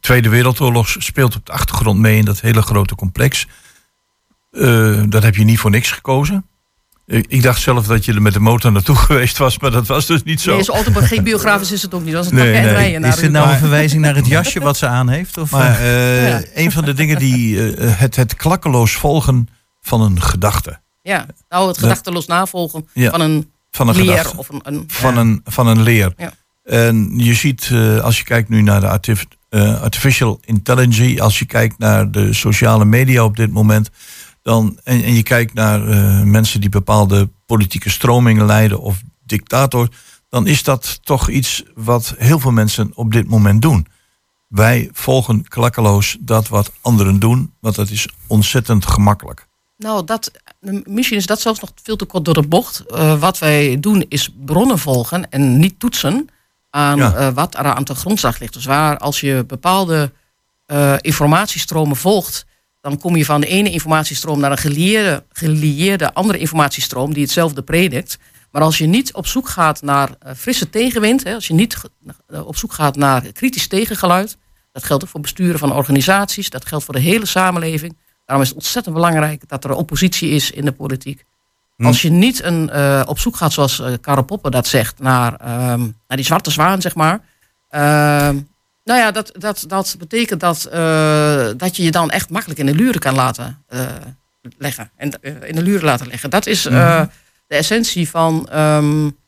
Tweede 0.00 0.28
Wereldoorlog 0.28 0.96
speelt 0.98 1.36
op 1.36 1.46
de 1.46 1.52
achtergrond 1.52 1.98
mee 1.98 2.16
in 2.16 2.24
dat 2.24 2.40
hele 2.40 2.62
grote 2.62 2.94
complex. 2.94 3.46
Uh, 4.52 5.02
dat 5.08 5.22
heb 5.22 5.34
je 5.36 5.44
niet 5.44 5.58
voor 5.58 5.70
niks 5.70 5.90
gekozen. 5.90 6.44
Ik, 7.06 7.42
dacht 7.42 7.60
zelf 7.60 7.86
dat 7.86 8.04
je 8.04 8.12
er 8.14 8.22
met 8.22 8.32
de 8.32 8.40
motor 8.40 8.72
naartoe 8.72 8.96
geweest 9.06 9.38
was, 9.38 9.58
maar 9.58 9.70
dat 9.70 9.86
was 9.86 10.06
dus 10.06 10.22
niet 10.22 10.40
zo. 10.40 10.54
Nee, 10.54 10.62
zo 10.64 10.72
autobiografisch 10.72 11.72
is 11.72 11.82
het 11.82 11.94
ook 11.94 12.04
niet. 12.04 12.12
Dat 12.12 12.24
is 12.24 12.30
een 12.30 12.36
Nee, 12.36 12.52
nee, 12.52 12.62
nee. 12.62 12.72
rijden 12.72 13.04
Is 13.04 13.16
dit 13.16 13.30
nou 13.30 13.50
een 13.50 13.58
verwijzing 13.58 14.02
naar 14.02 14.14
het 14.14 14.26
jasje 14.26 14.60
wat 14.60 14.76
ze 14.76 14.86
aan 14.86 15.08
heeft? 15.08 15.38
Of, 15.38 15.50
Maar 15.50 15.80
uh, 15.80 16.22
uh, 16.22 16.28
Ja. 16.28 16.42
een 16.54 16.72
van 16.72 16.84
de 16.84 16.92
dingen 16.94 17.18
die 17.18 17.54
uh, 17.56 17.98
het, 17.98 18.16
het 18.16 18.34
klakkeloos 18.34 18.92
volgen 18.92 19.48
van 19.80 20.00
een 20.00 20.22
gedachte. 20.22 20.80
Ja, 21.02 21.26
nou 21.48 21.68
het 21.68 21.78
gedachteloos 21.78 22.26
navolgen 22.26 22.88
Ja. 22.92 23.10
van 23.10 23.20
een 23.20 23.50
Van 23.70 23.88
een 23.88 23.94
leer 23.96 24.04
gedachte. 24.16 24.36
of 24.36 24.48
een... 24.48 24.60
een 24.64 24.84
Van, 24.86 25.14
ja. 25.14 25.20
een, 25.20 25.40
van 25.44 25.66
een 25.66 25.82
leer. 25.82 26.12
Ja. 26.16 26.32
En 26.64 27.12
je 27.16 27.34
ziet, 27.34 27.68
uh, 27.72 28.00
als 28.00 28.18
je 28.18 28.24
kijkt 28.24 28.48
nu 28.48 28.62
naar 28.62 28.80
de 28.80 28.88
artif- 28.88 29.26
uh, 29.50 29.82
artificial 29.82 30.40
intelligence, 30.44 31.22
als 31.22 31.38
je 31.38 31.44
kijkt 31.44 31.78
naar 31.78 32.10
de 32.10 32.32
sociale 32.32 32.84
media 32.84 33.24
op 33.24 33.36
dit 33.36 33.50
moment, 33.52 33.90
dan, 34.42 34.78
en, 34.84 35.02
en 35.02 35.14
je 35.14 35.22
kijkt 35.22 35.54
naar 35.54 35.88
uh, 35.88 36.22
mensen 36.22 36.60
die 36.60 36.70
bepaalde 36.70 37.28
politieke 37.46 37.90
stromingen 37.90 38.46
leiden 38.46 38.80
of 38.80 39.00
dictator, 39.24 39.88
dan 40.28 40.46
is 40.46 40.62
dat 40.62 41.00
toch 41.02 41.28
iets 41.28 41.62
wat 41.74 42.14
heel 42.18 42.38
veel 42.38 42.50
mensen 42.50 42.90
op 42.94 43.12
dit 43.12 43.28
moment 43.28 43.62
doen. 43.62 43.86
Wij 44.48 44.88
volgen 44.92 45.48
klakkeloos 45.48 46.16
dat 46.20 46.48
wat 46.48 46.72
anderen 46.80 47.18
doen, 47.18 47.52
want 47.60 47.74
dat 47.74 47.90
is 47.90 48.08
ontzettend 48.26 48.86
gemakkelijk. 48.86 49.48
Nou, 49.76 50.04
dat, 50.04 50.30
misschien 50.84 51.16
is 51.16 51.26
dat 51.26 51.40
zelfs 51.40 51.60
nog 51.60 51.70
veel 51.82 51.96
te 51.96 52.04
kort 52.04 52.24
door 52.24 52.34
de 52.34 52.48
bocht. 52.48 52.84
Uh, 52.88 53.20
wat 53.20 53.38
wij 53.38 53.80
doen 53.80 54.04
is 54.08 54.30
bronnen 54.44 54.78
volgen 54.78 55.30
en 55.30 55.58
niet 55.58 55.78
toetsen 55.78 56.28
aan 56.70 56.98
Ja. 56.98 57.18
uh, 57.18 57.34
wat 57.34 57.54
er 57.54 57.64
aan 57.64 57.84
de 57.84 57.94
grondslag 57.94 58.38
ligt. 58.38 58.52
Dus 58.52 58.64
waar 58.64 58.98
als 58.98 59.20
je 59.20 59.44
bepaalde 59.46 60.12
uh, 60.66 60.94
informatiestromen 61.00 61.96
volgt, 61.96 62.46
dan 62.80 62.98
kom 62.98 63.16
je 63.16 63.24
van 63.24 63.40
de 63.40 63.46
ene 63.46 63.70
informatiestroom 63.70 64.40
naar 64.40 64.50
een 64.50 64.58
gelieerde, 64.58 65.24
gelieerde 65.32 66.14
andere 66.14 66.38
informatiestroom 66.38 67.14
die 67.14 67.22
hetzelfde 67.22 67.62
predikt. 67.62 68.18
Maar 68.50 68.62
als 68.62 68.78
je 68.78 68.86
niet 68.86 69.14
op 69.14 69.26
zoek 69.26 69.48
gaat 69.48 69.82
naar 69.82 70.08
uh, 70.08 70.32
frisse 70.36 70.70
tegenwind, 70.70 71.24
hè, 71.24 71.34
als 71.34 71.46
je 71.46 71.54
niet 71.54 71.76
ge- 71.76 72.44
op 72.44 72.56
zoek 72.56 72.72
gaat 72.72 72.96
naar 72.96 73.32
kritisch 73.32 73.66
tegengeluid, 73.66 74.36
dat 74.72 74.84
geldt 74.84 75.02
ook 75.02 75.08
voor 75.08 75.20
besturen 75.20 75.58
van 75.58 75.72
organisaties, 75.72 76.50
dat 76.50 76.66
geldt 76.66 76.84
voor 76.84 76.94
de 76.94 77.00
hele 77.00 77.26
samenleving. 77.26 77.96
Daarom 78.24 78.44
is 78.44 78.50
het 78.50 78.62
ontzettend 78.62 78.94
belangrijk 78.94 79.48
dat 79.48 79.64
er 79.64 79.72
oppositie 79.72 80.30
is 80.30 80.50
in 80.50 80.64
de 80.64 80.72
politiek. 80.72 81.24
Hm. 81.76 81.86
Als 81.86 82.02
je 82.02 82.10
niet 82.10 82.42
een, 82.42 82.70
uh, 82.74 83.02
op 83.06 83.18
zoek 83.18 83.36
gaat, 83.36 83.52
zoals 83.52 83.82
Karel 84.00 84.22
Popper 84.24 84.50
dat 84.50 84.66
zegt, 84.66 84.98
naar, 84.98 85.32
um, 85.32 85.96
naar 86.08 86.16
die 86.16 86.24
zwarte 86.24 86.50
zwaan, 86.50 86.80
zeg 86.80 86.94
maar. 86.94 87.20
Uh, 87.70 88.28
nou 88.84 89.00
ja, 89.00 89.10
dat, 89.10 89.32
dat, 89.38 89.64
dat 89.66 89.96
betekent 89.98 90.40
dat, 90.40 90.68
uh, 90.72 91.50
dat 91.56 91.76
je 91.76 91.82
je 91.82 91.90
dan 91.90 92.10
echt 92.10 92.30
makkelijk 92.30 92.60
in 92.60 92.66
de 92.66 92.74
luren 92.74 93.00
kan 93.00 93.14
laten 93.14 93.64
uh, 93.70 93.80
leggen. 94.58 94.90
En 94.96 95.12
uh, 95.20 95.34
in 95.42 95.54
de 95.54 95.62
luren 95.62 95.84
laten 95.84 96.06
leggen. 96.06 96.30
Dat 96.30 96.46
is 96.46 96.66
uh, 96.66 97.02
de 97.46 97.56
essentie 97.56 98.08
van 98.08 98.48
um, 98.54 99.18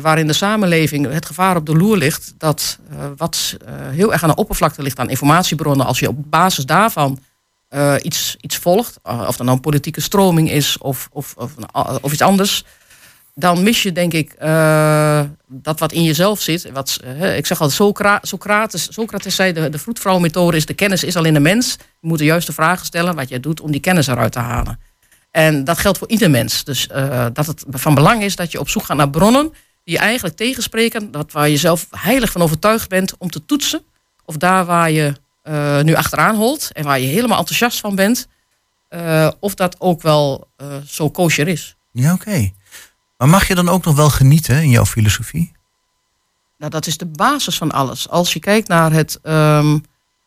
waarin 0.00 0.26
de 0.26 0.32
samenleving 0.32 1.12
het 1.12 1.26
gevaar 1.26 1.56
op 1.56 1.66
de 1.66 1.76
loer 1.76 1.96
ligt. 1.96 2.34
Dat 2.38 2.78
wat 3.16 3.56
heel 3.90 4.12
erg 4.12 4.22
aan 4.22 4.28
de 4.28 4.34
oppervlakte 4.34 4.82
ligt 4.82 4.98
aan 4.98 5.10
informatiebronnen. 5.10 5.86
Als 5.86 5.98
je 5.98 6.08
op 6.08 6.30
basis 6.30 6.66
daarvan 6.66 7.18
iets, 8.02 8.36
iets 8.40 8.56
volgt, 8.56 8.98
of 9.02 9.36
dat 9.36 9.38
nou 9.38 9.50
een 9.50 9.60
politieke 9.60 10.00
stroming 10.00 10.50
is 10.50 10.78
of, 10.78 11.08
of, 11.12 11.34
of, 11.36 11.54
of 12.00 12.12
iets 12.12 12.22
anders, 12.22 12.64
dan 13.38 13.62
mis 13.62 13.82
je 13.82 13.92
denk 13.92 14.12
ik 14.12 14.34
uh, 14.42 15.20
dat 15.46 15.78
wat 15.78 15.92
in 15.92 16.02
jezelf 16.02 16.40
zit. 16.40 16.70
Wat, 16.70 17.00
ik 17.36 17.46
zeg 17.46 17.60
al, 17.60 17.70
Socra 17.70 18.18
Socrates, 18.22 18.88
Socrates 18.92 19.34
zei, 19.34 19.52
de, 19.52 19.68
de 19.68 19.78
vroedvrouwmethode 19.78 20.56
is 20.56 20.66
de 20.66 20.74
kennis 20.74 21.04
is 21.04 21.16
al 21.16 21.24
in 21.24 21.34
de 21.34 21.40
mens. 21.40 21.76
Je 22.00 22.08
moet 22.08 22.18
de 22.18 22.24
juiste 22.24 22.52
vragen 22.52 22.86
stellen 22.86 23.14
wat 23.14 23.28
jij 23.28 23.40
doet 23.40 23.60
om 23.60 23.70
die 23.70 23.80
kennis 23.80 24.06
eruit 24.06 24.32
te 24.32 24.38
halen. 24.38 24.80
En 25.30 25.64
dat 25.64 25.78
geldt 25.78 25.98
voor 25.98 26.08
ieder 26.08 26.30
mens. 26.30 26.64
Dus 26.64 26.88
uh, 26.94 27.26
dat 27.32 27.46
het 27.46 27.64
van 27.70 27.94
belang 27.94 28.22
is 28.22 28.36
dat 28.36 28.52
je 28.52 28.60
op 28.60 28.68
zoek 28.68 28.84
gaat 28.84 28.96
naar 28.96 29.10
bronnen 29.10 29.52
die 29.84 29.94
je 29.94 29.98
eigenlijk 29.98 30.36
tegenspreken, 30.36 31.10
dat 31.10 31.32
waar 31.32 31.48
je 31.48 31.56
zelf 31.56 31.86
heilig 31.90 32.32
van 32.32 32.42
overtuigd 32.42 32.88
bent 32.88 33.14
om 33.18 33.30
te 33.30 33.44
toetsen. 33.44 33.82
Of 34.24 34.36
daar 34.36 34.64
waar 34.64 34.90
je 34.90 35.12
uh, 35.44 35.80
nu 35.80 35.94
achteraan 35.94 36.36
holt 36.36 36.70
en 36.72 36.84
waar 36.84 37.00
je 37.00 37.06
helemaal 37.06 37.38
enthousiast 37.38 37.80
van 37.80 37.94
bent, 37.94 38.28
of 39.40 39.54
dat 39.54 39.76
ook 39.78 40.02
wel 40.02 40.48
zo 40.86 41.10
kosher 41.10 41.48
is. 41.48 41.76
Ja, 41.92 42.12
oké. 42.12 42.50
Maar 43.16 43.28
mag 43.28 43.48
je 43.48 43.54
dan 43.54 43.68
ook 43.68 43.84
nog 43.84 43.96
wel 43.96 44.10
genieten 44.10 44.62
in 44.62 44.70
jouw 44.70 44.84
filosofie? 44.84 45.52
Nou, 46.58 46.70
dat 46.70 46.86
is 46.86 46.96
de 46.96 47.06
basis 47.06 47.56
van 47.56 47.70
alles. 47.70 48.08
Als 48.08 48.32
je 48.32 48.40
kijkt 48.40 48.68
naar 48.68 48.92
het, 48.92 49.18
um, 49.22 49.84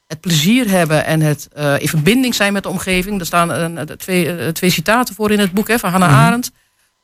het 0.08 0.20
plezier 0.20 0.70
hebben 0.70 1.06
en 1.06 1.22
het 1.22 1.50
uh, 1.58 1.80
in 1.80 1.88
verbinding 1.88 2.36
zijn 2.36 2.54
met 2.54 2.64
de 2.64 2.70
omgeving. 2.70 3.20
Er 3.20 3.26
staan 3.26 3.78
uh, 3.78 3.82
twee, 3.82 4.52
twee, 4.52 4.70
citaten 4.70 5.16
voor 5.16 5.32
in 5.32 5.40
het 5.40 5.52
boek 5.52 5.68
hè, 5.68 5.80
van 5.80 5.90
Hannah 5.90 6.10
-hmm. 6.10 6.20
Arendt. 6.20 6.52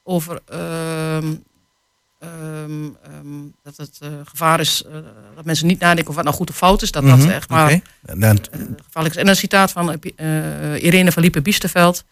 Over 0.03 0.41
um, 0.53 1.43
um, 2.23 3.53
dat 3.63 3.77
het 3.77 3.99
gevaar 4.23 4.59
is 4.59 4.83
dat 5.35 5.45
mensen 5.45 5.67
niet 5.67 5.79
nadenken 5.79 6.09
of 6.09 6.15
wat 6.15 6.23
nou 6.23 6.35
goed 6.35 6.49
of 6.49 6.55
fout 6.55 6.81
is. 6.81 6.91
Dat 6.91 7.03
Mhm, 7.03 7.11
dat 7.11 7.25
-hmm. 7.25 7.31
echt 7.33 7.49
maar 7.49 7.65
okay. 7.65 7.83
gevaarlijk 8.85 9.15
is. 9.15 9.21
En 9.21 9.27
een 9.27 9.35
citaat 9.35 9.71
van 9.71 9.99
Irene 10.75 11.11
van 11.11 11.21
Liepen-Biesterveld. 11.21 12.03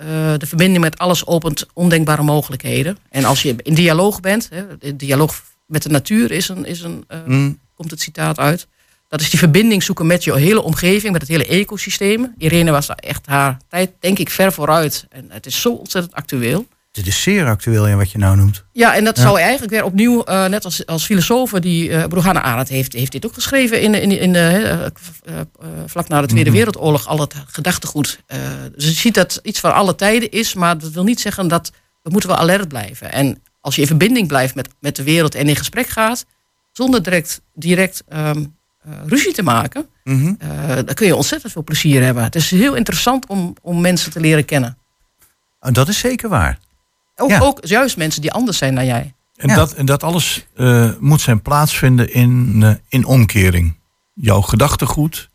Uh, 0.00 0.06
de 0.38 0.46
verbinding 0.46 0.80
met 0.80 0.98
alles 0.98 1.26
opent 1.26 1.66
ondenkbare 1.72 2.22
mogelijkheden. 2.22 2.98
En 3.10 3.24
als 3.24 3.42
je 3.42 3.54
in 3.62 3.74
dialoog 3.74 4.20
bent, 4.20 4.48
hè, 4.50 4.96
dialoog 4.96 5.42
met 5.66 5.82
de 5.82 5.88
natuur 5.88 6.30
is 6.30 6.48
een, 6.48 6.64
is 6.64 6.80
een 6.80 7.04
uh, 7.08 7.18
mm. 7.26 7.58
komt 7.74 7.90
het 7.90 8.00
citaat 8.00 8.38
uit. 8.38 8.66
Dat 9.08 9.20
is 9.20 9.30
die 9.30 9.38
verbinding 9.38 9.82
zoeken 9.82 10.06
met 10.06 10.24
je 10.24 10.36
hele 10.36 10.62
omgeving, 10.62 11.12
met 11.12 11.20
het 11.20 11.30
hele 11.30 11.46
ecosysteem. 11.46 12.34
Irene 12.38 12.70
was 12.70 12.86
daar 12.86 12.96
echt 12.96 13.26
haar 13.26 13.58
tijd, 13.68 13.90
denk 14.00 14.18
ik, 14.18 14.30
ver 14.30 14.52
vooruit. 14.52 15.06
En 15.10 15.26
het 15.28 15.46
is 15.46 15.60
zo 15.60 15.72
ontzettend 15.72 16.14
actueel. 16.14 16.66
Het 16.92 17.06
is 17.06 17.22
zeer 17.22 17.46
actueel 17.46 17.86
in 17.88 17.96
wat 17.96 18.10
je 18.10 18.18
nou 18.18 18.36
noemt. 18.36 18.64
Ja, 18.72 18.94
en 18.94 19.04
dat 19.04 19.16
ja. 19.16 19.22
zou 19.22 19.38
eigenlijk 19.40 19.72
weer 19.72 19.84
opnieuw, 19.84 20.24
uh, 20.28 20.46
net 20.46 20.64
als, 20.64 20.86
als 20.86 21.04
filosofen, 21.04 21.60
die 21.62 21.88
uh, 21.88 22.04
Arendt 22.24 22.68
heeft, 22.68 22.92
heeft 22.92 23.12
dit 23.12 23.26
ook 23.26 23.32
geschreven 23.32 23.80
in, 23.80 23.94
in, 23.94 24.18
in 24.18 24.32
de, 24.32 24.92
uh, 25.28 25.40
vlak 25.86 26.08
na 26.08 26.20
de 26.20 26.26
Tweede 26.26 26.50
Mhm. 26.50 26.58
mm 26.58 26.64
-hmm. 26.64 26.72
Wereldoorlog, 26.72 27.06
al 27.08 27.20
het 27.20 27.34
gedachtegoed. 27.46 28.18
dus 28.76 28.84
je 28.84 28.92
ziet 28.92 29.14
dat 29.14 29.40
iets 29.42 29.60
van 29.60 29.74
alle 29.74 29.94
tijden 29.94 30.30
is, 30.30 30.54
maar 30.54 30.78
dat 30.78 30.90
wil 30.90 31.04
niet 31.04 31.20
zeggen 31.20 31.48
dat 31.48 31.72
we 32.02 32.10
moeten 32.10 32.30
wel 32.30 32.38
alert 32.38 32.68
blijven. 32.68 33.12
En 33.12 33.42
als 33.60 33.74
je 33.74 33.80
in 33.80 33.86
verbinding 33.86 34.28
blijft 34.28 34.54
met, 34.54 34.68
met 34.80 34.96
de 34.96 35.02
wereld 35.02 35.34
en 35.34 35.48
in 35.48 35.56
gesprek 35.56 35.86
gaat, 35.88 36.24
zonder 36.72 37.02
direct, 37.02 37.40
direct 37.54 38.02
um, 38.12 38.56
ruzie 39.06 39.32
te 39.32 39.42
maken, 39.42 39.86
Mhm. 40.04 40.16
mm 40.16 40.36
-hmm. 40.38 40.84
dan 40.84 40.94
kun 40.94 41.06
je 41.06 41.16
ontzettend 41.16 41.52
veel 41.52 41.64
plezier 41.64 42.02
hebben. 42.02 42.22
Het 42.22 42.34
is 42.34 42.50
heel 42.50 42.74
interessant 42.74 43.26
om, 43.26 43.54
om 43.62 43.80
mensen 43.80 44.12
te 44.12 44.20
leren 44.20 44.44
kennen. 44.44 44.78
Oh, 45.60 45.72
dat 45.72 45.88
is 45.88 45.98
zeker 45.98 46.28
waar. 46.28 46.58
Ook, 47.16 47.30
Ja. 47.30 47.38
ook 47.40 47.58
juist 47.66 47.96
mensen 47.96 48.20
die 48.20 48.32
anders 48.32 48.58
zijn 48.58 48.74
dan 48.74 48.86
jij. 48.86 49.14
En, 49.36 49.48
Ja. 49.48 49.54
dat, 49.54 49.72
en 49.72 49.86
dat 49.86 50.02
alles 50.02 50.46
eh, 50.54 50.90
moet 50.98 51.20
zijn 51.20 51.42
plaatsvinden 51.42 52.12
in, 52.14 52.58
eh, 52.62 52.70
in 52.88 53.04
omkering. 53.04 53.74
Jouw 54.14 54.40
gedachtegoed, 54.40 55.28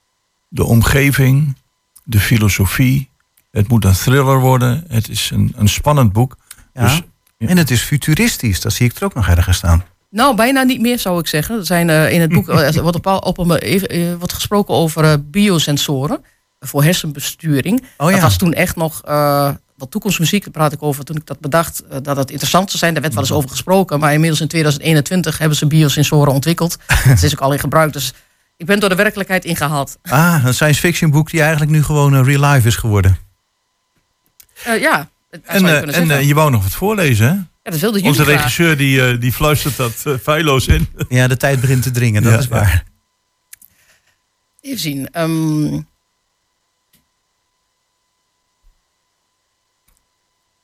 de 0.48 0.64
omgeving, 0.64 1.56
de 2.04 2.20
filosofie. 2.20 3.10
Het 3.52 3.68
moet 3.68 3.86
een 3.86 3.94
thriller 3.94 4.40
worden. 4.40 4.84
Het 4.88 5.10
is 5.10 5.30
een, 5.34 5.54
een 5.56 5.70
spannend 5.70 6.14
boek. 6.14 6.38
Ja. 6.74 6.82
Dus 6.84 7.02
Ja. 7.40 7.48
En 7.48 7.58
het 7.58 7.72
is 7.72 7.82
futuristisch, 7.82 8.62
dat 8.62 8.74
zie 8.74 8.86
ik 8.90 8.96
er 8.96 9.04
ook 9.04 9.14
nog 9.14 9.28
ergens 9.28 9.58
staan. 9.58 9.84
Nou, 10.10 10.36
bijna 10.36 10.64
niet 10.64 10.82
meer 10.82 11.00
zou 11.00 11.20
ik 11.20 11.28
zeggen. 11.28 11.58
Er 11.58 11.66
zijn, 11.66 11.90
eh, 11.90 12.12
in 12.12 12.22
het 12.22 12.32
boek 12.34 12.46
wordt, 12.82 12.96
op, 12.96 13.06
op 13.26 13.38
een, 13.38 13.52
even, 13.58 14.18
wordt 14.18 14.34
gesproken 14.34 14.74
over 14.74 15.30
biosensoren 15.30 16.24
voor 16.60 16.84
hersenbesturing. 16.84 17.84
Oh 17.98 18.08
ja. 18.08 18.14
Dat 18.14 18.22
was 18.22 18.38
toen 18.38 18.54
echt 18.54 18.76
nog 18.76 19.02
eh, 19.06 19.50
wat 19.78 19.92
toekomstmuziek. 19.92 20.44
Daar 20.44 20.52
praat 20.52 20.72
ik 20.74 20.84
over 20.84 21.04
toen 21.04 21.16
ik 21.16 21.26
dat 21.26 21.40
bedacht. 21.40 21.84
eh, 21.90 21.98
dat 22.02 22.18
het 22.18 22.30
interessant 22.32 22.68
zou 22.68 22.78
zijn. 22.78 22.94
Daar 22.94 23.02
werd 23.02 23.14
wel 23.14 23.24
eens 23.24 23.32
over 23.32 23.50
gesproken. 23.50 24.00
Maar 24.00 24.14
inmiddels 24.14 24.42
in 24.42 24.48
2021 24.48 25.38
hebben 25.38 25.58
ze 25.58 25.68
biosensoren 25.68 26.34
ontwikkeld. 26.34 26.78
Het 26.88 27.24
is 27.24 27.32
ook 27.34 27.42
al 27.42 27.52
in 27.54 27.60
gebruik. 27.60 27.94
Dus 27.94 28.14
ik 28.58 28.66
ben 28.66 28.80
door 28.80 28.90
de 28.90 28.96
werkelijkheid 28.96 29.46
ingehaald. 29.46 29.98
Ah, 30.02 30.42
een 30.46 30.54
science 30.54 30.80
fiction 30.80 31.12
boek 31.12 31.30
die 31.32 31.42
eigenlijk 31.42 31.72
nu 31.72 31.84
gewoon 31.84 32.14
een 32.14 32.24
real 32.24 32.52
life 32.54 32.68
is 32.68 32.76
geworden. 32.76 33.18
Eh, 34.64 34.82
ja, 34.82 35.10
dat 35.32 35.42
zou 35.46 35.66
En, 35.68 36.06
je 36.08 36.14
en 36.14 36.28
je 36.28 36.34
wou 36.34 36.52
nog 36.52 36.64
wat 36.64 36.72
voorlezen, 36.74 37.28
hè? 37.28 37.34
ja, 37.34 37.46
dat 37.72 37.80
wilde 37.80 38.02
Onze 38.02 38.24
graag. 38.24 38.36
regisseur 38.36 38.78
die, 38.78 39.18
die 39.18 39.32
fluistert 39.34 39.78
dat 39.78 40.04
feilloos 40.22 40.68
in. 40.68 40.88
Ja, 41.10 41.28
de 41.28 41.38
tijd 41.38 41.62
begint 41.62 41.84
te 41.84 41.92
dringen, 41.92 42.24
dat 42.24 42.32
Ja, 42.34 42.38
is 42.40 42.48
waar. 42.48 42.84
Even 44.62 44.80
zien. 44.80 45.10
ehm. 45.12 45.80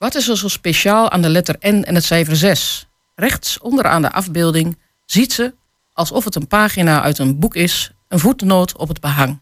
Wat 0.03 0.15
is 0.15 0.27
er 0.27 0.37
zo 0.37 0.47
speciaal 0.47 1.11
aan 1.11 1.21
de 1.21 1.29
letter 1.29 1.55
N 1.59 1.83
en 1.83 1.95
het 1.95 2.03
cijfer 2.03 2.35
6? 2.35 2.87
Rechts 3.15 3.59
onderaan 3.59 4.01
de 4.01 4.11
afbeelding 4.11 4.77
ziet 5.05 5.33
ze, 5.33 5.53
alsof 5.93 6.23
het 6.23 6.35
een 6.35 6.47
pagina 6.47 7.01
uit 7.01 7.17
een 7.17 7.39
boek 7.39 7.55
is, 7.55 7.91
een 8.07 8.19
voetnoot 8.19 8.77
op 8.77 8.87
het 8.87 8.99
behang. 8.99 9.41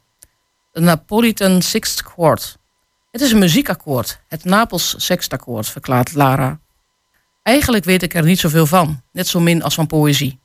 De 0.72 0.80
Napolitan 0.80 1.62
Sixth 1.62 2.02
Chord. 2.02 2.58
Het 3.12 3.22
is 3.22 3.32
een 3.32 3.40
muziekakkoord, 3.40 4.20
het 4.28 4.44
Napels 4.44 4.94
Sextakkoord, 4.98 5.70
verklaart 5.70 6.14
Lara. 6.14 6.60
Eigenlijk 7.44 7.86
weet 7.86 8.04
ik 8.04 8.14
er 8.14 8.24
niet 8.24 8.40
zoveel 8.40 8.66
van, 8.66 9.02
net 9.12 9.28
zo 9.28 9.40
min 9.40 9.64
als 9.64 9.74
van 9.74 9.88
poëzie. 9.88 10.40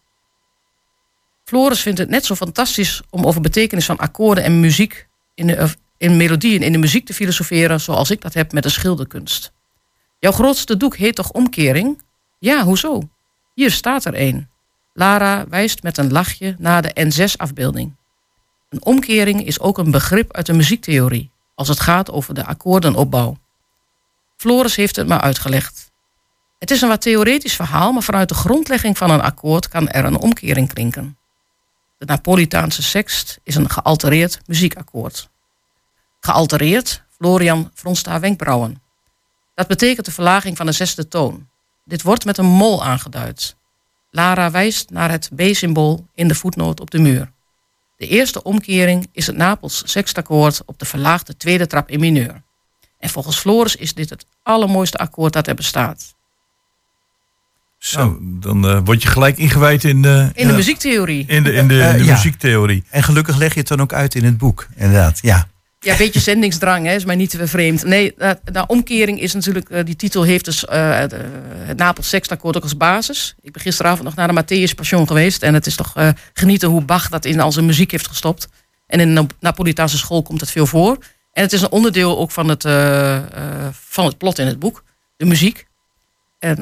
Floris 1.45 1.81
vindt 1.81 1.99
het 1.99 2.09
net 2.09 2.25
zo 2.25 2.35
fantastisch 2.35 3.03
om 3.11 3.27
over 3.27 3.41
betekenis 3.41 3.87
van 3.87 3.99
akkoorden 3.99 4.45
en 4.45 4.61
muziek 4.61 5.09
in, 5.35 5.47
de, 5.47 5.69
in 5.97 6.17
melodieën 6.17 6.63
in 6.63 6.73
de 6.73 6.79
muziek 6.79 7.07
te 7.07 7.15
filosoferen 7.15 7.81
zoals 7.81 8.11
ik 8.11 8.21
dat 8.21 8.35
heb 8.35 8.53
met 8.53 8.63
de 8.63 8.69
schilderkunst. 8.69 9.55
Jouw 10.19 10.33
grootste 10.33 10.77
doek 10.77 10.97
heet 10.97 11.15
toch 11.15 11.31
omkering? 11.31 12.03
Ja, 12.39 12.65
hoezo? 12.65 13.09
Hier 13.55 13.71
staat 13.71 14.05
er 14.05 14.21
een. 14.21 14.49
Lara 14.93 15.49
wijst 15.49 15.83
met 15.83 15.99
een 15.99 16.13
lachje 16.13 16.55
naar 16.59 16.83
de 16.83 17.11
N6-afbeelding. 17.11 17.95
Een 18.69 18.85
omkering 18.85 19.47
is 19.47 19.61
ook 19.61 19.79
een 19.79 19.91
begrip 19.91 20.33
uit 20.33 20.47
de 20.47 20.53
muziektheorie, 20.53 21.31
als 21.55 21.69
het 21.69 21.81
gaat 21.81 22.11
over 22.11 22.35
de 22.35 22.45
akkoordenopbouw. 22.45 23.37
Floris 24.37 24.77
heeft 24.77 24.97
het 24.97 25.07
maar 25.07 25.21
uitgelegd. 25.21 25.91
Het 26.59 26.71
is 26.71 26.83
een 26.83 26.89
wat 26.89 27.01
theoretisch 27.01 27.57
verhaal, 27.57 27.93
maar 27.93 28.03
vanuit 28.03 28.29
de 28.29 28.35
grondlegging 28.35 28.99
van 28.99 29.11
een 29.11 29.21
akkoord 29.21 29.69
kan 29.69 29.89
er 29.89 30.05
een 30.05 30.19
omkering 30.19 30.73
klinken. 30.73 31.19
De 31.99 32.05
Napolitaanse 32.05 32.83
sext 32.83 33.39
is 33.43 33.55
een 33.55 33.71
gealtereerd 33.71 34.41
muziekakkoord. 34.47 35.29
Gealtereerd, 36.21 37.03
Florian 37.17 37.71
fronst 37.75 38.07
haar 38.07 38.21
wenkbrauwen. 38.21 38.83
Dat 39.57 39.67
betekent 39.67 40.07
de 40.07 40.13
verlaging 40.13 40.57
van 40.57 40.67
de 40.67 40.73
zesde 40.73 41.09
toon. 41.09 41.49
Dit 41.85 42.03
wordt 42.03 42.25
met 42.25 42.39
een 42.39 42.47
mol 42.47 42.85
aangeduid. 42.85 43.57
Lara 44.11 44.51
wijst 44.51 44.91
naar 44.91 45.11
het 45.11 45.31
B-symbool 45.37 46.07
in 46.15 46.29
de 46.29 46.35
voetnoot 46.35 46.81
op 46.81 46.91
de 46.91 46.99
muur. 46.99 47.33
De 47.97 48.07
eerste 48.09 48.43
omkering 48.43 49.09
is 49.13 49.27
het 49.27 49.37
Napels 49.37 49.83
sextakkoord 49.85 50.63
op 50.67 50.79
de 50.79 50.85
verlaagde 50.85 51.37
tweede 51.37 51.67
trap 51.67 51.91
in 51.91 52.01
mineur. 52.01 52.43
En 52.99 53.09
volgens 53.11 53.39
Floris 53.39 53.77
is 53.77 53.95
dit 53.95 54.11
het 54.11 54.27
allermooiste 54.43 54.99
akkoord 54.99 55.33
dat 55.33 55.47
er 55.47 55.55
bestaat. 55.55 56.15
Zo, 57.79 58.19
dan 58.21 58.67
eh, 58.69 58.81
word 58.85 59.03
je 59.03 59.09
gelijk 59.09 59.39
ingewijd 59.39 59.85
in, 59.85 60.05
eh, 60.05 60.29
In 60.35 60.47
de 60.47 60.53
muziektheorie. 60.53 61.25
in 61.27 61.43
de, 61.43 61.53
in 61.53 61.69
de, 61.69 61.83
Eh, 61.83 61.93
in 61.93 61.99
de 61.99 62.05
ja. 62.05 62.13
muziektheorie. 62.13 62.85
En 62.91 63.03
gelukkig 63.03 63.37
leg 63.37 63.53
je 63.55 63.59
het 63.59 63.69
dan 63.69 63.81
ook 63.81 63.93
uit 63.93 64.15
in 64.15 64.25
het 64.25 64.39
boek, 64.39 64.67
inderdaad. 64.75 65.19
Ja. 65.23 65.49
Ja, 65.87 65.97
beetje 65.97 66.21
zendingsdrang, 66.21 66.87
hè, 66.87 66.95
is 66.95 67.05
mij 67.05 67.17
niet 67.17 67.31
te 67.31 67.47
vreemd. 67.47 67.85
Nee, 67.85 68.15
eh, 68.15 68.31
de 68.45 68.67
omkering 68.67 69.21
is 69.21 69.35
natuurlijk, 69.35 69.71
eh, 69.71 69.85
die 69.85 69.97
titel 69.97 70.23
heeft 70.23 70.45
dus 70.45 70.65
eh, 70.65 70.99
het, 70.99 71.15
Napels 71.77 72.09
Sextakkoord 72.09 72.57
ook 72.57 72.63
als 72.63 72.77
basis. 72.77 73.35
Ik 73.43 73.53
ben 73.53 73.63
gisteravond 73.63 74.03
nog 74.03 74.15
naar 74.15 74.35
de 74.35 74.43
Matthäus 74.43 74.75
Passion 74.75 75.07
geweest. 75.07 75.43
En 75.43 75.55
het 75.55 75.67
is 75.67 75.77
toch 75.77 75.95
genieten 76.33 76.69
hoe 76.69 76.83
Bach 76.83 77.09
dat 77.09 77.25
in 77.25 77.41
al 77.41 77.53
zijn 77.53 77.67
muziek 77.67 77.91
heeft 77.91 78.07
gestopt. 78.07 78.49
En 78.87 79.01
in 79.01 79.15
de 79.15 79.27
Napolitaanse 79.41 79.99
school 79.99 80.23
komt 80.23 80.41
het 80.41 80.51
veel 80.51 80.67
voor. 80.67 80.99
En 81.33 81.43
het 81.43 81.53
is 81.53 81.63
een 81.63 81.71
onderdeel 81.71 82.19
ook 82.19 82.31
van 82.31 82.49
het, 82.49 82.63
van 83.73 84.05
het 84.05 84.19
plot 84.19 84.39
in 84.39 84.47
het 84.47 84.59
boek. 84.59 84.85
De 85.17 85.25
muziek. 85.25 85.67
En 86.39 86.57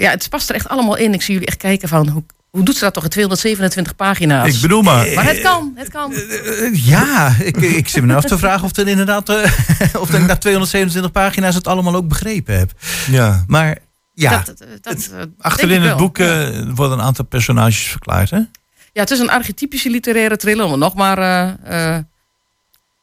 ja, 0.00 0.10
het 0.10 0.28
past 0.28 0.48
er 0.48 0.54
echt 0.54 0.68
allemaal 0.68 0.96
in. 0.96 1.14
Ik 1.14 1.22
zie 1.22 1.32
jullie 1.32 1.48
echt 1.48 1.58
kijken 1.58 1.88
van, 1.88 2.08
hoe, 2.08 2.24
hoe 2.56 2.64
doet 2.64 2.76
ze 2.76 2.84
dat 2.84 2.94
toch 2.94 3.04
in 3.04 3.10
227 3.10 3.96
pagina's? 3.96 4.54
Ik 4.54 4.60
bedoel 4.60 4.82
maar. 4.82 5.06
maar 5.14 5.24
het 5.24 5.40
kan, 5.40 5.72
het 5.74 5.88
kan. 5.88 6.12
Eh, 6.12 6.86
ja, 6.86 7.34
ik, 7.38 7.56
ik 7.56 7.88
zit 7.88 8.00
me 8.00 8.06
nou 8.06 8.18
af 8.18 8.24
te 8.24 8.38
vragen 8.38 8.64
of, 8.64 8.76
er 8.76 8.88
inderdaad, 8.88 9.28
eh, 9.28 9.50
of 10.02 10.14
ik 10.14 10.26
na 10.26 10.36
227 10.36 11.12
pagina's 11.12 11.54
het 11.54 11.66
allemaal 11.66 11.94
ook 11.94 12.08
begrepen 12.08 12.58
heb. 12.58 12.70
Ja. 13.10 13.44
Maar 13.46 13.78
ja, 14.14 14.42
Dat, 14.46 14.64
dat, 14.80 15.10
eh, 15.14 15.22
Achterin 15.38 15.82
het 15.82 15.96
boek 15.96 16.18
eh, 16.18 16.48
worden 16.74 16.98
een 16.98 17.04
aantal 17.04 17.24
personages 17.24 17.86
verklaard, 17.86 18.30
hè? 18.30 18.40
Ja, 18.92 19.02
het 19.02 19.10
is 19.10 19.18
een 19.18 19.30
archetypische 19.30 19.90
literaire 19.90 20.36
thriller, 20.36 20.64
om 20.64 20.70
het 20.70 20.80
nog 20.80 20.94
maar 20.94 21.18
eh, 21.18 21.96
eh, 21.96 22.02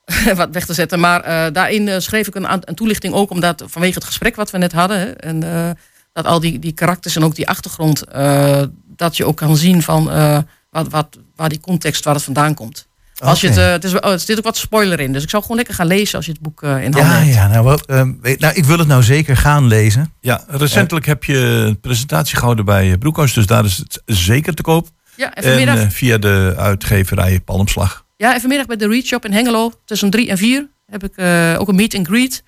wat 0.35 0.49
weg 0.51 0.65
te 0.65 0.73
zetten. 0.73 0.99
Maar 0.99 1.21
eh, 1.21 1.53
daarin 1.53 1.87
eh, 1.87 1.99
schreef 1.99 2.27
ik 2.27 2.35
een, 2.35 2.47
een 2.49 2.75
toelichting 2.75 3.13
ook, 3.13 3.29
omdat 3.29 3.63
vanwege 3.67 3.93
het 3.93 4.03
gesprek 4.03 4.35
wat 4.35 4.51
we 4.51 4.57
net 4.57 4.71
hadden. 4.71 4.99
Hè, 4.99 5.11
en 5.11 5.43
eh, 5.43 5.69
dat 6.13 6.25
al 6.25 6.39
die, 6.39 6.59
die 6.59 6.71
karakters 6.71 7.15
en 7.15 7.23
ook 7.23 7.35
die 7.35 7.47
achtergrond, 7.47 8.03
eh, 8.03 8.61
dat 8.95 9.17
je 9.17 9.25
ook 9.25 9.37
kan 9.37 9.57
zien 9.57 9.81
van 9.81 10.11
eh, 10.11 10.37
wat, 10.69 10.87
wat, 10.89 11.19
waar 11.35 11.49
die 11.49 11.59
context, 11.59 12.03
waar 12.03 12.13
het 12.13 12.23
vandaan 12.23 12.53
komt. 12.53 12.87
Als 13.19 13.41
je 13.41 13.47
het, 13.47 13.57
eh, 13.57 13.69
het 13.69 13.83
is, 13.83 13.93
oh, 13.93 14.11
er 14.11 14.19
zit 14.19 14.37
ook 14.37 14.43
wat 14.43 14.57
spoiler 14.57 14.99
in, 14.99 15.13
dus 15.13 15.23
ik 15.23 15.29
zou 15.29 15.41
gewoon 15.41 15.57
lekker 15.57 15.75
gaan 15.75 15.87
lezen 15.87 16.15
als 16.15 16.25
je 16.25 16.31
het 16.31 16.41
boek 16.41 16.63
eh, 16.63 16.69
in 16.69 16.93
handen 16.93 17.01
ja, 17.01 17.07
hebt. 17.07 17.33
ja 17.33 17.47
nou, 17.47 17.65
wel, 17.65 17.79
eh, 17.79 18.07
weet- 18.21 18.39
nou, 18.39 18.53
ik 18.53 18.65
wil 18.65 18.77
het 18.77 18.87
nou 18.87 19.03
zeker 19.03 19.37
gaan 19.37 19.67
lezen. 19.67 20.13
Ja, 20.19 20.43
recentelijk 20.47 21.05
heb 21.05 21.23
je 21.23 21.37
een 21.37 21.79
presentatie 21.79 22.35
gehouden 22.37 22.65
bij 22.65 22.97
Broekhuis, 22.97 23.33
dus 23.33 23.45
daar 23.45 23.65
is 23.65 23.77
het 23.77 24.01
zeker 24.05 24.53
te 24.53 24.61
koop. 24.61 24.87
Ja, 25.15 25.33
en 25.33 25.43
En 25.43 25.49
vanmiddag, 25.49 25.93
via 25.93 26.17
de 26.17 26.53
uitgeverij 26.57 27.39
Palmslag. 27.39 28.05
ja, 28.17 28.33
en 28.33 28.39
vanmiddag 28.39 28.67
bij 28.67 28.75
de 28.77 28.87
Read 28.87 29.05
Shop 29.05 29.25
in 29.25 29.33
Hengelo, 29.33 29.71
tussen 29.85 30.09
drie 30.09 30.29
en 30.29 30.37
vier, 30.37 30.67
heb 30.85 31.03
ik 31.03 31.15
eh, 31.15 31.55
ook 31.59 31.67
een 31.67 31.75
meet 31.75 31.95
and 31.95 32.07
greet. 32.07 32.43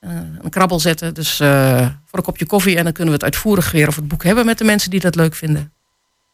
Eh, 0.00 0.10
een 0.42 0.50
krabbel 0.50 0.80
zetten, 0.80 1.14
dus 1.14 1.40
eh, 1.40 1.86
voor 2.04 2.18
een 2.18 2.24
kopje 2.24 2.46
koffie. 2.46 2.76
En 2.76 2.84
dan 2.84 2.92
kunnen 2.92 3.14
we 3.14 3.24
het 3.24 3.34
uitvoerig 3.34 3.70
weer 3.70 3.88
over 3.88 4.00
het 4.00 4.08
boek 4.08 4.24
hebben 4.24 4.46
met 4.46 4.58
de 4.58 4.64
mensen 4.64 4.90
die 4.90 5.00
dat 5.00 5.14
leuk 5.14 5.34
vinden. 5.34 5.72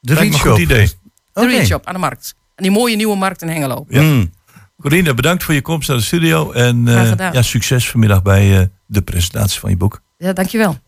De 0.05 0.15
Lijkt 0.15 0.31
me 0.31 0.37
Read 0.37 0.47
een 0.47 0.51
goed 0.51 0.61
Shop. 0.61 0.71
idee. 0.71 0.87
De 1.33 1.41
Oké. 1.41 1.49
Read 1.49 1.67
Shop 1.67 1.87
aan 1.87 1.95
de 1.95 2.01
markt. 2.01 2.35
En 2.55 2.63
die 2.63 2.73
mooie 2.73 2.97
nieuwe 2.97 3.17
markt 3.17 3.43
in 3.43 3.49
Hengelo. 3.49 3.85
Ja. 3.89 4.03
Mm. 4.03 4.31
Corine, 4.81 5.15
bedankt 5.15 5.45
voor 5.45 5.55
je 5.55 5.63
komst 5.63 5.89
naar 5.89 5.97
de 5.97 6.03
studio. 6.03 6.53
En 6.53 6.89
eh, 6.89 7.33
ja, 7.33 7.43
succes 7.43 7.91
vanmiddag 7.91 8.23
bij 8.23 8.59
eh, 8.61 8.67
de 8.87 9.03
presentatie 9.03 9.61
van 9.61 9.71
je 9.71 9.77
boek. 9.77 10.03
Ja, 10.17 10.33
dankjewel. 10.33 10.79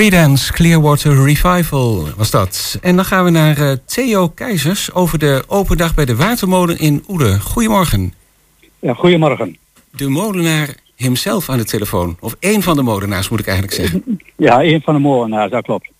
Creedence 0.00 0.52
Clearwater 0.52 1.24
Revival 1.24 2.08
was 2.16 2.30
dat. 2.30 2.78
En 2.82 2.96
dan 2.96 3.04
gaan 3.04 3.24
we 3.24 3.30
naar 3.30 3.56
eh, 3.58 3.72
Theo 3.84 4.28
Keizers 4.28 4.92
over 4.92 5.18
de 5.18 5.44
open 5.46 5.76
dag 5.76 5.94
bij 5.94 6.04
de 6.04 6.16
Watermolen 6.16 6.78
in 6.78 7.04
Oede. 7.08 7.40
Goedemorgen. 7.40 8.14
Ja, 8.78 8.94
goedemorgen. 8.94 9.56
De 9.90 10.08
molenaar 10.08 10.74
hemzelf 10.96 11.48
aan 11.48 11.58
de 11.58 11.64
telefoon. 11.64 12.16
Of 12.20 12.36
één 12.38 12.62
van 12.62 12.76
de 12.76 12.82
molenaars 12.82 13.28
moet 13.28 13.40
ik 13.40 13.46
eigenlijk 13.46 13.76
zeggen. 13.76 14.20
Ja, 14.36 14.62
een 14.62 14.80
van 14.80 14.94
de 14.94 15.00
molenaars, 15.00 15.50
dat 15.50 15.64
klopt. 15.64 15.90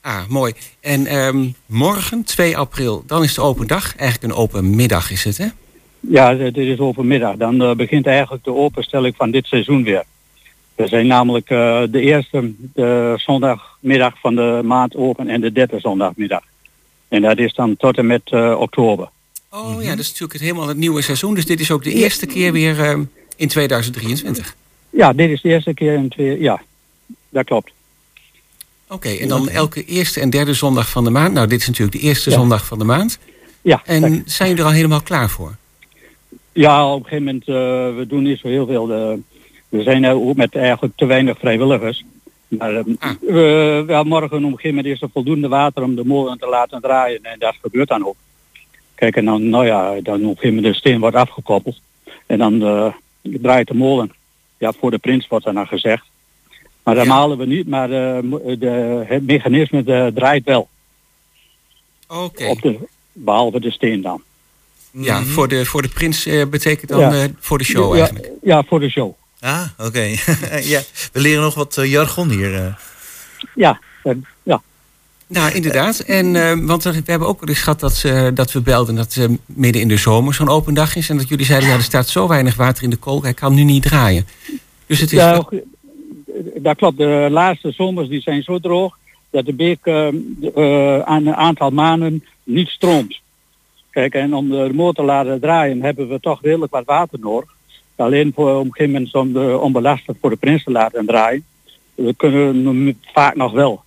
Ah, 0.00 0.26
mooi. 0.28 0.52
En 0.80 1.06
ehm, 1.06 1.46
morgen, 1.66 2.24
2 2.24 2.56
april, 2.56 3.04
dan 3.06 3.22
is 3.22 3.34
de 3.34 3.40
open 3.40 3.66
dag. 3.66 3.96
Eigenlijk 3.96 4.32
een 4.32 4.38
open 4.38 4.76
middag 4.76 5.10
is 5.10 5.24
het, 5.24 5.38
hè? 5.38 5.46
Ja, 6.00 6.34
dit 6.34 6.56
is 6.56 6.78
overmiddag. 6.78 7.36
Dan 7.36 7.62
eh, 7.62 7.74
begint 7.74 8.06
eigenlijk 8.06 8.44
de 8.44 8.54
openstelling 8.54 9.14
van 9.16 9.30
dit 9.30 9.46
seizoen 9.46 9.82
weer. 9.82 10.04
We 10.74 10.88
zijn 10.88 11.06
namelijk 11.06 11.50
eh, 11.50 11.82
de 11.90 12.00
eerste 12.00 12.52
de 12.74 13.14
zondagmiddag 13.16 14.20
van 14.20 14.34
de 14.34 14.60
maand 14.64 14.96
open 14.96 15.28
en 15.28 15.40
de 15.40 15.52
derde 15.52 15.80
zondagmiddag. 15.80 16.42
En 17.08 17.22
dat 17.22 17.38
is 17.38 17.54
dan 17.54 17.76
tot 17.76 17.98
en 17.98 18.06
met 18.06 18.22
eh, 18.24 18.56
oktober. 18.58 19.08
Oh 19.50 19.82
ja, 19.82 19.90
dat 19.90 19.98
is 19.98 20.06
natuurlijk 20.06 20.32
het, 20.32 20.42
helemaal 20.42 20.68
het 20.68 20.76
nieuwe 20.76 21.02
seizoen. 21.02 21.34
Dus 21.34 21.46
dit 21.46 21.60
is 21.60 21.70
ook 21.70 21.84
de 21.84 21.92
eerste 21.92 22.26
keer 22.26 22.52
weer 22.52 22.80
ehm, 22.80 23.02
in 23.36 23.48
2023. 23.48 24.56
Ja, 24.90 25.12
dit 25.12 25.30
is 25.30 25.40
de 25.40 25.48
eerste 25.48 25.74
keer 25.74 25.94
in 25.94 26.08
twee... 26.08 26.40
Ja, 26.40 26.62
dat 27.28 27.44
klopt. 27.44 27.72
Oké, 28.88 29.08
en 29.08 29.28
dan 29.28 29.48
elke 29.48 29.84
eerste 29.84 30.20
en 30.20 30.30
derde 30.30 30.54
zondag 30.54 30.90
van 30.90 31.04
de 31.04 31.10
maand. 31.10 31.32
Nou, 31.34 31.46
dit 31.46 31.60
is 31.60 31.66
natuurlijk 31.66 31.96
de 31.96 32.02
eerste 32.02 32.30
Ja. 32.30 32.36
zondag 32.36 32.66
van 32.66 32.78
de 32.78 32.84
maand. 32.84 33.18
Ja, 33.62 33.82
En 33.84 34.22
zijn 34.26 34.48
jullie 34.48 34.64
er 34.64 34.68
al 34.68 34.76
helemaal 34.76 35.02
klaar 35.02 35.30
voor? 35.30 35.56
Ja, 36.52 36.92
op 36.92 36.98
een 36.98 37.08
gegeven 37.08 37.24
moment, 37.24 37.48
eh, 37.48 37.54
we 37.98 38.04
doen 38.08 38.22
niet 38.22 38.38
zo 38.38 38.48
heel 38.48 38.66
veel. 38.66 38.86
De, 38.86 39.18
we 39.76 39.82
zijn 39.82 40.04
er 40.04 40.14
ook 40.14 40.36
met 40.36 40.54
eigenlijk 40.56 40.96
te 40.96 41.06
weinig 41.06 41.38
vrijwilligers. 41.38 42.04
Maar 42.48 42.74
eh, 42.74 42.84
Ah. 42.98 43.10
we- 43.20 43.84
ja, 43.86 44.02
morgen 44.02 44.26
op 44.36 44.42
een 44.42 44.50
gegeven 44.50 44.74
moment 44.74 44.94
is 44.94 45.02
er 45.02 45.08
voldoende 45.12 45.48
water 45.48 45.82
om 45.82 45.94
de 45.94 46.04
molen 46.04 46.38
te 46.38 46.46
laten 46.48 46.80
draaien. 46.80 47.18
En 47.22 47.38
dat 47.38 47.54
gebeurt 47.62 47.88
dan 47.88 48.06
ook. 48.06 48.16
Kijk, 48.94 49.16
en 49.16 49.24
dan, 49.24 49.48
nou 49.48 49.66
ja, 49.66 49.82
dan 50.00 50.14
op 50.14 50.20
een 50.20 50.26
gegeven 50.28 50.54
moment 50.54 50.72
de 50.72 50.78
steen 50.78 51.00
wordt 51.00 51.16
afgekoppeld. 51.16 51.80
En 52.26 52.38
dan 52.38 52.62
eh, 52.62 52.92
draait 53.22 53.68
de 53.68 53.74
molen. 53.74 54.12
Ja, 54.58 54.72
voor 54.72 54.90
de 54.90 54.98
prins 54.98 55.28
wordt 55.28 55.46
er 55.46 55.54
dan 55.54 55.66
gezegd. 55.66 56.04
Maar 56.82 56.94
dan 56.94 57.04
Ja. 57.04 57.10
malen 57.14 57.38
we 57.38 57.46
niet, 57.46 57.68
maar 57.68 57.90
eh, 57.90 58.22
mo- 58.22 58.56
de, 58.58 59.02
het 59.06 59.26
mechanisme 59.26 59.82
eh, 59.84 60.06
draait 60.06 60.44
wel. 60.44 60.68
Oké. 62.08 62.46
Op 62.46 62.62
de, 62.62 62.78
behalve 63.12 63.60
de 63.60 63.70
steen 63.70 64.02
dan. 64.02 64.22
Ja, 64.90 65.18
Mhm. 65.20 65.28
voor 65.28 65.48
de, 65.48 65.64
voor 65.64 65.82
de 65.82 65.88
prins 65.88 66.26
eh, 66.26 66.46
betekent 66.46 66.90
dan 66.90 67.00
Ja. 67.00 67.12
eh, 67.12 67.24
voor 67.38 67.58
de 67.58 67.64
show 67.64 67.92
ja, 67.92 67.98
eigenlijk. 67.98 68.30
ja, 68.42 68.62
voor 68.62 68.80
de 68.80 68.90
show. 68.90 69.12
Ah, 69.44 69.64
oké. 69.78 70.00
ja, 70.74 70.80
we 71.12 71.20
leren 71.20 71.42
nog 71.42 71.54
wat 71.54 71.76
eh, 71.78 71.90
jargon 71.90 72.28
hier. 72.30 72.54
eh. 72.54 72.74
Ja, 73.54 73.80
eh, 74.02 74.12
ja. 74.42 74.62
Nou, 75.26 75.52
inderdaad. 75.52 75.98
En, 76.00 76.36
eh, 76.36 76.58
want 76.66 76.84
er- 76.84 76.92
we 76.92 77.02
hebben 77.04 77.28
ook 77.28 77.40
wel 77.40 77.48
eens 77.48 77.58
gehad 77.58 77.80
dat, 77.80 77.94
ze, 77.94 78.30
dat 78.34 78.52
we 78.52 78.60
belden 78.60 78.94
dat 78.94 79.16
eh, 79.16 79.24
midden 79.46 79.82
in 79.82 79.88
de 79.88 79.96
zomer 79.96 80.34
zo'n 80.34 80.48
open 80.48 80.74
dag 80.74 80.96
is. 80.96 81.08
En 81.08 81.16
dat 81.16 81.28
jullie 81.28 81.46
zeiden, 81.46 81.68
ja, 81.68 81.74
er 81.74 81.82
staat 81.82 82.08
zo 82.08 82.28
weinig 82.28 82.56
water 82.56 82.82
in 82.84 82.90
de 82.90 82.96
kool, 82.96 83.22
hij 83.22 83.34
kan 83.34 83.54
nu 83.54 83.64
niet 83.64 83.82
draaien. 83.82 84.26
Dus 84.86 85.00
het 85.00 85.12
is... 85.12 85.18
Ja, 85.18 85.44
dat 86.56 86.76
klopt. 86.76 86.96
De 86.98 87.28
laatste 87.30 87.70
zomers 87.70 88.08
die 88.08 88.20
zijn 88.20 88.42
zo 88.42 88.58
droog 88.58 88.96
dat 89.30 89.44
de 89.46 89.52
beek 89.54 89.88
aan 91.06 91.26
een 91.26 91.34
aantal 91.34 91.70
maanden 91.70 92.24
niet 92.42 92.68
stroomt. 92.68 93.20
Kijk, 93.90 94.14
en 94.14 94.34
om 94.34 94.48
de 94.50 94.70
motor 94.74 94.94
te 94.94 95.02
laten 95.02 95.40
draaien 95.40 95.82
hebben 95.82 96.08
we 96.08 96.20
toch 96.20 96.42
redelijk 96.42 96.72
wat 96.72 96.84
water 96.84 97.18
nodig. 97.18 97.53
Alleen 97.96 98.32
voor 98.34 98.54
op 98.58 98.64
een 98.64 98.72
gegeven 98.72 98.92
moment 98.92 99.14
om 99.14 99.32
de 99.32 99.58
onbelastend 99.58 100.16
voor 100.20 100.30
de 100.30 100.36
prins 100.36 100.64
te 100.64 100.70
laten 100.70 101.06
draaien. 101.06 101.44
We 101.94 102.14
kunnen 102.16 102.66
hem 102.66 102.98
vaak 103.12 103.36
nog 103.36 103.52
wel. 103.52 103.82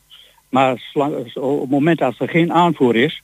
Maar 0.49 0.89
zolang- 0.93 1.35
op 1.35 1.61
het 1.61 1.69
moment 1.69 2.01
als 2.01 2.19
er 2.19 2.29
geen 2.29 2.53
aanvoer 2.53 2.95
is, 2.95 3.21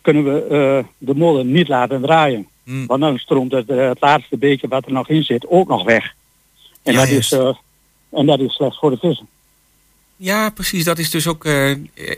kunnen 0.00 0.24
we 0.24 0.46
eh, 0.46 0.84
de 0.98 1.14
molen 1.14 1.52
niet 1.52 1.68
laten 1.68 2.00
draaien. 2.02 2.46
Hmm. 2.64 2.86
Want 2.86 3.00
dan 3.00 3.18
stroomt 3.18 3.52
het, 3.52 3.68
eh, 3.68 3.88
het 3.88 4.00
laatste 4.00 4.36
beetje 4.36 4.68
wat 4.68 4.86
er 4.86 4.92
nog 4.92 5.08
in 5.08 5.22
zit 5.22 5.46
ook 5.48 5.68
nog 5.68 5.84
weg. 5.84 6.14
En, 6.82 6.92
Ja, 6.92 6.98
dat, 7.00 7.08
juist. 7.08 7.32
is, 7.32 7.38
eh, 7.38 7.54
en 8.10 8.26
dat 8.26 8.40
is 8.40 8.54
slecht 8.54 8.78
voor 8.78 8.90
de 8.90 8.96
vissen. 8.96 9.28
Ja, 10.16 10.50
precies. 10.50 10.84
Dat 10.84 10.98
is 10.98 11.10
dus 11.10 11.26
ook 11.28 11.44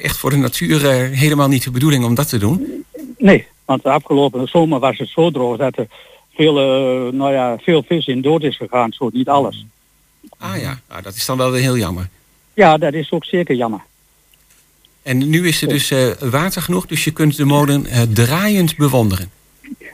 echt 0.01 0.17
voor 0.17 0.31
de 0.31 0.37
natuur 0.37 0.81
helemaal 1.11 1.49
niet 1.49 1.65
de 1.65 1.71
bedoeling 1.71 2.05
om 2.05 2.15
dat 2.15 2.29
te 2.29 2.39
doen. 2.39 2.85
Nee, 3.19 3.47
want 3.65 3.83
de 3.83 3.91
afgelopen 3.91 4.49
zomer 4.49 4.79
was 4.79 4.99
het 4.99 5.09
zo 5.09 5.31
droog 5.31 5.57
dat 5.57 5.77
er 5.79 5.87
veel, 6.35 6.59
eh, 6.59 7.13
nou 7.13 7.33
ja, 7.33 7.57
veel 7.63 7.83
vis 7.89 8.07
in 8.07 8.21
dood 8.21 8.43
is 8.43 8.57
gegaan. 8.57 8.93
Zo 8.93 9.09
niet 9.13 9.29
alles. 9.29 9.67
Ah 10.39 10.61
ja, 10.61 10.81
nou, 10.89 11.03
dat 11.03 11.15
is 11.15 11.27
dan 11.27 11.37
wel 11.37 11.51
weer 11.51 11.61
heel 11.61 11.77
jammer. 11.77 12.09
Ja, 12.55 12.77
dat 12.79 12.93
is 12.93 13.11
ook 13.11 13.25
zeker 13.25 13.55
jammer. 13.55 13.81
En 15.03 15.29
nu 15.29 15.49
is 15.49 15.63
er 15.63 15.69
dus 15.69 15.91
eh, 15.91 16.07
water 16.31 16.63
genoeg, 16.63 16.87
dus 16.87 17.05
je 17.05 17.11
kunt 17.11 17.37
de 17.37 17.45
molen 17.45 17.87
eh, 17.87 18.03
draaiend 18.03 18.77
bewonderen. 18.77 19.31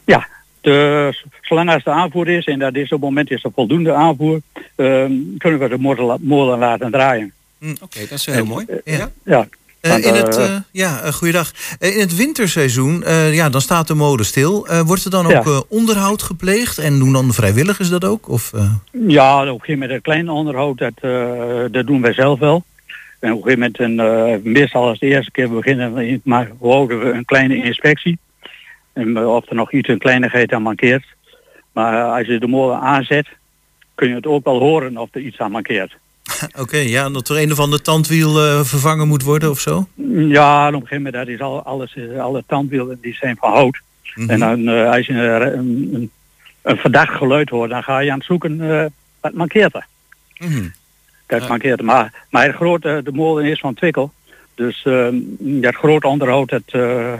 Ja, 0.04 0.28
de, 0.60 1.10
zolang 1.42 1.70
als 1.70 1.84
de 1.84 1.90
aanvoer 1.90 2.28
is, 2.28 2.44
en 2.44 2.58
dat 2.58 2.74
is 2.74 2.84
op 2.84 2.90
het 2.90 3.00
moment 3.00 3.30
is 3.30 3.44
er 3.44 3.50
voldoende 3.54 3.92
aanvoer, 3.92 4.40
ehm, 4.76 5.12
kunnen 5.38 5.58
we 5.60 5.68
de 5.68 5.78
molen, 5.78 6.04
la- 6.04 6.16
molen 6.20 6.58
laten 6.58 6.90
draaien. 6.90 7.32
Oké, 7.82 7.98
dat 8.00 8.10
is 8.18 8.26
heel 8.26 8.44
mooi. 8.44 8.66
Ja. 8.84 9.10
Ja. 9.24 9.48
Ja, 9.80 9.98
Eh, 9.98 10.04
in 10.06 10.14
het, 10.14 10.36
eh, 10.36 10.44
eh, 10.54 10.60
ja, 10.70 11.00
eh, 11.00 11.12
goeiedag. 11.12 11.52
In 11.78 12.00
het 12.00 12.16
winterseizoen, 12.16 13.04
ja, 13.32 13.48
dan 13.48 13.60
staat 13.60 13.86
de 13.86 13.94
molen 13.94 14.24
stil. 14.24 14.66
Wordt 14.86 15.04
er 15.04 15.10
dan 15.10 15.26
ook 15.26 15.44
Ja. 15.44 15.62
onderhoud 15.68 16.22
gepleegd? 16.22 16.78
En 16.78 16.98
doen 16.98 17.12
dan 17.12 17.26
de 17.26 17.32
vrijwilligers 17.32 17.88
dat 17.88 18.04
ook? 18.04 18.28
Of, 18.28 18.52
ja 19.08 19.40
op 19.40 19.46
een 19.46 19.52
gegeven 19.52 19.72
moment 19.72 19.90
een 19.90 20.00
klein 20.02 20.28
onderhoud, 20.30 20.78
dat, 20.78 20.92
dat 21.72 21.86
doen 21.86 22.00
wij 22.00 22.12
zelf 22.12 22.38
wel. 22.38 22.64
En 23.18 23.32
op 23.32 23.36
een 23.46 23.50
gegeven 23.52 23.72
moment, 23.78 24.02
een, 24.44 24.52
meestal 24.52 24.88
als 24.88 24.98
de 24.98 25.06
eerste 25.06 25.30
keer 25.30 25.50
beginnen, 25.50 25.94
we- 25.94 26.20
maar 26.24 26.50
houden 26.60 26.98
we 27.00 27.10
een 27.10 27.24
kleine 27.24 27.56
inspectie. 27.64 28.18
En 28.92 29.26
of 29.26 29.48
er 29.48 29.54
nog 29.54 29.72
iets 29.72 29.88
een 29.88 29.98
kleinigheid 29.98 30.52
aan 30.52 30.62
mankeert. 30.62 31.04
Maar 31.72 32.04
als 32.18 32.26
je 32.26 32.38
de 32.38 32.46
molen 32.46 32.80
aanzet, 32.80 33.26
kun 33.94 34.08
je 34.08 34.14
het 34.14 34.26
ook 34.26 34.44
wel 34.44 34.58
horen 34.58 34.96
of 34.96 35.08
er 35.12 35.20
iets 35.20 35.38
aan 35.38 35.50
mankeert. 35.50 35.96
Oké, 36.62 36.76
ja, 36.76 37.08
dat 37.10 37.28
er 37.28 37.38
een 37.42 37.52
of 37.52 37.58
ander 37.58 37.82
tandwiel 37.82 38.38
eh, 38.44 38.64
vervangen 38.64 39.08
moet 39.08 39.22
worden 39.22 39.50
of 39.50 39.60
zo? 39.60 39.88
Ja, 40.14 40.66
op 40.68 40.72
een 40.74 40.80
gegeven 40.80 40.96
moment 41.02 41.14
dat 41.14 41.28
is 41.28 41.40
al, 41.40 41.62
alles, 41.62 41.94
eh, 41.96 42.20
alle 42.20 42.44
tandwielen 42.46 42.98
die 43.02 43.14
zijn 43.14 43.36
van 43.40 43.52
hout. 43.52 43.80
Mhm. 44.14 44.30
En 44.30 44.38
dan 44.38 44.68
eh, 44.68 44.90
als 44.90 45.06
je 45.06 45.12
een, 45.12 45.58
een, 45.94 46.10
een 46.62 46.76
verdacht 46.76 47.12
geluid 47.16 47.48
hoort, 47.48 47.70
dan 47.70 47.82
ga 47.82 47.98
je 47.98 48.10
aan 48.12 48.18
het 48.18 48.26
zoeken 48.26 48.58
wat 49.20 49.32
mankeert 49.32 49.74
er. 49.74 49.86
Mhm. 50.38 50.68
Dat 51.26 51.42
Ja. 51.42 51.48
mankeert 51.48 51.78
er. 51.78 51.84
Maar, 51.84 52.24
maar 52.30 52.46
het 52.46 52.54
grote, 52.54 53.00
de 53.04 53.12
molen 53.12 53.44
is 53.44 53.60
van 53.60 53.74
Twikkel. 53.74 54.12
Dus 54.54 54.82
eh, 54.84 55.06
dat 55.38 55.74
groot 55.74 56.04
onderhoud, 56.04 56.48
dat 56.48 56.62
eh, 56.66 57.12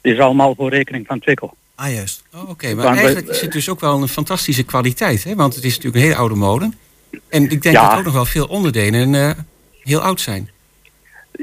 is 0.00 0.18
allemaal 0.18 0.54
voor 0.54 0.70
rekening 0.70 1.06
van 1.06 1.18
Twikkel. 1.18 1.54
Ah, 1.74 1.92
juist. 1.92 2.22
Oh, 2.34 2.48
Oké, 2.50 2.66
maar 2.74 2.84
Want 2.84 2.96
we- 2.96 3.02
eigenlijk 3.02 3.28
is 3.34 3.40
het 3.40 3.52
dus 3.52 3.68
ook 3.68 3.80
wel 3.80 4.02
een 4.02 4.08
fantastische 4.08 4.62
kwaliteit, 4.62 5.24
hè? 5.24 5.34
Want 5.34 5.54
het 5.54 5.64
is 5.64 5.70
natuurlijk 5.76 5.96
een 5.96 6.02
hele 6.08 6.16
oude 6.20 6.34
molen. 6.34 6.74
En 7.28 7.42
ik 7.42 7.62
denk 7.62 7.74
Ja. 7.76 7.88
dat 7.88 7.98
ook 7.98 8.04
nog 8.04 8.14
wel 8.14 8.24
veel 8.24 8.46
onderdelen 8.46 9.14
eh, 9.14 9.30
heel 9.82 10.00
oud 10.00 10.20
zijn. 10.20 10.50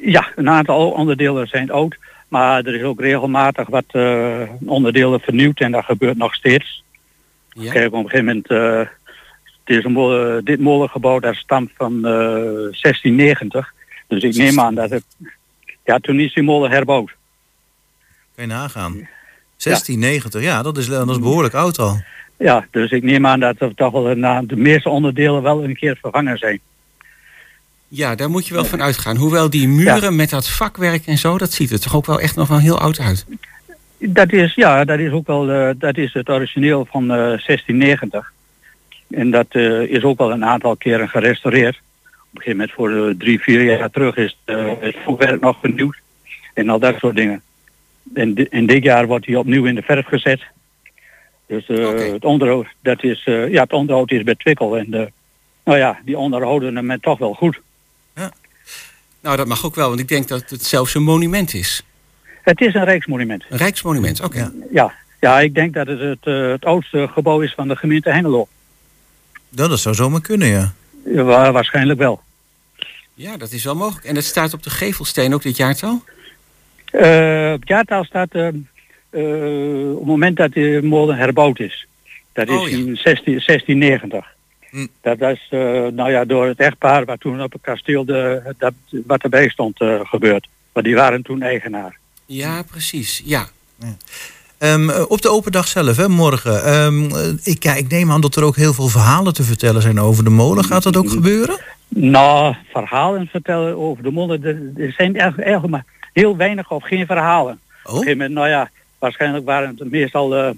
Ja, 0.01 0.27
een 0.35 0.49
aantal 0.49 0.91
onderdelen 0.91 1.47
zijn 1.47 1.71
oud. 1.71 1.97
Maar 2.27 2.65
er 2.65 2.75
is 2.75 2.83
ook 2.83 2.99
regelmatig 2.99 3.67
wat 3.67 3.83
eh, 3.87 4.41
onderdelen 4.65 5.19
vernieuwd 5.19 5.59
en 5.59 5.71
dat 5.71 5.85
gebeurt 5.85 6.17
nog 6.17 6.33
steeds. 6.33 6.83
Ja? 7.49 7.71
Kijk, 7.71 7.93
op 7.93 8.03
een 8.03 8.09
gegeven 8.09 8.25
moment, 8.25 8.47
eh, 8.47 8.81
deze 9.63 9.89
molen, 9.89 10.45
dit 10.45 10.59
molengebouw 10.59 11.19
dat 11.19 11.35
stamt 11.35 11.71
van 11.75 12.05
eh, 12.05 12.11
1690. 12.71 13.73
Dus 14.07 14.23
ik 14.23 14.35
neem 14.35 14.59
aan 14.59 14.75
dat 14.75 14.89
het, 14.89 15.05
ja, 15.83 15.99
toen 15.99 16.19
is 16.19 16.33
die 16.33 16.43
molen 16.43 16.71
herbouwd. 16.71 17.11
Kan 18.35 18.47
je 18.47 18.53
nagaan. 18.53 18.93
1690, 19.57 20.41
ja, 20.41 20.61
dat 20.61 20.77
is, 20.77 20.87
dat 20.87 21.09
is 21.09 21.19
behoorlijk 21.19 21.53
oud 21.53 21.79
al. 21.79 22.01
Ja, 22.39 22.67
dus 22.71 22.91
ik 22.91 23.03
neem 23.03 23.25
aan 23.25 23.39
dat 23.39 23.55
er 23.59 23.75
toch 23.75 23.91
wel 23.91 24.09
een, 24.09 24.47
de 24.47 24.55
meeste 24.55 24.89
onderdelen 24.89 25.41
wel 25.41 25.63
een 25.63 25.75
keer 25.75 25.97
vervangen 26.01 26.37
zijn. 26.37 26.59
Ja, 27.87 28.15
daar 28.15 28.29
moet 28.29 28.47
je 28.47 28.53
wel 28.53 28.65
van 28.65 28.81
uitgaan. 28.81 29.15
Hoewel 29.15 29.49
die 29.49 29.67
muren 29.67 30.15
met 30.15 30.29
dat 30.29 30.49
vakwerk 30.49 31.05
en 31.05 31.17
zo, 31.17 31.37
dat 31.37 31.51
ziet 31.51 31.71
er 31.71 31.79
toch 31.79 31.95
ook 31.95 32.05
wel 32.05 32.19
echt 32.19 32.35
nog 32.35 32.47
wel 32.47 32.59
heel 32.59 32.79
oud 32.79 32.99
uit. 32.99 33.25
Dat 33.97 34.31
is, 34.31 34.55
ja, 34.55 34.85
dat 34.85 34.99
is 34.99 35.11
ook 35.11 35.27
wel, 35.27 35.51
eh, 35.51 35.69
dat 35.77 35.97
is 35.97 36.13
het 36.13 36.29
origineel 36.29 36.87
van 36.91 37.01
eh, 37.01 37.17
1690. 37.17 38.31
En 39.09 39.31
dat 39.31 39.47
eh, 39.49 39.81
is 39.81 40.03
ook 40.03 40.17
wel 40.17 40.31
een 40.31 40.45
aantal 40.45 40.75
keren 40.77 41.09
gerestaureerd. 41.09 41.75
Op 41.75 42.35
een 42.35 42.41
gegeven 42.41 42.57
moment 42.57 42.71
voor 42.71 42.91
eh, 42.91 43.15
drie, 43.17 43.39
vier 43.39 43.63
jaar 43.63 43.89
terug 43.89 44.15
is 44.17 44.37
eh, 44.45 44.71
het 44.79 44.95
voetwerk 45.05 45.41
nog 45.41 45.57
vernieuwd. 45.59 45.97
En 46.53 46.69
al 46.69 46.79
dat 46.79 46.97
soort 46.97 47.15
dingen. 47.15 47.41
En, 48.13 48.49
en 48.49 48.65
dit 48.65 48.83
jaar 48.83 49.07
wordt 49.07 49.25
hij 49.25 49.35
opnieuw 49.35 49.65
in 49.65 49.75
de 49.75 49.81
verf 49.81 50.05
gezet. 50.05 50.41
Dus 51.49 51.67
eh, 51.67 52.11
het 52.13 52.25
onderhoud, 52.25 52.67
dat 52.81 53.03
is, 53.03 53.21
eh, 53.25 53.51
ja, 53.51 53.61
het 53.63 53.73
onderhoud 53.73 54.11
is 54.11 54.23
bij 54.23 54.35
Twikkel. 54.35 54.77
En 54.77 54.89
de, 54.89 55.11
nou 55.63 55.77
ja, 55.77 55.99
die 56.05 56.17
onderhouden 56.17 56.75
hem 56.75 56.99
toch 57.01 57.17
wel 57.19 57.33
goed. 57.33 57.59
Nou, 59.21 59.37
dat 59.37 59.47
mag 59.47 59.65
ook 59.65 59.75
wel, 59.75 59.87
want 59.87 59.99
ik 59.99 60.07
denk 60.07 60.27
dat 60.27 60.49
het 60.49 60.63
zelfs 60.65 60.93
een 60.93 61.03
monument 61.03 61.53
is. 61.53 61.83
Het 62.41 62.61
is 62.61 62.73
een 62.73 62.83
rijksmonument. 62.83 63.45
Een 63.49 63.57
rijksmonument, 63.57 64.21
oké. 64.23 64.37
Ja. 64.39 64.51
Ja, 64.71 64.93
ja 65.19 65.39
ik 65.39 65.53
denk 65.53 65.73
dat 65.73 65.87
het 65.87 65.99
het, 65.99 66.17
eh, 66.23 66.47
het 66.51 66.65
oudste 66.65 67.07
gebouw 67.11 67.41
is 67.41 67.53
van 67.53 67.67
de 67.67 67.75
gemeente 67.75 68.09
Hengelo. 68.11 68.47
Ja, 69.49 69.67
dat 69.67 69.79
zou 69.79 69.95
zomaar 69.95 70.21
kunnen, 70.21 70.47
ja. 70.47 70.73
Ja, 71.05 71.23
wa- 71.23 71.51
waarschijnlijk 71.51 71.99
wel. 71.99 72.21
Ja, 73.13 73.37
dat 73.37 73.51
is 73.51 73.63
wel 73.63 73.75
mogelijk. 73.75 74.05
En 74.05 74.15
het 74.15 74.25
staat 74.25 74.53
op 74.53 74.63
de 74.63 74.69
gevelsteen 74.69 75.33
ook 75.33 75.41
dit 75.41 75.57
jaartal? 75.57 76.03
Eh, 76.85 77.51
op 77.53 77.59
het 77.59 77.67
jaartal 77.69 78.03
staat 78.03 78.33
eh, 79.09 79.91
op 79.91 79.97
het 79.99 80.05
moment 80.05 80.37
dat 80.37 80.53
de 80.53 80.79
molen 80.83 81.17
herbouwd 81.17 81.59
is. 81.59 81.87
Dat 82.33 82.47
is 82.47 82.55
Oh, 82.55 82.69
ja. 82.69 82.77
in 82.77 82.95
16, 82.95 83.41
1690. 83.45 84.25
Hm. 84.69 84.87
Dat 85.01 85.21
is 85.21 85.47
eh, 85.49 85.59
nou 85.87 86.11
ja, 86.11 86.25
door 86.25 86.47
het 86.47 86.59
echtpaar 86.59 87.05
wat 87.05 87.19
toen 87.19 87.41
op 87.41 87.51
het 87.51 87.61
kasteel 87.61 88.05
de, 88.05 88.41
dat, 88.57 88.73
wat 88.89 89.21
erbij 89.23 89.49
stond 89.49 89.81
eh, 89.81 89.99
gebeurd. 90.03 90.47
Want 90.71 90.85
die 90.85 90.95
waren 90.95 91.21
toen 91.21 91.41
eigenaar. 91.41 91.97
Ja, 92.25 92.63
precies. 92.63 93.21
Ja. 93.25 93.47
Ehm, 94.57 94.89
eh, 94.89 95.05
op 95.07 95.21
de 95.21 95.29
open 95.29 95.51
dag 95.51 95.67
zelf, 95.67 95.97
hè, 95.97 96.07
morgen. 96.07 96.63
Ehm, 96.63 97.15
eh, 97.15 97.27
ik, 97.43 97.63
ja, 97.63 97.73
ik 97.73 97.89
neem 97.89 98.11
aan 98.11 98.21
dat 98.21 98.35
er 98.35 98.43
ook 98.43 98.55
heel 98.55 98.73
veel 98.73 98.87
verhalen 98.87 99.33
te 99.33 99.43
vertellen 99.43 99.81
zijn 99.81 99.99
over 99.99 100.23
de 100.23 100.29
molen. 100.29 100.63
Gaat 100.63 100.83
dat 100.83 100.97
ook 100.97 101.09
gebeuren? 101.09 101.59
Nou, 101.87 102.55
verhalen 102.71 103.27
vertellen 103.27 103.77
over 103.77 104.03
de 104.03 104.11
molen. 104.11 104.43
Er, 104.43 104.91
zijn 104.91 105.15
eigenlijk, 105.15 105.47
eigenlijk 105.47 105.67
maar 105.73 105.85
heel 106.13 106.37
weinig 106.37 106.71
of 106.71 106.83
geen 106.83 107.05
verhalen. 107.05 107.53
Op 107.53 107.59
een 107.83 107.91
Oh, 107.91 107.97
gegeven 107.97 108.17
moment, 108.17 108.33
nou 108.33 108.47
ja, 108.49 108.69
waarschijnlijk 108.99 109.45
waren 109.45 109.75
het 109.79 109.91
meestal 109.91 110.35
eh, 110.35 110.49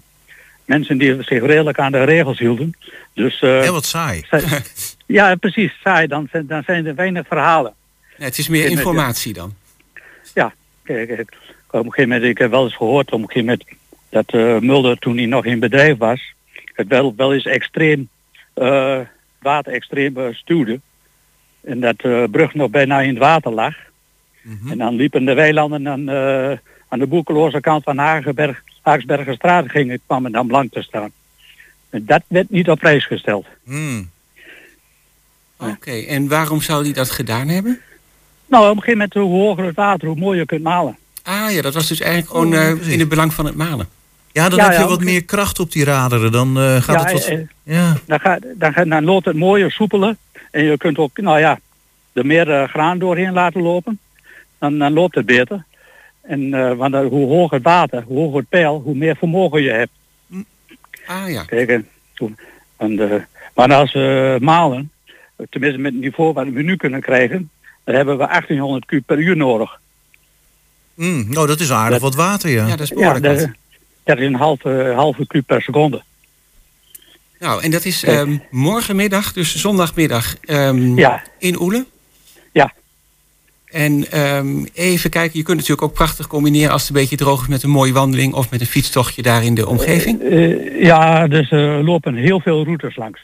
mensen 0.65 0.97
die 0.97 1.23
zich 1.23 1.43
redelijk 1.45 1.79
aan 1.79 1.91
de 1.91 2.03
regels 2.03 2.39
hielden. 2.39 2.71
Dus 3.13 3.41
eh, 3.41 3.59
heel 3.59 3.73
wat 3.73 3.85
saai. 3.85 4.23
zij- 4.29 4.43
ja, 5.17 5.35
precies, 5.35 5.73
saai. 5.83 6.07
Dan, 6.07 6.27
zijn- 6.31 6.47
dan 6.47 6.63
zijn 6.63 6.85
er 6.85 6.95
weinig 6.95 7.27
verhalen. 7.27 7.73
Nee, 8.17 8.27
het 8.27 8.37
is 8.37 8.47
meer 8.47 8.63
Ja, 8.63 8.69
informatie 8.69 9.33
dan. 9.33 9.53
Kijk, 10.83 11.09
ik, 11.09 11.19
op 11.69 11.85
een 11.85 11.91
gegeven 11.91 12.09
moment, 12.09 12.23
ik 12.29 12.37
heb 12.37 12.49
wel 12.51 12.63
eens 12.63 12.75
gehoord 12.75 13.11
op 13.11 13.21
een 13.21 13.31
gegeven 13.31 13.45
moment 13.45 13.63
dat 14.09 14.33
eh, 14.33 14.59
Mulder 14.59 14.97
toen 14.97 15.17
hij 15.17 15.25
nog 15.25 15.45
in 15.45 15.59
bedrijf 15.59 15.97
was, 15.97 16.33
het 16.73 16.87
wel, 16.87 17.13
wel 17.15 17.33
eens 17.33 17.45
extreem, 17.45 18.09
eh, 18.53 18.99
water 19.41 19.73
extreem 19.73 20.33
stuwde. 20.33 20.79
En 21.63 21.79
dat 21.79 21.99
de 21.99 22.27
brug 22.31 22.53
nog 22.53 22.69
bijna 22.69 23.01
in 23.01 23.09
het 23.09 23.17
water 23.17 23.51
lag. 23.51 23.75
Mhm. 24.41 24.71
En 24.71 24.77
dan 24.77 24.95
liepen 24.95 25.25
de 25.25 25.33
weilanden 25.33 26.09
eh, 26.09 26.57
aan 26.91 26.99
de 26.99 27.07
boekeloze 27.07 27.59
kant 27.59 27.83
van 27.83 27.97
Hagenberg, 27.97 28.63
Haagsbergerstraat 28.81 29.69
gingen, 29.69 29.99
kwamen 30.05 30.31
dan 30.31 30.47
blank 30.47 30.71
te 30.71 30.81
staan. 30.81 31.11
En 31.89 32.05
dat 32.05 32.21
werd 32.27 32.49
niet 32.49 32.69
op 32.69 32.79
prijs 32.79 33.05
gesteld. 33.05 33.45
Hmm. 33.63 34.09
Oké, 35.57 35.91
en 35.91 36.27
waarom 36.27 36.61
zou 36.61 36.83
die 36.83 36.93
dat 36.93 37.09
gedaan 37.09 37.47
hebben? 37.47 37.79
Nou, 38.47 38.63
op 38.63 38.69
een 38.77 38.83
gegeven 38.83 38.91
moment, 38.97 39.13
hoe 39.13 39.41
hoger 39.41 39.65
het 39.65 39.75
water, 39.75 40.07
hoe 40.07 40.17
mooier 40.17 40.39
je 40.39 40.45
kunt 40.45 40.63
malen. 40.63 40.97
Ah 41.23 41.51
ja, 41.51 41.61
dat 41.61 41.73
was 41.73 41.87
dus 41.87 41.99
eigenlijk 41.99 42.31
gewoon 42.31 42.53
eh, 42.53 42.91
in 42.91 42.99
het 42.99 43.09
belang 43.09 43.33
van 43.33 43.45
het 43.45 43.55
malen. 43.55 43.87
Ja, 44.31 44.49
dan 44.49 44.57
Ja, 44.57 44.63
heb 44.63 44.73
je 44.73 44.79
ja, 44.79 44.87
wat 44.87 45.03
meer 45.03 45.23
kracht 45.23 45.59
op 45.59 45.71
die 45.71 45.83
raderen. 45.83 46.31
Dan 46.31 46.59
eh, 46.59 46.81
gaat 46.81 46.95
ja, 46.95 47.03
het 47.03 47.11
wat... 47.11 47.25
eh, 47.25 47.39
ja. 47.63 47.97
dan, 48.05 48.19
gaat, 48.19 48.41
dan, 48.55 48.73
gaat, 48.73 48.89
dan 48.89 49.03
loopt 49.03 49.25
het 49.25 49.35
mooier, 49.35 49.71
soepeler. 49.71 50.15
En 50.51 50.63
je 50.63 50.77
kunt 50.77 50.97
ook, 50.97 51.17
nou 51.17 51.39
ja, 51.39 51.59
er 52.13 52.25
meer 52.25 52.67
graan 52.67 52.99
doorheen 52.99 53.33
laten 53.33 53.61
lopen. 53.61 53.99
Dan, 54.59 54.77
dan 54.77 54.93
loopt 54.93 55.15
het 55.15 55.25
beter. 55.25 55.65
En 56.21 56.53
eh, 56.53 56.73
want 56.73 56.91
dan, 56.91 57.05
hoe 57.05 57.27
hoger 57.27 57.55
het 57.57 57.63
water, 57.63 58.03
hoe 58.07 58.17
hoger 58.17 58.39
het 58.39 58.49
peil, 58.49 58.81
hoe 58.85 58.95
meer 58.95 59.15
vermogen 59.15 59.61
je 59.63 59.71
hebt. 59.71 59.91
Ah 61.05 61.29
ja. 61.29 61.43
Kijk, 61.43 61.69
en 61.69 61.87
toen, 62.13 62.37
en, 62.77 63.11
eh, 63.11 63.21
maar 63.55 63.73
als 63.73 63.93
we 63.93 64.37
malen, 64.41 64.91
tenminste 65.49 65.79
met 65.79 65.91
het 65.93 66.01
niveau 66.01 66.33
wat 66.33 66.47
we 66.47 66.61
nu 66.61 66.75
kunnen 66.75 67.01
krijgen, 67.01 67.49
dan 67.83 67.95
hebben 67.95 68.17
we 68.17 68.27
1800 68.27 68.85
kub 68.85 69.03
per 69.05 69.17
uur 69.19 69.37
nodig. 69.37 69.79
Hmm, 70.95 71.25
nou, 71.29 71.47
dat 71.47 71.59
is 71.59 71.71
aardig 71.71 71.99
Dat- 71.99 72.15
wat 72.15 72.25
water, 72.25 72.49
ja. 72.49 72.67
Ja, 72.67 72.69
dat 72.75 72.79
is 72.79 72.89
Ja, 72.89 72.95
behoorlijk 72.95 73.23
dat, 73.25 73.39
wat. 73.39 73.49
dat 74.03 74.17
is 74.17 74.25
een 74.25 74.35
halve, 74.35 74.91
halve 74.95 75.27
kub 75.27 75.45
per 75.47 75.61
seconde. 75.61 76.01
Nou, 77.39 77.63
en 77.63 77.71
dat 77.71 77.85
is 77.85 78.03
ehm, 78.03 78.37
morgenmiddag, 78.49 79.33
dus 79.33 79.55
zondagmiddag, 79.55 80.35
ehm, 80.41 80.97
Ja, 80.97 81.23
in 81.37 81.61
Oelen. 81.61 81.85
En 83.71 84.11
ehm, 84.11 84.65
even 84.73 85.09
kijken, 85.09 85.37
je 85.37 85.43
kunt 85.43 85.57
natuurlijk 85.57 85.87
ook 85.87 85.93
prachtig 85.93 86.27
combineren 86.27 86.71
als 86.71 86.81
het 86.81 86.89
een 86.89 87.01
beetje 87.01 87.15
droog 87.15 87.41
is 87.41 87.47
met 87.47 87.63
een 87.63 87.69
mooie 87.69 87.93
wandeling 87.93 88.33
of 88.33 88.51
met 88.51 88.61
een 88.61 88.65
fietstochtje 88.65 89.21
daar 89.21 89.43
in 89.43 89.55
de 89.55 89.67
omgeving. 89.67 90.21
Eh, 90.21 90.83
ja, 90.83 91.27
dus 91.27 91.51
er 91.51 91.83
lopen 91.83 92.15
heel 92.15 92.39
veel 92.39 92.63
routes 92.63 92.95
langs. 92.95 93.21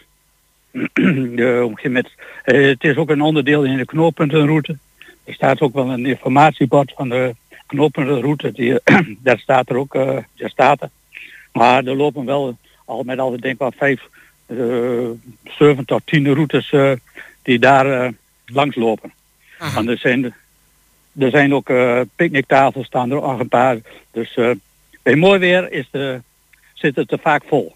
de, 0.94 2.04
eh, 2.44 2.68
het 2.68 2.84
is 2.84 2.96
ook 2.96 3.10
een 3.10 3.22
onderdeel 3.22 3.64
in 3.64 3.78
de 3.78 3.86
knooppuntenroute. 3.86 4.78
Er 5.24 5.34
staat 5.34 5.62
ook 5.62 5.74
wel 5.74 5.90
een 5.90 6.06
informatiebord 6.06 6.94
van 6.96 7.10
de 7.10 7.36
knooppuntenroute. 7.66 8.52
Die, 8.52 8.80
daar 9.24 9.40
staat 9.40 9.70
er 9.70 9.76
ook, 9.76 9.96
eh 9.96 10.18
daar 10.36 10.50
staat 10.50 10.82
er. 10.82 10.90
Maar 11.52 11.86
er 11.86 11.96
lopen 11.96 12.26
wel 12.26 12.58
al 12.86 13.04
met 13.04 13.20
al, 13.20 13.34
ik 13.34 13.42
denk 13.42 13.60
wel 13.60 13.74
vijf, 13.78 14.08
eh, 14.46 15.10
zeven 15.44 15.86
tot 15.86 16.02
tien 16.06 16.34
routes 16.34 16.72
eh, 16.72 16.92
die 17.42 17.60
daar 17.60 18.06
eh, 18.06 18.12
langs 18.46 18.76
lopen. 18.76 19.12
Aha. 19.58 19.74
Want 19.76 19.88
er 19.90 19.98
zijn, 19.98 20.24
er 21.20 21.30
zijn 21.30 21.54
ook 21.54 21.70
eh 21.70 22.02
picknicktafels 22.16 22.86
staan 22.86 23.12
er 23.12 23.22
ook 23.22 23.40
een 23.40 23.48
paar. 23.50 23.78
Dus 24.12 24.36
eh, 24.36 24.52
bij 25.04 25.16
mooi 25.16 25.40
weer 25.40 25.72
is 25.72 25.88
de, 25.92 26.22
zit 26.74 26.96
het 26.96 27.12
er 27.12 27.20
vaak 27.20 27.44
vol. 27.48 27.76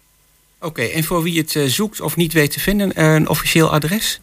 Oké, 0.60 0.82
en 0.82 1.04
voor 1.04 1.22
wie 1.22 1.38
het 1.38 1.56
eh, 1.56 1.64
zoekt 1.64 2.00
of 2.00 2.16
niet 2.16 2.32
weet 2.32 2.50
te 2.50 2.60
vinden, 2.60 3.04
een 3.04 3.28
officieel 3.28 3.70
adres? 3.72 4.20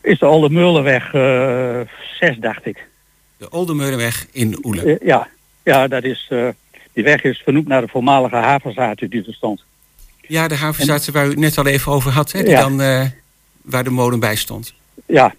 Is 0.00 0.18
de 0.18 0.26
Oude 0.26 0.54
Meulenweg 0.54 1.14
eh 1.14 1.80
6, 2.20 2.36
dacht 2.38 2.66
ik. 2.66 2.86
De 3.36 3.50
Oldemeulenweg 3.50 4.26
in 4.32 4.58
Oelen. 4.64 4.98
Ja. 5.02 5.28
ja, 5.62 5.88
dat 5.88 6.04
is, 6.04 6.30
die 6.92 7.04
weg 7.04 7.22
is 7.22 7.38
vernoemd 7.44 7.68
naar 7.68 7.80
de 7.80 7.88
voormalige 7.88 8.36
havenzaad 8.36 8.98
die 8.98 9.26
er 9.26 9.34
stond. 9.34 9.64
Ja, 10.20 10.48
de 10.48 10.54
havenzaten 10.54 11.12
waar 11.12 11.26
u 11.26 11.28
het 11.28 11.38
net 11.38 11.58
al 11.58 11.66
even 11.66 11.92
over 11.92 12.10
had, 12.10 12.32
hè, 12.32 12.42
die 12.42 12.50
Ja. 12.50 12.60
dan, 12.60 12.76
waar 13.62 13.84
de 13.84 13.90
molen 13.90 14.20
bij 14.20 14.36
stond. 14.36 14.74
Ja, 15.06 15.34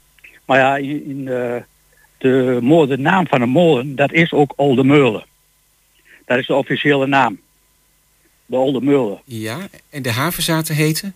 maar 0.50 0.58
ja, 0.60 0.78
in, 0.78 1.06
in 1.06 1.28
eh, 1.28 1.56
de, 2.18 2.58
mo- 2.62 2.86
de 2.88 2.98
naam 2.98 3.28
van 3.28 3.40
de 3.40 3.46
molen, 3.46 3.96
dat 3.96 4.12
is 4.12 4.32
ook 4.34 4.54
Oude 4.56 4.84
Meulen. 4.84 5.26
Dat 6.26 6.38
is 6.38 6.48
de 6.48 6.56
officiële 6.56 7.08
naam. 7.08 7.40
De 8.46 8.56
Oude 8.56 8.82
Meulen. 8.82 9.20
Ja, 9.26 9.58
en 9.90 10.02
de 10.02 10.12
havenzaten 10.12 10.76
heten? 10.76 11.16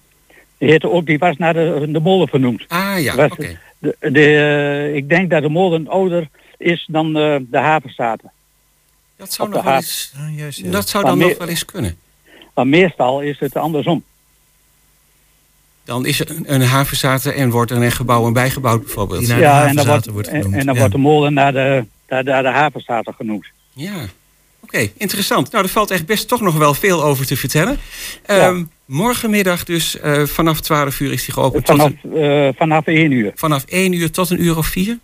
Die, 0.58 0.70
heette 0.70 0.90
ook, 0.90 1.06
die 1.06 1.18
was 1.18 1.38
naar 1.38 1.54
de, 1.54 1.88
de 1.90 2.00
molen 2.00 2.28
vernoemd. 2.28 2.64
Ah 2.68 2.96
ja, 3.02 3.26
oké. 3.26 3.60
De, 3.80 3.96
de, 4.00 4.26
eh, 4.26 4.96
ik 4.96 5.10
denk 5.10 5.30
dat 5.30 5.42
de 5.42 5.50
molen 5.50 5.88
ouder 5.88 6.30
is 6.58 6.86
dan 6.88 7.18
eh, 7.18 7.36
de 7.42 7.58
havenzaten. 7.58 8.32
Dat 9.16 9.34
zou, 9.34 9.50
de 9.50 9.56
nog 9.56 9.64
wel 9.64 9.76
eens, 9.76 10.14
Ah, 10.18 10.38
juist, 10.38 10.60
ja. 10.60 10.72
dat 10.72 10.90
zou 10.90 11.06
dan 11.06 11.18
nog 11.18 11.38
wel 11.38 11.48
eens 11.48 11.66
kunnen. 11.66 11.98
Maar 12.54 12.68
meestal 12.68 13.22
is 13.22 13.40
het 13.40 13.56
andersom. 13.56 14.04
Dan 15.86 16.06
is 16.06 16.20
er 16.20 16.30
een, 16.30 16.54
een 16.54 16.62
havenzaten 16.62 17.36
en 17.36 17.50
wordt 17.50 17.72
er 17.72 17.82
een 17.82 17.92
gebouw 17.92 18.28
en 18.28 18.34
bijgebouwd 18.34 18.80
bijvoorbeeld. 18.82 19.28
Ja, 19.28 19.68
en 19.68 19.76
dan 19.76 19.86
wordt, 19.86 20.06
wordt 20.10 20.28
en, 20.28 20.42
genoemd. 20.42 20.56
en 20.60 20.66
dan 20.66 20.74
ja. 20.74 20.80
wordt 20.80 20.96
de 20.96 21.02
molen 21.02 21.34
naar 21.34 21.52
de, 21.54 21.86
naar, 22.10 22.24
naar 22.24 22.44
de 22.44 22.50
havenzaten 22.50 23.14
genoemd. 23.14 23.46
Ja, 23.74 23.94
oké, 24.64 24.90
interessant. 24.98 25.52
Nou, 25.52 25.64
er 25.64 25.70
valt 25.70 25.92
echt 25.92 26.06
best 26.06 26.28
toch 26.28 26.42
nog 26.42 26.58
wel 26.58 26.74
veel 26.74 27.04
over 27.04 27.26
te 27.26 27.38
vertellen. 27.38 27.78
Ja. 28.28 28.38
Ehm, 28.38 28.64
morgenmiddag 28.86 29.64
dus 29.64 30.00
eh, 30.00 30.24
vanaf 30.24 30.62
12 30.62 31.00
uur 31.00 31.12
is 31.12 31.26
die 31.26 31.34
geopend. 31.34 31.66
Vanaf, 31.66 31.92
tot 32.02 32.16
eh, 32.16 32.48
vanaf 32.58 32.86
1 32.86 33.12
uur. 33.12 33.32
vanaf 33.36 33.64
1 33.68 33.94
uur 33.94 34.12
tot 34.12 34.30
een 34.30 34.44
uur 34.44 34.58
of 34.58 34.68
4? 34.68 35.00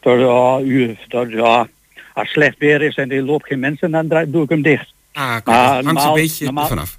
Tot, 0.00 0.18
ja, 0.18 0.58
uur 0.60 0.96
tot, 1.08 1.30
ja, 1.30 1.56
als 1.58 1.68
het 2.14 2.28
slecht 2.28 2.58
weer 2.58 2.82
is 2.82 2.94
en 2.94 3.10
er 3.10 3.22
loopt 3.22 3.46
geen 3.46 3.58
mensen, 3.58 3.90
dan 3.90 4.08
draai- 4.08 4.30
doe 4.30 4.42
ik 4.42 4.48
hem 4.48 4.62
dicht. 4.62 4.92
Ah, 5.12 5.22
Maar 5.28 5.42
dat 5.44 5.54
hangt 5.54 5.82
normaal- 5.84 6.06
een 6.16 6.22
beetje 6.22 6.44
normaal- 6.44 6.66
vanaf. 6.66 6.98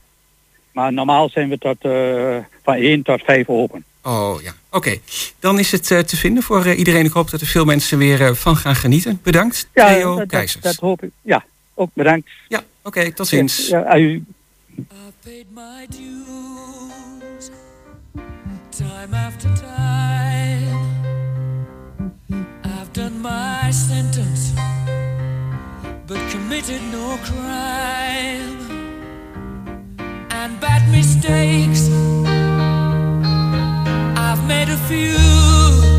Maar 0.73 0.93
normaal 0.93 1.29
zijn 1.29 1.49
we 1.49 1.57
tot, 1.57 1.77
eh, 1.79 2.37
van 2.63 2.75
1 2.75 3.03
tot 3.03 3.21
5 3.23 3.47
open. 3.47 3.83
Oh 4.01 4.41
ja, 4.41 4.53
oké. 4.69 4.97
Dan 5.39 5.59
is 5.59 5.71
het 5.71 5.91
eh, 5.91 5.99
te 5.99 6.17
vinden 6.17 6.43
voor 6.43 6.65
eh, 6.65 6.77
iedereen. 6.77 7.05
Ik 7.05 7.11
hoop 7.11 7.29
dat 7.29 7.41
er 7.41 7.47
veel 7.47 7.65
mensen 7.65 7.97
weer 7.97 8.35
van 8.35 8.55
gaan 8.55 8.75
genieten. 8.75 9.19
Bedankt, 9.23 9.69
Ja, 9.73 9.87
Theo 9.87 10.09
dat, 10.09 10.17
dat, 10.17 10.27
Keizers. 10.27 10.63
dat 10.63 10.75
hoop 10.75 11.03
ik. 11.03 11.09
Ja, 11.21 11.45
ook 11.73 11.89
bedankt. 11.93 12.29
Ja, 12.47 12.63
oké, 12.81 13.11
tot 13.13 13.27
ziens. 13.27 13.67
Ja. 13.67 13.95
I've 13.97 14.21
paid 15.23 15.45
my 15.53 15.87
dues 15.89 17.49
time 18.69 19.13
after 19.27 19.49
time. 19.53 20.79
I've 22.63 22.91
done 22.91 23.21
my 23.21 23.71
sentence, 23.71 24.51
but 26.07 26.17
committed 26.31 26.81
no 26.91 27.17
crime. 27.23 28.62
And 30.43 30.59
bad 30.59 30.91
mistakes, 30.91 31.87
I've 34.17 34.45
made 34.45 34.67
a 34.67 34.75
few. 34.89 35.92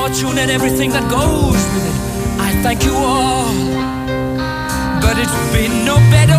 Fortune 0.00 0.38
and 0.38 0.50
everything 0.50 0.90
that 0.90 1.06
goes 1.10 1.62
with 1.74 1.84
it. 1.90 1.96
I 2.40 2.50
thank 2.62 2.84
you 2.84 2.94
all, 2.94 3.52
but 5.04 5.14
it's 5.22 5.40
been 5.52 5.84
no 5.84 5.96
bed 6.14 6.30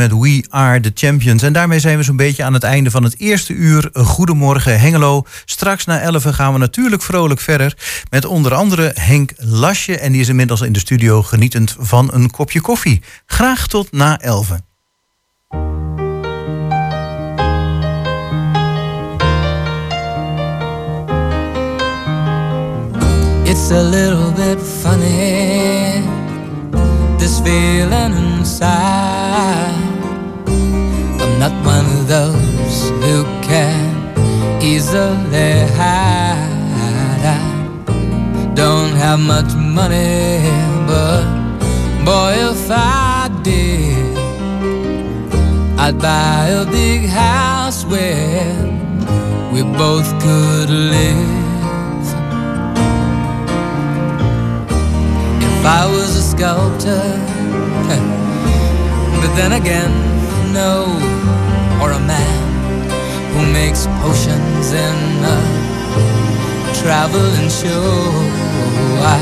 met 0.00 0.18
We 0.18 0.44
Are 0.48 0.80
The 0.80 0.90
Champions. 0.94 1.42
En 1.42 1.52
daarmee 1.52 1.80
zijn 1.80 1.96
we 1.96 2.02
zo'n 2.02 2.16
beetje 2.16 2.44
aan 2.44 2.54
het 2.54 2.62
einde 2.62 2.90
van 2.90 3.02
het 3.02 3.14
eerste 3.18 3.52
uur. 3.52 3.90
Goedemorgen 3.92 4.80
Hengelo. 4.80 5.22
Straks 5.44 5.84
na 5.84 6.00
11 6.00 6.22
gaan 6.22 6.52
we 6.52 6.58
natuurlijk 6.58 7.02
vrolijk 7.02 7.40
verder. 7.40 7.76
Met 8.10 8.24
onder 8.24 8.54
andere 8.54 8.92
Henk 8.94 9.32
Lasje. 9.36 9.98
En 9.98 10.12
die 10.12 10.20
is 10.20 10.28
inmiddels 10.28 10.60
in 10.60 10.72
de 10.72 10.78
studio 10.78 11.22
genietend 11.22 11.76
van 11.78 12.12
een 12.12 12.30
kopje 12.30 12.60
koffie. 12.60 13.02
Graag 13.26 13.66
tot 13.66 13.92
na 13.92 14.20
11. 14.20 14.48
It's 23.44 23.70
a 23.70 23.82
little 23.82 24.30
bit 24.30 24.58
funny, 24.82 26.02
this 27.18 27.40
inside. 27.40 29.89
Not 31.40 31.52
one 31.64 31.86
of 31.86 32.06
those 32.06 32.90
who 33.02 33.24
can 33.40 34.62
easily 34.62 35.66
hide. 35.74 37.24
I 37.24 38.52
don't 38.54 38.92
have 38.92 39.18
much 39.20 39.54
money, 39.54 40.42
but 40.86 41.24
boy, 42.04 42.34
if 42.50 42.70
I 42.70 43.30
did, 43.42 44.18
I'd 45.78 45.98
buy 45.98 46.48
a 46.48 46.66
big 46.66 47.08
house 47.08 47.86
where 47.86 48.54
we 49.50 49.62
both 49.62 50.10
could 50.20 50.68
live. 50.68 52.06
If 55.48 55.64
I 55.64 55.86
was 55.90 56.10
a 56.18 56.22
sculptor, 56.32 57.00
but 59.22 59.34
then 59.36 59.52
again, 59.52 59.90
no, 60.52 61.09
or 61.80 61.92
a 61.92 62.00
man 62.00 62.42
who 63.32 63.52
makes 63.52 63.86
potions 64.02 64.72
in 64.72 64.98
a 65.24 65.38
traveling 66.80 67.48
show. 67.48 68.10
I 69.16 69.20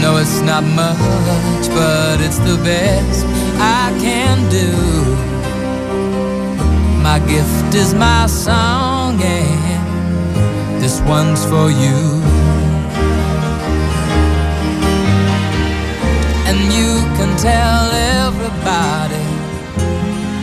know 0.00 0.16
it's 0.16 0.40
not 0.40 0.64
much, 0.64 1.68
but 1.70 2.20
it's 2.20 2.38
the 2.38 2.56
best 2.64 3.26
I 3.58 3.96
can 4.00 4.36
do. 4.50 4.70
My 7.02 7.18
gift 7.20 7.74
is 7.74 7.94
my 7.94 8.26
song, 8.26 9.20
and 9.22 10.82
this 10.82 11.00
one's 11.02 11.44
for 11.44 11.70
you. 11.70 12.26
and 16.48 16.72
you 16.72 16.92
can 17.18 17.36
tell 17.36 17.90
everybody 18.24 19.25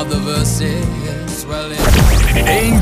of 0.00 0.08
the 0.08 0.16
verses, 0.16 1.44
well, 1.44 1.70
it 1.70 2.80